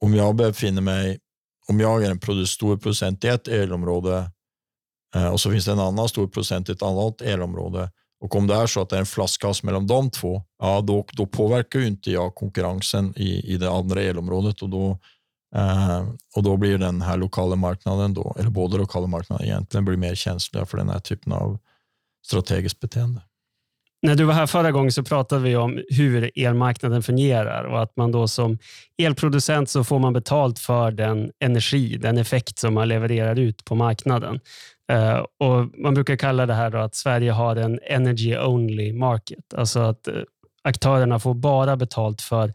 om 0.00 0.14
jag 0.14 0.36
befinner 0.36 0.82
mig, 0.82 1.18
om 1.68 1.80
jag 1.80 2.04
är 2.04 2.10
en 2.10 2.46
stor 2.46 2.76
producent 2.76 3.24
i 3.24 3.28
ett 3.28 3.48
elområde 3.48 4.30
eh, 5.14 5.28
och 5.28 5.40
så 5.40 5.50
finns 5.50 5.64
det 5.64 5.72
en 5.72 5.80
annan 5.80 6.08
stor 6.08 6.26
producent 6.28 6.68
i 6.68 6.72
ett 6.72 6.82
annat 6.82 7.20
elområde 7.20 7.90
och 8.20 8.36
om 8.36 8.46
det 8.46 8.54
är 8.54 8.66
så 8.66 8.80
att 8.80 8.88
det 8.88 8.96
är 8.96 9.00
en 9.00 9.06
flaskhals 9.06 9.62
mellan 9.62 9.86
de 9.86 10.10
två, 10.10 10.42
ja, 10.58 10.80
då, 10.80 11.06
då 11.12 11.26
påverkar 11.26 11.78
ju 11.78 11.86
inte 11.86 12.10
jag 12.10 12.34
konkurrensen 12.34 13.12
i, 13.16 13.52
i 13.52 13.56
det 13.56 13.70
andra 13.70 14.02
elområdet 14.02 14.62
och 14.62 14.68
då 14.68 14.98
Uh, 15.56 16.08
och 16.36 16.42
då 16.42 16.56
blir 16.56 16.78
den 16.78 17.02
här 17.02 17.16
lokala 17.16 17.56
marknaden, 17.56 18.14
då, 18.14 18.36
eller 18.38 18.50
båda 18.50 18.76
lokala 18.76 19.06
marknaderna, 19.06 19.46
egentligen, 19.46 19.84
blir 19.84 19.96
mer 19.96 20.14
känsliga 20.14 20.66
för 20.66 20.78
den 20.78 20.88
här 20.88 20.98
typen 20.98 21.32
av 21.32 21.58
strategiskt 22.26 22.80
beteende. 22.80 23.20
När 24.02 24.14
du 24.14 24.24
var 24.24 24.34
här 24.34 24.46
förra 24.46 24.72
gången 24.72 24.92
så 24.92 25.02
pratade 25.02 25.42
vi 25.42 25.56
om 25.56 25.82
hur 25.88 26.30
elmarknaden 26.34 27.02
fungerar 27.02 27.64
och 27.64 27.82
att 27.82 27.96
man 27.96 28.12
då 28.12 28.28
som 28.28 28.58
elproducent 29.02 29.70
så 29.70 29.84
får 29.84 29.98
man 29.98 30.12
betalt 30.12 30.58
för 30.58 30.90
den 30.90 31.30
energi, 31.40 31.96
den 31.96 32.18
effekt 32.18 32.58
som 32.58 32.74
man 32.74 32.88
levererar 32.88 33.38
ut 33.38 33.64
på 33.64 33.74
marknaden. 33.74 34.40
Eh, 34.92 35.18
och 35.18 35.78
Man 35.78 35.94
brukar 35.94 36.16
kalla 36.16 36.46
det 36.46 36.54
här 36.54 36.74
att 36.74 36.94
Sverige 36.94 37.32
har 37.32 37.56
en 37.56 37.80
energy 37.90 38.36
only 38.36 38.92
market, 38.92 39.54
alltså 39.54 39.80
att 39.80 40.08
eh, 40.08 40.14
aktörerna 40.64 41.18
får 41.18 41.34
bara 41.34 41.76
betalt 41.76 42.22
för 42.22 42.52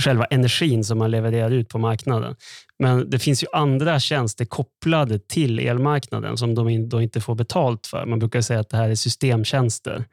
själva 0.00 0.24
energin 0.24 0.84
som 0.84 0.98
man 0.98 1.10
levererar 1.10 1.50
ut 1.50 1.68
på 1.68 1.78
marknaden. 1.78 2.36
Men 2.78 3.10
det 3.10 3.18
finns 3.18 3.42
ju 3.42 3.46
andra 3.52 4.00
tjänster 4.00 4.44
kopplade 4.44 5.18
till 5.18 5.58
elmarknaden 5.58 6.36
som 6.36 6.54
de 6.54 6.88
då 6.88 7.02
inte 7.02 7.20
får 7.20 7.34
betalt 7.34 7.86
för. 7.86 8.06
Man 8.06 8.18
brukar 8.18 8.40
säga 8.40 8.60
att 8.60 8.68
det 8.68 8.76
här 8.76 8.88
är 8.88 8.94
systemtjänster. 8.94 10.04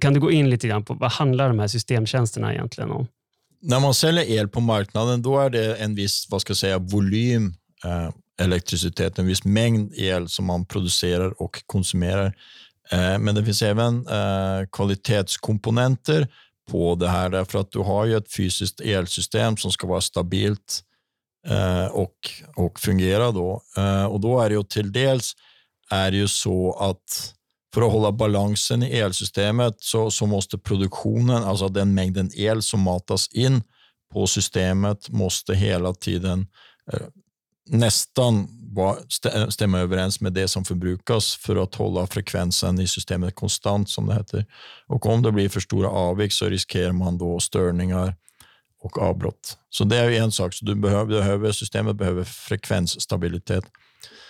Kan 0.00 0.14
du 0.14 0.20
gå 0.20 0.30
in 0.30 0.50
lite 0.50 0.68
grann 0.68 0.84
på 0.84 0.94
vad 0.94 1.12
handlar 1.12 1.48
de 1.48 1.58
här 1.58 1.66
systemtjänsterna 1.66 2.52
egentligen 2.52 2.90
om? 2.90 3.06
När 3.62 3.80
man 3.80 3.94
säljer 3.94 4.24
el 4.24 4.48
på 4.48 4.60
marknaden 4.60 5.22
då 5.22 5.40
är 5.40 5.50
det 5.50 5.74
en 5.74 5.94
viss 5.94 6.26
vad 6.30 6.40
ska 6.40 6.50
jag 6.50 6.56
säga, 6.56 6.78
volym 6.78 7.54
eh, 7.84 8.10
elektricitet, 8.40 9.18
en 9.18 9.26
viss 9.26 9.44
mängd 9.44 9.92
el 9.96 10.28
som 10.28 10.44
man 10.44 10.66
producerar 10.66 11.42
och 11.42 11.62
konsumerar. 11.66 12.26
Eh, 12.90 13.18
men 13.18 13.34
det 13.34 13.44
finns 13.44 13.62
även 13.62 14.06
eh, 14.06 14.66
kvalitetskomponenter 14.72 16.28
på 16.70 16.94
det 16.94 17.08
här 17.08 17.30
därför 17.30 17.58
att 17.58 17.72
du 17.72 17.78
har 17.78 18.04
ju 18.04 18.16
ett 18.16 18.32
fysiskt 18.32 18.80
elsystem 18.80 19.56
som 19.56 19.72
ska 19.72 19.86
vara 19.86 20.00
stabilt 20.00 20.82
eh, 21.46 21.86
och, 21.86 22.14
och 22.56 22.80
fungera 22.80 23.30
då. 23.30 23.62
Eh, 23.76 24.04
och 24.04 24.20
då 24.20 24.40
är 24.40 24.48
det 24.48 24.54
ju 24.54 24.62
till 24.62 24.92
dels 24.92 25.32
är 25.90 26.10
det 26.10 26.16
ju 26.16 26.28
så 26.28 26.72
att 26.72 27.34
för 27.74 27.82
att 27.82 27.92
hålla 27.92 28.12
balansen 28.12 28.82
i 28.82 28.86
elsystemet 28.86 29.76
så, 29.78 30.10
så 30.10 30.26
måste 30.26 30.58
produktionen, 30.58 31.44
alltså 31.44 31.68
den 31.68 31.94
mängden 31.94 32.30
el 32.34 32.62
som 32.62 32.80
matas 32.80 33.28
in 33.28 33.62
på 34.12 34.26
systemet 34.26 35.08
måste 35.08 35.54
hela 35.54 35.94
tiden 35.94 36.46
eh, 36.92 37.00
nästan 37.68 38.48
stämma 39.48 39.78
överens 39.78 40.20
med 40.20 40.32
det 40.32 40.48
som 40.48 40.64
förbrukas 40.64 41.36
för 41.36 41.62
att 41.62 41.74
hålla 41.74 42.06
frekvensen 42.06 42.80
i 42.80 42.86
systemet 42.86 43.34
konstant, 43.34 43.88
som 43.88 44.06
det 44.06 44.14
heter. 44.14 44.46
Och 44.86 45.06
om 45.06 45.22
det 45.22 45.32
blir 45.32 45.48
för 45.48 45.60
stora 45.60 45.88
avvik 45.88 46.32
så 46.32 46.46
riskerar 46.46 46.92
man 46.92 47.18
då 47.18 47.40
störningar 47.40 48.14
och 48.82 48.98
avbrott. 48.98 49.58
Så 49.70 49.84
det 49.84 49.96
är 49.96 50.10
en 50.10 50.32
sak. 50.32 50.54
Så 50.54 50.64
du 50.64 50.74
behöver, 50.74 51.06
behöver, 51.06 51.52
systemet 51.52 51.96
behöver 51.96 52.24
frekvensstabilitet. 52.24 53.64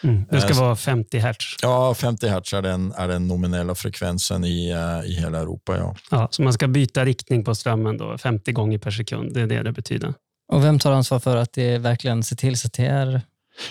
Mm, 0.03 0.25
det 0.31 0.41
ska 0.41 0.51
eh, 0.51 0.61
vara 0.61 0.77
50 0.77 1.19
hertz. 1.19 1.57
Ja, 1.63 1.95
50 1.95 2.27
hertz 2.27 2.53
är 2.53 2.63
den, 2.63 2.93
är 2.93 3.09
den 3.09 3.29
nominella 3.29 3.75
frekvensen 3.75 4.45
i, 4.45 4.75
uh, 4.75 5.11
i 5.11 5.15
hela 5.15 5.39
Europa. 5.39 5.77
Ja. 5.77 5.97
Ja, 6.11 6.29
så 6.31 6.43
man 6.43 6.53
ska 6.53 6.69
byta 6.69 7.05
riktning 7.05 7.45
på 7.45 7.55
strömmen 7.55 7.97
då, 7.97 8.19
50 8.19 8.53
gånger 8.53 8.79
per 8.79 8.91
sekund. 8.91 9.35
Det 9.35 9.41
är 9.41 9.47
det 9.47 9.63
det 9.63 9.73
betyder. 9.73 10.15
Och 10.53 10.65
Vem 10.65 10.79
tar 10.79 10.93
ansvar 10.93 11.21
för 11.21 11.37
att 11.37 11.53
det 11.53 11.79
verkligen 11.79 12.23
ser 12.23 12.37
till 12.37 12.59
så 12.59 12.67
att 12.67 12.73
det 12.73 12.87
är 12.87 13.21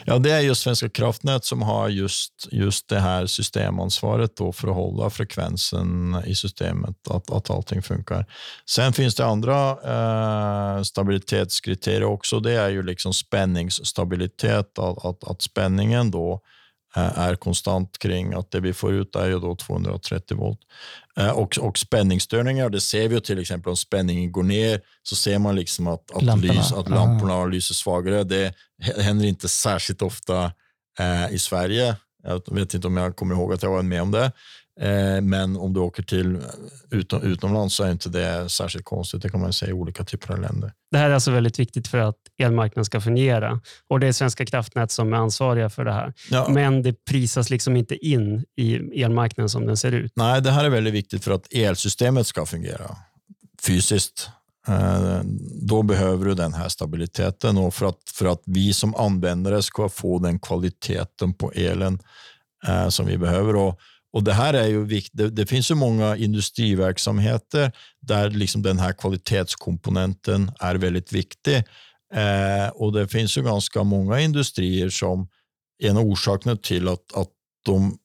Ja, 0.05 0.17
det 0.17 0.31
är 0.31 0.39
just 0.39 0.61
Svenska 0.61 0.89
kraftnät 0.89 1.45
som 1.45 1.61
har 1.61 1.89
just, 1.89 2.47
just 2.51 2.87
det 2.87 2.99
här 2.99 3.25
systemansvaret 3.25 4.35
då 4.35 4.51
för 4.51 4.67
att 4.67 4.75
hålla 4.75 5.09
frekvensen 5.09 6.17
i 6.25 6.35
systemet, 6.35 6.95
att, 7.09 7.31
att 7.31 7.49
allting 7.49 7.81
funkar. 7.81 8.25
Sen 8.69 8.93
finns 8.93 9.15
det 9.15 9.25
andra 9.25 9.69
eh, 9.69 10.83
stabilitetskriterier 10.83 12.03
också. 12.03 12.39
Det 12.39 12.51
är 12.51 12.69
ju 12.69 12.83
liksom 12.83 13.13
spänningsstabilitet, 13.13 14.79
att, 14.79 15.05
att, 15.05 15.23
att 15.23 15.41
spänningen 15.41 16.11
då 16.11 16.33
Eh, 16.33 16.41
är 16.95 17.35
konstant 17.35 17.99
kring 17.99 18.33
att 18.33 18.51
det 18.51 18.59
vi 18.59 18.73
får 18.73 18.93
ut 18.93 19.15
är 19.15 19.27
ju 19.27 19.39
då 19.39 19.55
230 19.55 20.37
volt. 20.37 20.59
Eh, 21.17 21.29
och, 21.29 21.57
och 21.57 21.77
spänningsstörningar, 21.77 22.69
det 22.69 22.81
ser 22.81 23.07
vi 23.07 23.21
till 23.21 23.39
exempel 23.39 23.69
om 23.69 23.77
spänningen 23.77 24.31
går 24.31 24.43
ner 24.43 24.81
så 25.03 25.15
ser 25.15 25.39
man 25.39 25.55
liksom 25.55 25.87
att, 25.87 26.11
att, 26.11 26.23
lamporna, 26.23 26.53
lys, 26.53 26.71
att 26.71 26.89
lamporna 26.89 27.33
ah. 27.33 27.45
lyser 27.45 27.73
svagare. 27.73 28.23
Det 28.23 28.53
händer 28.97 29.25
inte 29.25 29.47
särskilt 29.47 30.01
ofta 30.01 30.51
eh, 30.99 31.33
i 31.33 31.39
Sverige. 31.39 31.95
Jag 32.23 32.55
vet 32.55 32.73
inte 32.73 32.87
om 32.87 32.97
jag 32.97 33.15
kommer 33.15 33.35
ihåg 33.35 33.53
att 33.53 33.63
jag 33.63 33.71
var 33.71 33.81
med 33.81 34.01
om 34.01 34.11
det. 34.11 34.31
Eh, 34.79 35.21
men 35.21 35.57
om 35.57 35.73
du 35.73 35.79
åker 35.79 36.03
till 36.03 36.39
utom, 36.91 37.21
utomlands 37.21 37.75
så 37.75 37.83
är 37.83 37.91
inte 37.91 38.09
det 38.09 38.49
särskilt 38.49 38.85
konstigt. 38.85 39.21
Det 39.21 39.29
kan 39.29 39.41
man 39.41 39.53
säga 39.53 39.69
i 39.69 39.73
olika 39.73 40.03
typer 40.03 40.33
av 40.33 40.39
länder. 40.39 40.73
Det 40.91 40.97
här 40.97 41.09
är 41.09 41.13
alltså 41.13 41.31
väldigt 41.31 41.59
viktigt 41.59 41.87
för 41.87 41.97
att 41.97 42.15
elmarknaden 42.37 42.85
ska 42.85 43.01
fungera 43.01 43.61
och 43.87 43.99
det 43.99 44.07
är 44.07 44.11
Svenska 44.11 44.45
kraftnät 44.45 44.91
som 44.91 45.13
är 45.13 45.17
ansvariga 45.17 45.69
för 45.69 45.85
det 45.85 45.93
här. 45.93 46.13
Ja. 46.29 46.49
Men 46.49 46.83
det 46.83 47.05
prisas 47.05 47.49
liksom 47.49 47.75
inte 47.75 47.95
in 48.07 48.45
i 48.57 48.75
elmarknaden 49.03 49.49
som 49.49 49.65
den 49.65 49.77
ser 49.77 49.91
ut. 49.91 50.11
Nej, 50.15 50.41
det 50.41 50.51
här 50.51 50.65
är 50.65 50.69
väldigt 50.69 50.93
viktigt 50.93 51.23
för 51.23 51.31
att 51.31 51.53
elsystemet 51.53 52.27
ska 52.27 52.45
fungera 52.45 52.95
fysiskt. 53.63 54.29
Eh, 54.67 55.21
då 55.61 55.83
behöver 55.83 56.25
du 56.25 56.33
den 56.33 56.53
här 56.53 56.69
stabiliteten 56.69 57.57
och 57.57 57.73
för 57.73 57.85
att, 57.85 57.99
för 58.13 58.25
att 58.25 58.41
vi 58.45 58.73
som 58.73 58.95
användare 58.95 59.61
ska 59.61 59.89
få 59.89 60.19
den 60.19 60.39
kvaliteten 60.39 61.33
på 61.33 61.51
elen 61.51 61.99
eh, 62.67 62.89
som 62.89 63.05
vi 63.05 63.17
behöver. 63.17 63.55
Och 63.55 63.79
och 64.13 64.23
Det 64.23 64.33
här 64.33 64.53
är 64.53 64.67
ju 64.67 64.85
viktigt. 64.85 65.17
Det, 65.17 65.29
det 65.29 65.45
finns 65.45 65.71
ju 65.71 65.75
många 65.75 66.17
industriverksamheter 66.17 67.71
där 67.99 68.29
liksom 68.29 68.61
den 68.61 68.79
här 68.79 68.93
kvalitetskomponenten 68.93 70.51
är 70.59 70.75
väldigt 70.75 71.13
viktig. 71.13 71.55
Eh, 72.13 72.67
och 72.73 72.93
Det 72.93 73.07
finns 73.07 73.37
ju 73.37 73.43
ganska 73.43 73.83
många 73.83 74.19
industrier 74.19 74.89
som 74.89 75.27
en 75.83 75.97
av 75.97 76.03
orsakerna 76.03 76.55
till 76.55 76.87
att, 76.87 77.13
att 77.13 77.29
de 77.65 77.97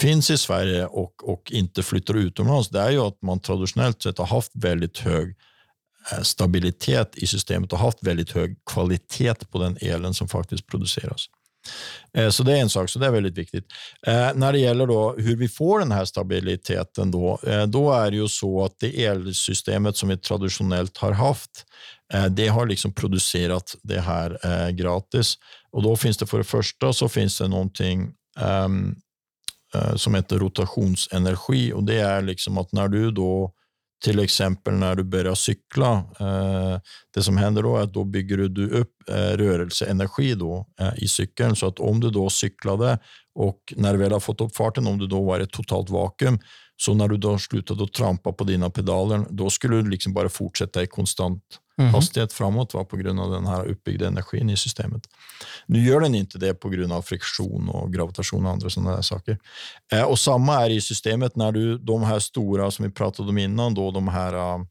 finns 0.00 0.30
i 0.30 0.38
Sverige 0.38 0.86
och, 0.86 1.28
och 1.28 1.52
inte 1.52 1.82
flyttar 1.82 2.14
utomlands, 2.14 2.68
det 2.68 2.80
är 2.80 2.90
ju 2.90 2.98
att 2.98 3.22
man 3.22 3.40
traditionellt 3.40 4.02
sett 4.02 4.18
har 4.18 4.26
haft 4.26 4.52
väldigt 4.54 4.98
hög 4.98 5.36
eh, 6.12 6.20
stabilitet 6.20 7.16
i 7.16 7.26
systemet 7.26 7.72
och 7.72 7.78
haft 7.78 8.02
väldigt 8.02 8.30
hög 8.30 8.56
kvalitet 8.66 9.34
på 9.34 9.58
den 9.58 9.78
elen 9.80 10.14
som 10.14 10.28
faktiskt 10.28 10.66
produceras. 10.66 11.26
Eh, 12.14 12.30
så 12.30 12.42
det 12.42 12.52
är 12.52 12.56
en 12.56 12.70
sak, 12.70 12.90
så 12.90 12.98
det 12.98 13.06
är 13.06 13.10
väldigt 13.10 13.38
viktigt. 13.38 13.64
Eh, 14.06 14.34
när 14.34 14.52
det 14.52 14.58
gäller 14.58 14.86
då 14.86 15.14
hur 15.18 15.36
vi 15.36 15.48
får 15.48 15.78
den 15.78 15.92
här 15.92 16.04
stabiliteten, 16.04 17.10
då, 17.10 17.38
eh, 17.46 17.66
då 17.66 17.92
är 17.92 18.10
det 18.10 18.16
ju 18.16 18.28
så 18.28 18.64
att 18.64 18.74
det 18.80 19.04
elsystemet 19.04 19.96
som 19.96 20.08
vi 20.08 20.16
traditionellt 20.16 20.96
har 20.98 21.12
haft, 21.12 21.50
det 22.30 22.48
har 22.48 22.66
liksom 22.66 22.92
producerat 22.92 23.76
det 23.82 24.00
här 24.00 24.70
gratis. 24.70 25.34
Och 25.70 25.82
Då 25.82 25.96
finns 25.96 26.16
det 26.16 26.26
för 26.26 26.38
det 26.38 26.44
första 26.44 26.92
så 26.92 27.08
finns 27.08 27.38
det 27.38 27.48
någonting 27.48 28.12
um, 28.40 28.96
som 29.96 30.14
heter 30.14 30.38
rotationsenergi 30.38 31.72
och 31.72 31.84
det 31.84 32.00
är 32.00 32.22
liksom 32.22 32.58
att 32.58 32.72
när 32.72 32.88
du 32.88 33.10
då 33.10 33.52
till 34.04 34.18
exempel 34.18 34.74
när 34.74 34.94
du 34.94 35.04
börjar 35.04 35.34
cykla, 35.34 35.92
eh, 36.20 36.80
det 37.14 37.22
som 37.22 37.36
händer 37.36 37.62
då 37.62 37.76
är 37.76 37.82
att 37.82 37.94
då 37.94 38.04
bygger 38.04 38.36
du 38.36 38.70
upp 38.70 38.92
eh, 39.08 39.14
rörelseenergi 39.14 40.34
då, 40.34 40.66
eh, 40.80 40.92
i 40.96 41.08
cykeln. 41.08 41.56
Så 41.56 41.66
att 41.66 41.78
om 41.78 42.00
du 42.00 42.10
då 42.10 42.30
cyklade 42.30 42.98
och 43.34 43.58
när 43.76 43.92
du 43.92 43.98
väl 43.98 44.12
har 44.12 44.20
fått 44.20 44.40
upp 44.40 44.56
farten, 44.56 44.86
om 44.86 44.98
du 44.98 45.06
då 45.06 45.24
var 45.24 45.40
i 45.40 45.42
ett 45.42 45.52
totalt 45.52 45.90
vakuum, 45.90 46.38
så 46.76 46.94
när 46.94 47.08
du 47.08 47.16
då 47.16 47.38
slutade 47.38 47.84
att 47.84 47.92
trampa 47.92 48.32
på 48.32 48.44
dina 48.44 48.70
pedaler, 48.70 49.24
då 49.30 49.50
skulle 49.50 49.76
du 49.76 49.90
liksom 49.90 50.12
bara 50.12 50.28
fortsätta 50.28 50.82
i 50.82 50.86
konstant 50.86 51.42
mm. 51.78 51.94
hastighet 51.94 52.32
framåt 52.32 52.74
va, 52.74 52.84
på 52.84 52.96
grund 52.96 53.20
av 53.20 53.30
den 53.30 53.46
här 53.46 53.64
uppbyggda 53.66 54.06
energin 54.06 54.50
i 54.50 54.56
systemet. 54.56 55.02
Nu 55.66 55.84
gör 55.84 56.00
den 56.00 56.14
inte 56.14 56.38
det 56.38 56.54
på 56.54 56.68
grund 56.68 56.92
av 56.92 57.02
friktion 57.02 57.68
och 57.68 57.92
gravitation 57.92 58.46
och 58.46 58.52
andra 58.52 58.70
sådana 58.70 59.02
saker. 59.02 59.38
Eh, 59.92 60.02
och 60.02 60.18
samma 60.18 60.64
är 60.64 60.70
i 60.70 60.80
systemet 60.80 61.36
när 61.36 61.52
du, 61.52 61.78
de 61.78 62.02
här 62.02 62.18
stora 62.18 62.70
som 62.70 62.84
vi 62.84 62.90
pratade 62.90 63.28
om 63.28 63.38
innan, 63.38 63.74
då, 63.74 63.90
de 63.90 64.08
här 64.08 64.34
eh, 64.34 64.64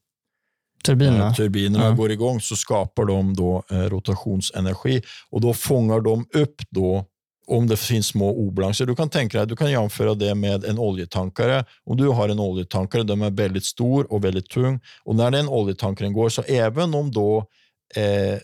turbinerna, 0.86 1.28
eh, 1.28 1.34
turbinerna 1.34 1.86
ja. 1.86 1.92
går 1.92 2.12
igång 2.12 2.42
så 2.42 2.56
skapar 2.56 3.06
de 3.06 3.34
då 3.34 3.64
eh, 3.72 3.78
rotationsenergi 3.78 5.02
och 5.30 5.42
då 5.42 5.54
fångar 5.54 6.02
de 6.02 6.26
upp 6.34 6.62
då 6.70 7.06
om 7.48 7.68
det 7.68 7.78
finns 7.78 8.08
små 8.08 8.30
obalanser. 8.30 8.86
Du 8.86 8.96
kan 8.96 9.10
tänka 9.10 9.38
dig, 9.38 9.48
du 9.48 9.56
kan 9.56 9.72
jämföra 9.72 10.14
det 10.14 10.36
med 10.36 10.66
en 10.66 10.80
oljetankare. 10.80 11.66
Om 11.84 11.98
du 11.98 12.08
har 12.08 12.30
en 12.30 12.40
oljetankare, 12.40 13.04
den 13.04 13.22
är 13.22 13.32
väldigt 13.32 13.66
stor 13.66 14.14
och 14.14 14.24
väldigt 14.24 14.50
tung 14.50 14.80
och 15.04 15.16
när 15.16 15.32
den 15.32 15.50
oljetankaren 15.50 16.14
går, 16.14 16.30
så 16.30 16.42
även 16.42 16.94
om 16.94 17.12
då 17.12 17.38
eh, 17.96 18.40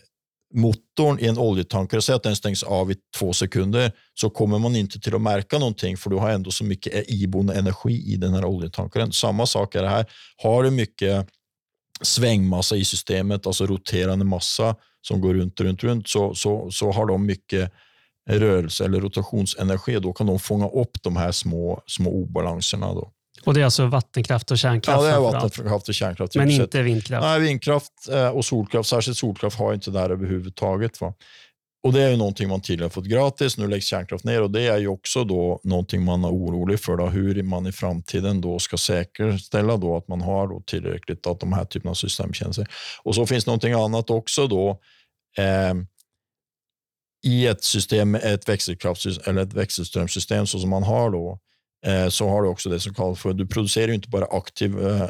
motorn 0.54 1.18
i 1.20 1.26
en 1.26 1.38
oljetankare, 1.38 2.02
säg 2.02 2.14
att 2.14 2.22
den 2.22 2.36
stängs 2.36 2.62
av 2.62 2.90
i 2.90 2.96
två 3.18 3.32
sekunder, 3.32 3.92
så 4.14 4.30
kommer 4.30 4.58
man 4.58 4.76
inte 4.76 5.00
till 5.00 5.14
att 5.14 5.20
märka 5.20 5.58
någonting 5.58 5.96
för 5.96 6.10
du 6.10 6.16
har 6.16 6.30
ändå 6.30 6.50
så 6.50 6.64
mycket 6.64 6.94
e-, 6.94 7.04
iboende 7.08 7.54
energi 7.54 8.12
i 8.12 8.16
den 8.16 8.34
här 8.34 8.44
oljetankaren. 8.44 9.12
Samma 9.12 9.46
sak 9.46 9.74
är 9.74 9.82
det 9.82 9.88
här. 9.88 10.06
Har 10.36 10.62
du 10.62 10.70
mycket 10.70 11.26
svängmassa 12.02 12.76
i 12.76 12.84
systemet, 12.84 13.46
alltså 13.46 13.66
roterande 13.66 14.24
massa 14.24 14.76
som 15.02 15.20
går 15.20 15.34
runt, 15.34 15.60
runt, 15.60 15.84
runt, 15.84 16.08
så, 16.08 16.34
så, 16.34 16.70
så 16.70 16.92
har 16.92 17.06
de 17.06 17.26
mycket 17.26 17.72
rörelse 18.28 18.84
eller 18.84 19.00
rotationsenergi, 19.00 19.98
då 20.00 20.12
kan 20.12 20.26
de 20.26 20.38
fånga 20.38 20.68
upp 20.68 21.02
de 21.02 21.16
här 21.16 21.32
små, 21.32 21.82
små 21.86 22.10
obalanserna. 22.10 22.94
Då. 22.94 23.12
Och 23.44 23.54
Det 23.54 23.60
är 23.60 23.64
alltså 23.64 23.86
vattenkraft 23.86 24.50
och 24.50 24.58
kärnkraft? 24.58 25.02
Ja, 25.02 25.08
det 25.08 25.14
är 25.14 25.20
vattenkraft 25.20 25.88
och 25.88 25.94
kärnkraft. 25.94 26.34
Men 26.34 26.50
inte 26.50 26.82
vindkraft? 26.82 27.24
Nej, 27.24 27.40
vindkraft 27.40 27.92
eh, 28.12 28.28
och 28.28 28.44
solkraft, 28.44 28.88
särskilt 28.88 29.16
solkraft, 29.16 29.58
har 29.58 29.74
inte 29.74 29.90
det 29.90 29.98
här 29.98 30.10
överhuvudtaget. 30.10 31.00
Va? 31.00 31.14
Och 31.82 31.92
Det 31.92 32.02
är 32.02 32.10
ju 32.10 32.16
någonting 32.16 32.48
man 32.48 32.60
tidigare 32.60 32.90
fått 32.90 33.04
gratis, 33.04 33.58
nu 33.58 33.68
läggs 33.68 33.84
kärnkraft 33.86 34.24
ner 34.24 34.42
och 34.42 34.50
det 34.50 34.66
är 34.66 34.78
ju 34.78 34.88
också 34.88 35.24
då 35.24 35.60
någonting 35.64 36.04
man 36.04 36.24
är 36.24 36.28
orolig 36.28 36.80
för, 36.80 36.96
då, 36.96 37.06
hur 37.06 37.42
man 37.42 37.66
i 37.66 37.72
framtiden 37.72 38.40
då 38.40 38.58
ska 38.58 38.76
säkerställa 38.76 39.76
då 39.76 39.96
att 39.96 40.08
man 40.08 40.20
har 40.20 40.48
då 40.48 40.62
tillräckligt 40.66 41.26
av 41.26 41.38
de 41.38 41.52
här 41.52 41.64
typerna 41.64 41.90
av 41.90 41.94
systemtjänster. 41.94 42.66
Och 43.02 43.14
så 43.14 43.26
finns 43.26 43.46
någonting 43.46 43.72
annat 43.72 44.10
också 44.10 44.46
då. 44.46 44.70
Eh, 45.38 45.74
i 47.22 47.46
ett 47.46 47.64
system, 47.64 48.14
ett 48.14 48.48
växelkraftssystem 48.48 49.30
eller 49.30 49.46
ett 49.46 49.54
växelströmssystem 49.54 50.46
så 50.46 50.58
som 50.58 50.70
man 50.70 50.82
har 50.82 51.10
då, 51.10 51.38
eh, 51.86 52.08
så 52.08 52.28
har 52.28 52.42
du 52.42 52.48
också 52.48 52.68
det 52.68 52.80
som 52.80 52.94
kallas 52.94 53.20
för, 53.20 53.32
du 53.32 53.46
producerar 53.46 53.92
inte 53.92 54.08
bara 54.08 54.24
aktiv 54.24 54.86
eh, 54.86 55.08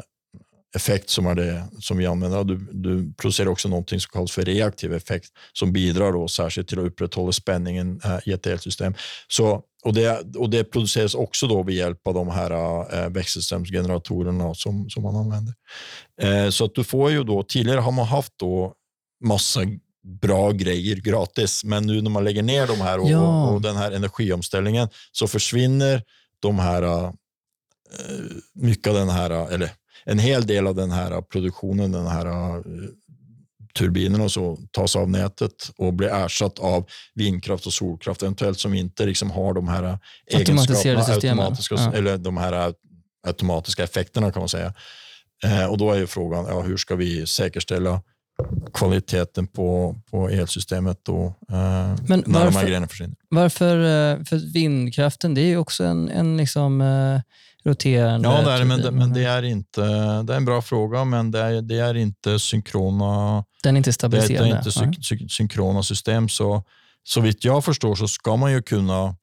effekt 0.75 1.09
som 1.09 1.25
är 1.25 1.35
det 1.35 1.67
som 1.79 1.97
vi 1.97 2.05
använder, 2.05 2.43
du, 2.43 2.57
du 2.71 3.13
producerar 3.13 3.49
också 3.49 3.69
någonting 3.69 3.99
som 3.99 4.09
kallas 4.11 4.31
för 4.31 4.45
reaktiv 4.45 4.93
effekt 4.93 5.29
som 5.53 5.73
bidrar 5.73 6.11
då 6.11 6.27
särskilt 6.27 6.67
till 6.67 6.79
att 6.79 6.85
upprätthålla 6.85 7.31
spänningen 7.31 8.01
eh, 8.03 8.19
i 8.25 8.31
ett 8.31 8.47
elsystem. 8.47 8.93
Så, 9.27 9.63
och, 9.83 9.93
det, 9.93 10.35
och 10.37 10.49
det 10.49 10.63
produceras 10.63 11.15
också 11.15 11.47
då 11.47 11.63
med 11.63 11.73
hjälp 11.73 12.07
av 12.07 12.13
de 12.13 12.29
här 12.29 13.09
växelströmsgeneratorerna 13.09 14.53
som, 14.53 14.89
som 14.89 15.03
man 15.03 15.15
använder. 15.15 15.53
Så 16.51 16.65
att 16.65 16.75
du 16.75 16.83
får 16.83 17.11
ju 17.11 17.23
då, 17.23 17.43
tidigare 17.43 17.79
har 17.79 17.91
man 17.91 18.05
haft 18.05 18.33
då 18.37 18.73
massa 19.23 19.61
bra 20.03 20.51
grejer 20.51 20.95
gratis. 20.95 21.63
Men 21.63 21.87
nu 21.87 22.01
när 22.01 22.09
man 22.09 22.23
lägger 22.23 22.43
ner 22.43 22.67
de 22.67 22.81
här 22.81 22.99
och, 22.99 23.09
ja. 23.09 23.47
och, 23.47 23.61
den 23.61 23.75
här 23.75 23.91
energiomställningen 23.91 24.89
så 25.11 25.27
försvinner 25.27 26.03
de 26.39 26.59
här, 26.59 26.83
uh, 26.83 27.11
mycket 28.53 28.87
av 28.87 28.93
den 28.93 29.09
här, 29.09 29.29
eller 29.29 29.71
en 30.05 30.19
hel 30.19 30.47
del 30.47 30.67
av 30.67 30.75
den 30.75 30.91
här 30.91 31.21
produktionen, 31.21 31.91
den 31.91 32.07
här 32.07 32.27
uh, 32.27 32.63
turbinerna 33.73 34.23
och 34.23 34.31
så 34.31 34.57
tas 34.71 34.95
av 34.95 35.09
nätet 35.09 35.71
och 35.77 35.93
blir 35.93 36.09
ersatt 36.09 36.59
av 36.59 36.89
vindkraft 37.15 37.65
och 37.65 37.73
solkraft, 37.73 38.21
eventuellt 38.21 38.59
som 38.59 38.73
inte 38.73 39.05
liksom 39.05 39.31
har 39.31 39.53
de 39.53 39.67
här 39.67 39.99
egenskaperna, 40.27 41.01
automatiska, 41.13 41.75
ja. 41.75 41.93
eller 41.93 42.17
de 42.17 42.37
här 42.37 42.73
automatiska 43.27 43.83
effekterna 43.83 44.31
kan 44.31 44.41
man 44.41 44.49
säga. 44.49 44.73
Eh, 45.43 45.65
och 45.65 45.77
då 45.77 45.91
är 45.91 45.97
ju 45.97 46.07
frågan, 46.07 46.45
ja, 46.49 46.61
hur 46.61 46.77
ska 46.77 46.95
vi 46.95 47.27
säkerställa 47.27 48.01
kvaliteten 48.73 49.47
på, 49.47 49.95
på 50.11 50.29
elsystemet 50.29 50.99
då, 51.03 51.25
eh, 51.25 51.55
Men 52.07 52.23
när 52.25 52.39
varför, 52.39 52.45
de 52.45 52.55
här 52.55 52.65
grejerna 52.65 52.87
försvinner. 52.87 53.15
Varför? 53.29 53.77
Eh, 53.77 54.23
för 54.23 54.53
vindkraften, 54.53 55.33
det 55.33 55.41
är 55.41 55.45
ju 55.45 55.57
också 55.57 55.83
en, 55.83 56.09
en 56.09 56.37
liksom, 56.37 56.81
eh, 56.81 57.21
roterande... 57.63 58.29
Ja, 58.29 58.41
det 58.41 58.51
är, 58.51 58.65
men, 58.65 58.81
det, 58.81 58.91
men 58.91 59.13
det 59.13 59.23
är 59.23 59.43
inte... 59.43 59.81
Det 60.23 60.33
är 60.33 60.37
en 60.37 60.45
bra 60.45 60.61
fråga, 60.61 61.05
men 61.05 61.31
det 61.31 61.39
är, 61.39 61.61
det 61.61 61.77
är 61.77 61.97
inte 61.97 62.39
synkrona... 62.39 63.43
Den 63.63 63.75
är 63.75 63.77
inte 63.77 63.93
stabiliserad. 63.93 64.45
Det 64.45 64.51
är 64.51 64.57
inte 64.57 64.71
sy, 64.71 65.17
sy, 65.17 65.29
synkrona 65.29 65.83
system. 65.83 66.29
Så, 66.29 66.63
så 67.03 67.21
vitt 67.21 67.45
jag 67.45 67.65
förstår 67.65 67.95
så 67.95 68.07
ska 68.07 68.35
man 68.35 68.51
ju 68.51 68.61
kunna 68.61 69.15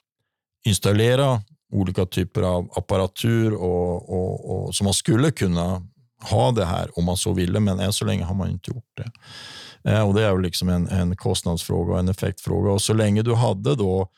installera 0.65 1.43
olika 1.73 2.07
typer 2.07 2.43
av 2.43 2.69
apparatur 2.77 3.55
och, 3.55 4.09
och, 4.11 4.67
och, 4.67 4.75
som 4.75 4.85
man 4.85 4.95
skulle 4.95 5.31
kunna 5.31 5.83
ha 6.23 6.53
det 6.53 6.65
här 6.65 6.99
om 6.99 7.05
man 7.05 7.17
så 7.17 7.33
ville, 7.33 7.61
men 7.61 7.81
än 7.81 7.93
så 7.93 8.05
länge 8.05 8.25
har 8.25 8.35
man 8.35 8.51
inte 8.51 8.71
gjort 8.71 8.85
det. 8.97 9.11
Eh, 9.91 10.09
och 10.09 10.15
Det 10.15 10.23
är 10.23 10.39
liksom 10.39 10.69
en, 10.69 10.89
en 10.89 11.17
kostnadsfråga 11.17 11.93
och 11.93 11.99
en 11.99 12.09
effektfråga. 12.09 12.71
Och 12.71 12.83
så 12.83 12.93
länge 12.95 13.23
du 13.23 13.35
hade 13.35 13.75
då 13.75 14.09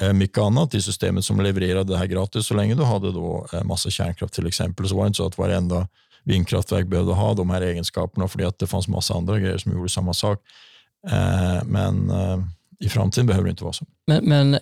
eh, 0.00 0.12
mycket 0.12 0.38
annat 0.38 0.74
i 0.74 0.82
systemet 0.82 1.24
som 1.24 1.40
levererade 1.40 1.92
det 1.92 1.98
här 1.98 2.06
gratis, 2.06 2.46
så 2.46 2.54
länge 2.54 2.74
du 2.74 2.84
hade 2.84 3.12
då 3.12 3.46
eh, 3.52 3.62
massa 3.62 3.90
kärnkraft 3.90 4.34
till 4.34 4.46
exempel, 4.46 4.88
så 4.88 4.96
var 4.96 5.04
det 5.04 5.06
inte 5.06 5.16
så 5.16 5.26
att 5.26 5.38
varenda 5.38 5.88
vindkraftverk 6.24 6.86
behövde 6.86 7.12
ha 7.12 7.34
de 7.34 7.50
här 7.50 7.62
egenskaperna, 7.62 8.28
för 8.28 8.42
att 8.42 8.58
det 8.58 8.66
fanns 8.66 8.88
massa 8.88 9.14
andra 9.14 9.38
grejer 9.38 9.58
som 9.58 9.72
gjorde 9.72 9.88
samma 9.88 10.14
sak. 10.14 10.38
Men 11.64 12.12
i 12.80 12.88
framtiden 12.88 13.26
behöver 13.26 13.44
det 13.44 13.50
inte 13.50 13.64
vara 13.64 13.72
så. 13.72 13.86
Men, 14.06 14.24
men 14.24 14.58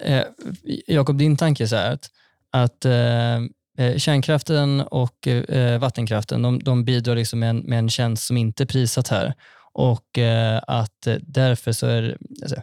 Jakob, 0.86 1.18
din 1.18 1.36
tanke 1.36 1.62
är 1.62 1.66
så 1.66 1.76
här 1.76 1.92
att, 1.92 2.10
att 2.50 2.84
Eh, 2.84 3.40
Eh, 3.82 3.98
kärnkraften 3.98 4.80
och 4.80 5.28
eh, 5.28 5.78
vattenkraften 5.78 6.42
de, 6.42 6.58
de 6.58 6.84
bidrar 6.84 7.16
liksom 7.16 7.38
med, 7.38 7.50
en, 7.50 7.58
med 7.58 7.78
en 7.78 7.88
tjänst 7.88 8.26
som 8.26 8.36
inte 8.36 8.62
är 8.62 8.66
prissatt 8.66 9.08
här. 9.08 9.34
Och 9.72 10.18
eh, 10.18 10.60
att 10.66 11.06
eh, 11.06 11.16
därför 11.20 11.72
så 11.72 11.86
är 11.86 12.16
alltså, 12.42 12.56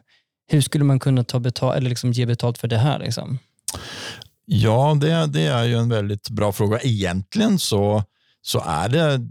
hur 0.47 0.61
skulle 0.61 0.83
man 0.83 0.99
kunna 0.99 1.23
ta 1.23 1.39
betal, 1.39 1.77
eller 1.77 1.89
liksom 1.89 2.11
ge 2.11 2.25
betalt 2.25 2.57
för 2.57 2.67
det 2.67 2.77
här? 2.77 2.99
Liksom? 2.99 3.39
Ja, 4.45 4.97
det, 5.01 5.27
det 5.27 5.45
är 5.45 5.63
ju 5.63 5.75
en 5.75 5.89
väldigt 5.89 6.29
bra 6.29 6.51
fråga. 6.51 6.79
Egentligen 6.83 7.59
så, 7.59 8.03
så 8.41 8.63
är 8.67 8.89
det 8.89 9.27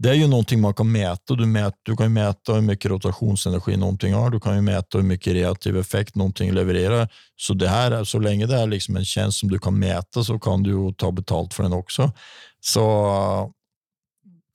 det 0.00 0.10
är 0.10 0.14
ju 0.14 0.26
någonting 0.26 0.60
man 0.60 0.74
kan 0.74 0.92
mäta. 0.92 1.34
Du, 1.34 1.46
mät, 1.46 1.74
du 1.82 1.96
kan 1.96 2.12
mäta 2.12 2.52
hur 2.52 2.60
mycket 2.60 2.90
rotationsenergi 2.90 3.76
någonting 3.76 4.14
har. 4.14 4.30
Du 4.30 4.40
kan 4.40 4.54
ju 4.54 4.62
mäta 4.62 4.98
hur 4.98 5.04
mycket 5.04 5.32
reaktiv 5.32 5.76
effekt 5.76 6.14
någonting 6.14 6.52
levererar. 6.52 7.08
Så, 7.36 7.54
det 7.54 7.68
här, 7.68 8.04
så 8.04 8.18
länge 8.18 8.46
det 8.46 8.56
är 8.56 8.66
liksom 8.66 8.96
en 8.96 9.04
tjänst 9.04 9.38
som 9.38 9.48
du 9.48 9.58
kan 9.58 9.78
mäta 9.78 10.24
så 10.24 10.38
kan 10.38 10.62
du 10.62 10.92
ta 10.92 11.12
betalt 11.12 11.54
för 11.54 11.62
den 11.62 11.72
också. 11.72 12.12
Så, 12.60 13.52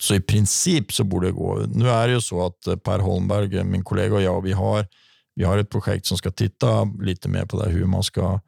så 0.01 0.15
i 0.15 0.21
princip 0.21 0.93
så 0.93 1.03
borde 1.03 1.27
det 1.27 1.31
gå. 1.31 1.65
Nu 1.67 1.89
är 1.89 2.07
det 2.07 2.13
ju 2.13 2.21
så 2.21 2.45
att 2.45 2.67
eh, 2.67 2.75
Per 2.75 2.99
Holmberg, 2.99 3.57
eh, 3.57 3.63
min 3.63 3.83
kollega 3.83 4.15
och 4.15 4.21
jag, 4.21 4.41
vi 4.41 4.51
har, 4.51 4.87
vi 5.35 5.43
har 5.43 5.57
ett 5.57 5.69
projekt 5.69 6.05
som 6.05 6.17
ska 6.17 6.31
titta 6.31 6.83
lite 6.83 7.29
mer 7.29 7.45
på 7.45 7.59
det 7.59 7.65
här, 7.65 7.71
hur 7.71 7.85
man 7.85 8.03
ska 8.03 8.39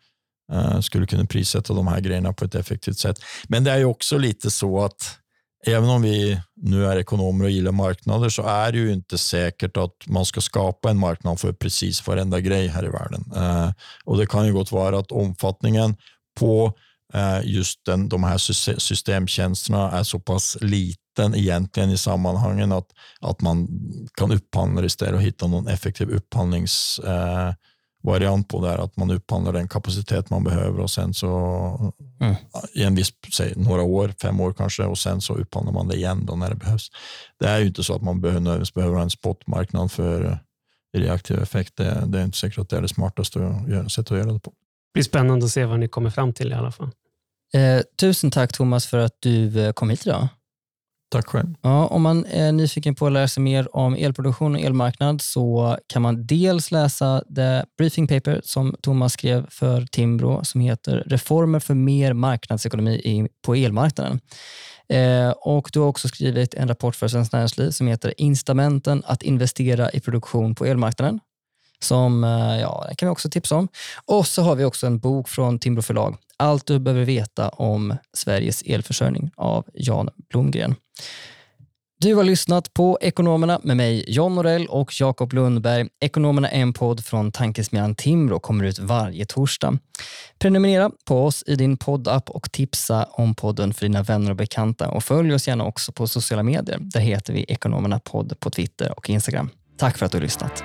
eh, 0.51 0.79
skulle 0.79 1.05
kunna 1.05 1.25
prissätta 1.25 1.73
de 1.73 1.87
här 1.87 1.99
grejerna 1.99 2.33
på 2.33 2.45
ett 2.45 2.55
effektivt 2.55 2.97
sätt. 2.97 3.19
Men 3.47 3.63
det 3.63 3.71
är 3.71 3.77
ju 3.77 3.85
också 3.85 4.17
lite 4.17 4.51
så 4.51 4.83
att 4.83 5.19
även 5.65 5.89
om 5.89 6.01
vi 6.01 6.41
nu 6.55 6.85
är 6.85 6.97
ekonomer 6.97 7.45
och 7.45 7.51
gillar 7.51 7.71
marknader 7.71 8.29
så 8.29 8.43
är 8.43 8.71
det 8.71 8.77
ju 8.77 8.93
inte 8.93 9.17
säkert 9.17 9.77
att 9.77 9.95
man 10.05 10.25
ska 10.25 10.41
skapa 10.41 10.89
en 10.89 10.97
marknad 10.97 11.39
för 11.39 11.53
precis 11.53 12.07
varenda 12.07 12.39
grej 12.39 12.67
här 12.67 12.85
i 12.85 12.89
världen. 12.89 13.31
Eh, 13.35 13.71
och 14.03 14.17
Det 14.17 14.27
kan 14.27 14.45
ju 14.45 14.53
gott 14.53 14.71
vara 14.71 14.99
att 14.99 15.11
omfattningen 15.11 15.95
på 16.39 16.73
eh, 17.13 17.39
just 17.43 17.85
den, 17.85 18.09
de 18.09 18.23
här 18.23 18.37
systemtjänsterna 18.79 19.91
är 19.91 20.03
så 20.03 20.19
pass 20.19 20.57
liten 20.61 21.35
egentligen 21.35 21.89
i 21.89 21.97
sammanhangen 21.97 22.71
att, 22.71 22.87
att 23.21 23.41
man 23.41 23.67
kan 24.17 24.31
upphandla 24.31 24.85
istället 24.85 25.15
och 25.15 25.21
hitta 25.21 25.47
någon 25.47 25.67
effektiv 25.67 26.09
upphandlings 26.09 26.99
eh, 26.99 27.53
variant 28.05 28.47
på 28.47 28.65
det 28.65 28.77
att 28.77 28.97
man 28.97 29.11
upphandlar 29.11 29.53
den 29.53 29.67
kapacitet 29.67 30.29
man 30.29 30.43
behöver 30.43 30.79
och 30.79 30.91
sen 30.91 31.13
så 31.13 31.27
mm. 32.21 32.35
i 32.73 32.83
en 32.83 32.95
viss, 32.95 33.13
säg, 33.33 33.53
några 33.55 33.81
år, 33.81 34.13
fem 34.21 34.39
år 34.39 34.53
kanske 34.53 34.83
och 34.83 34.97
sen 34.97 35.21
så 35.21 35.33
upphandlar 35.33 35.73
man 35.73 35.87
det 35.87 35.95
igen 35.95 36.25
då 36.25 36.35
när 36.35 36.49
det 36.49 36.55
behövs. 36.55 36.89
Det 37.39 37.47
är 37.47 37.59
ju 37.59 37.67
inte 37.67 37.83
så 37.83 37.95
att 37.95 38.01
man 38.01 38.21
behöver, 38.21 38.73
behöver 38.73 38.95
ha 38.95 39.03
en 39.03 39.09
spotmarknad 39.09 39.91
för 39.91 40.39
reaktiv 40.97 41.39
effekt. 41.39 41.75
Det, 41.75 42.03
det, 42.07 42.19
är 42.19 42.23
inte 42.23 42.37
säkert 42.37 42.59
att 42.59 42.69
det 42.69 42.77
är 42.77 42.81
det 42.81 42.87
smartaste 42.87 43.39
sättet 43.89 44.11
att 44.11 44.17
göra 44.17 44.31
det 44.31 44.39
på. 44.39 44.49
Det 44.49 44.93
blir 44.93 45.03
spännande 45.03 45.45
att 45.45 45.51
se 45.51 45.65
vad 45.65 45.79
ni 45.79 45.87
kommer 45.87 46.09
fram 46.09 46.33
till 46.33 46.51
i 46.51 46.55
alla 46.55 46.71
fall. 46.71 46.89
Eh, 47.53 47.81
tusen 47.99 48.31
tack 48.31 48.53
Thomas 48.53 48.87
för 48.87 48.97
att 48.97 49.17
du 49.19 49.61
eh, 49.61 49.71
kom 49.71 49.89
hit 49.89 50.07
idag. 50.07 50.27
Tack 51.15 51.27
själv. 51.27 51.55
Ja, 51.61 51.87
om 51.87 52.01
man 52.01 52.25
är 52.25 52.51
nyfiken 52.51 52.95
på 52.95 53.07
att 53.07 53.13
lära 53.13 53.27
sig 53.27 53.43
mer 53.43 53.75
om 53.75 53.95
elproduktion 53.95 54.55
och 54.55 54.61
elmarknad 54.61 55.21
så 55.21 55.77
kan 55.87 56.01
man 56.01 56.25
dels 56.25 56.71
läsa 56.71 57.23
det 57.27 57.65
briefing 57.77 58.07
paper 58.07 58.41
som 58.43 58.75
Thomas 58.81 59.13
skrev 59.13 59.49
för 59.49 59.85
Timbro 59.85 60.43
som 60.43 60.61
heter 60.61 61.03
Reformer 61.05 61.59
för 61.59 61.73
mer 61.73 62.13
marknadsekonomi 62.13 63.27
på 63.45 63.55
elmarknaden. 63.55 64.19
Eh, 64.89 65.29
och 65.29 65.69
Du 65.73 65.79
har 65.79 65.87
också 65.87 66.07
skrivit 66.07 66.53
en 66.53 66.67
rapport 66.67 66.95
för 66.95 67.07
Svenskt 67.07 67.33
Näringsliv 67.33 67.71
som 67.71 67.87
heter 67.87 68.13
Incitamenten 68.17 69.03
att 69.05 69.23
investera 69.23 69.91
i 69.91 69.99
produktion 69.99 70.55
på 70.55 70.65
elmarknaden 70.65 71.19
som 71.79 72.23
eh, 72.23 72.61
ja, 72.61 72.87
kan 72.97 73.07
vi 73.07 73.13
också 73.13 73.29
tipsa 73.29 73.55
om. 73.55 73.67
Och 74.05 74.27
så 74.27 74.41
har 74.41 74.55
vi 74.55 74.63
också 74.63 74.87
en 74.87 74.99
bok 74.99 75.29
från 75.29 75.59
Timbro 75.59 75.81
förlag, 75.81 76.17
allt 76.37 76.65
du 76.65 76.79
behöver 76.79 77.05
veta 77.05 77.49
om 77.49 77.97
Sveriges 78.13 78.61
elförsörjning 78.61 79.31
av 79.35 79.65
Jan 79.73 80.09
Blomgren. 80.29 80.75
Du 81.99 82.15
har 82.15 82.23
lyssnat 82.23 82.73
på 82.73 82.97
Ekonomerna 83.01 83.59
med 83.63 83.77
mig, 83.77 84.05
John 84.07 84.35
Norell 84.35 84.67
och 84.67 84.91
Jakob 84.99 85.33
Lundberg. 85.33 85.87
Ekonomerna 86.01 86.49
är 86.49 86.61
en 86.61 86.73
podd 86.73 87.05
från 87.05 87.31
tankesmedjan 87.31 87.95
Timbro 87.95 88.35
och 88.35 88.41
kommer 88.41 88.65
ut 88.65 88.79
varje 88.79 89.25
torsdag. 89.25 89.77
Prenumerera 90.39 90.91
på 91.05 91.25
oss 91.25 91.43
i 91.47 91.55
din 91.55 91.77
poddapp 91.77 92.29
och 92.29 92.51
tipsa 92.51 93.03
om 93.03 93.35
podden 93.35 93.73
för 93.73 93.85
dina 93.85 94.03
vänner 94.03 94.29
och 94.29 94.35
bekanta. 94.35 94.89
Och 94.89 95.03
Följ 95.03 95.33
oss 95.33 95.47
gärna 95.47 95.63
också 95.65 95.91
på 95.91 96.07
sociala 96.07 96.43
medier. 96.43 96.77
Där 96.81 96.99
heter 96.99 97.33
vi 97.33 97.45
Ekonomerna 97.47 97.99
podd 97.99 98.39
på 98.39 98.49
Twitter 98.49 98.97
och 98.97 99.09
Instagram. 99.09 99.49
Tack 99.77 99.97
för 99.97 100.05
att 100.05 100.11
du 100.11 100.17
har 100.17 100.23
lyssnat. 100.23 100.63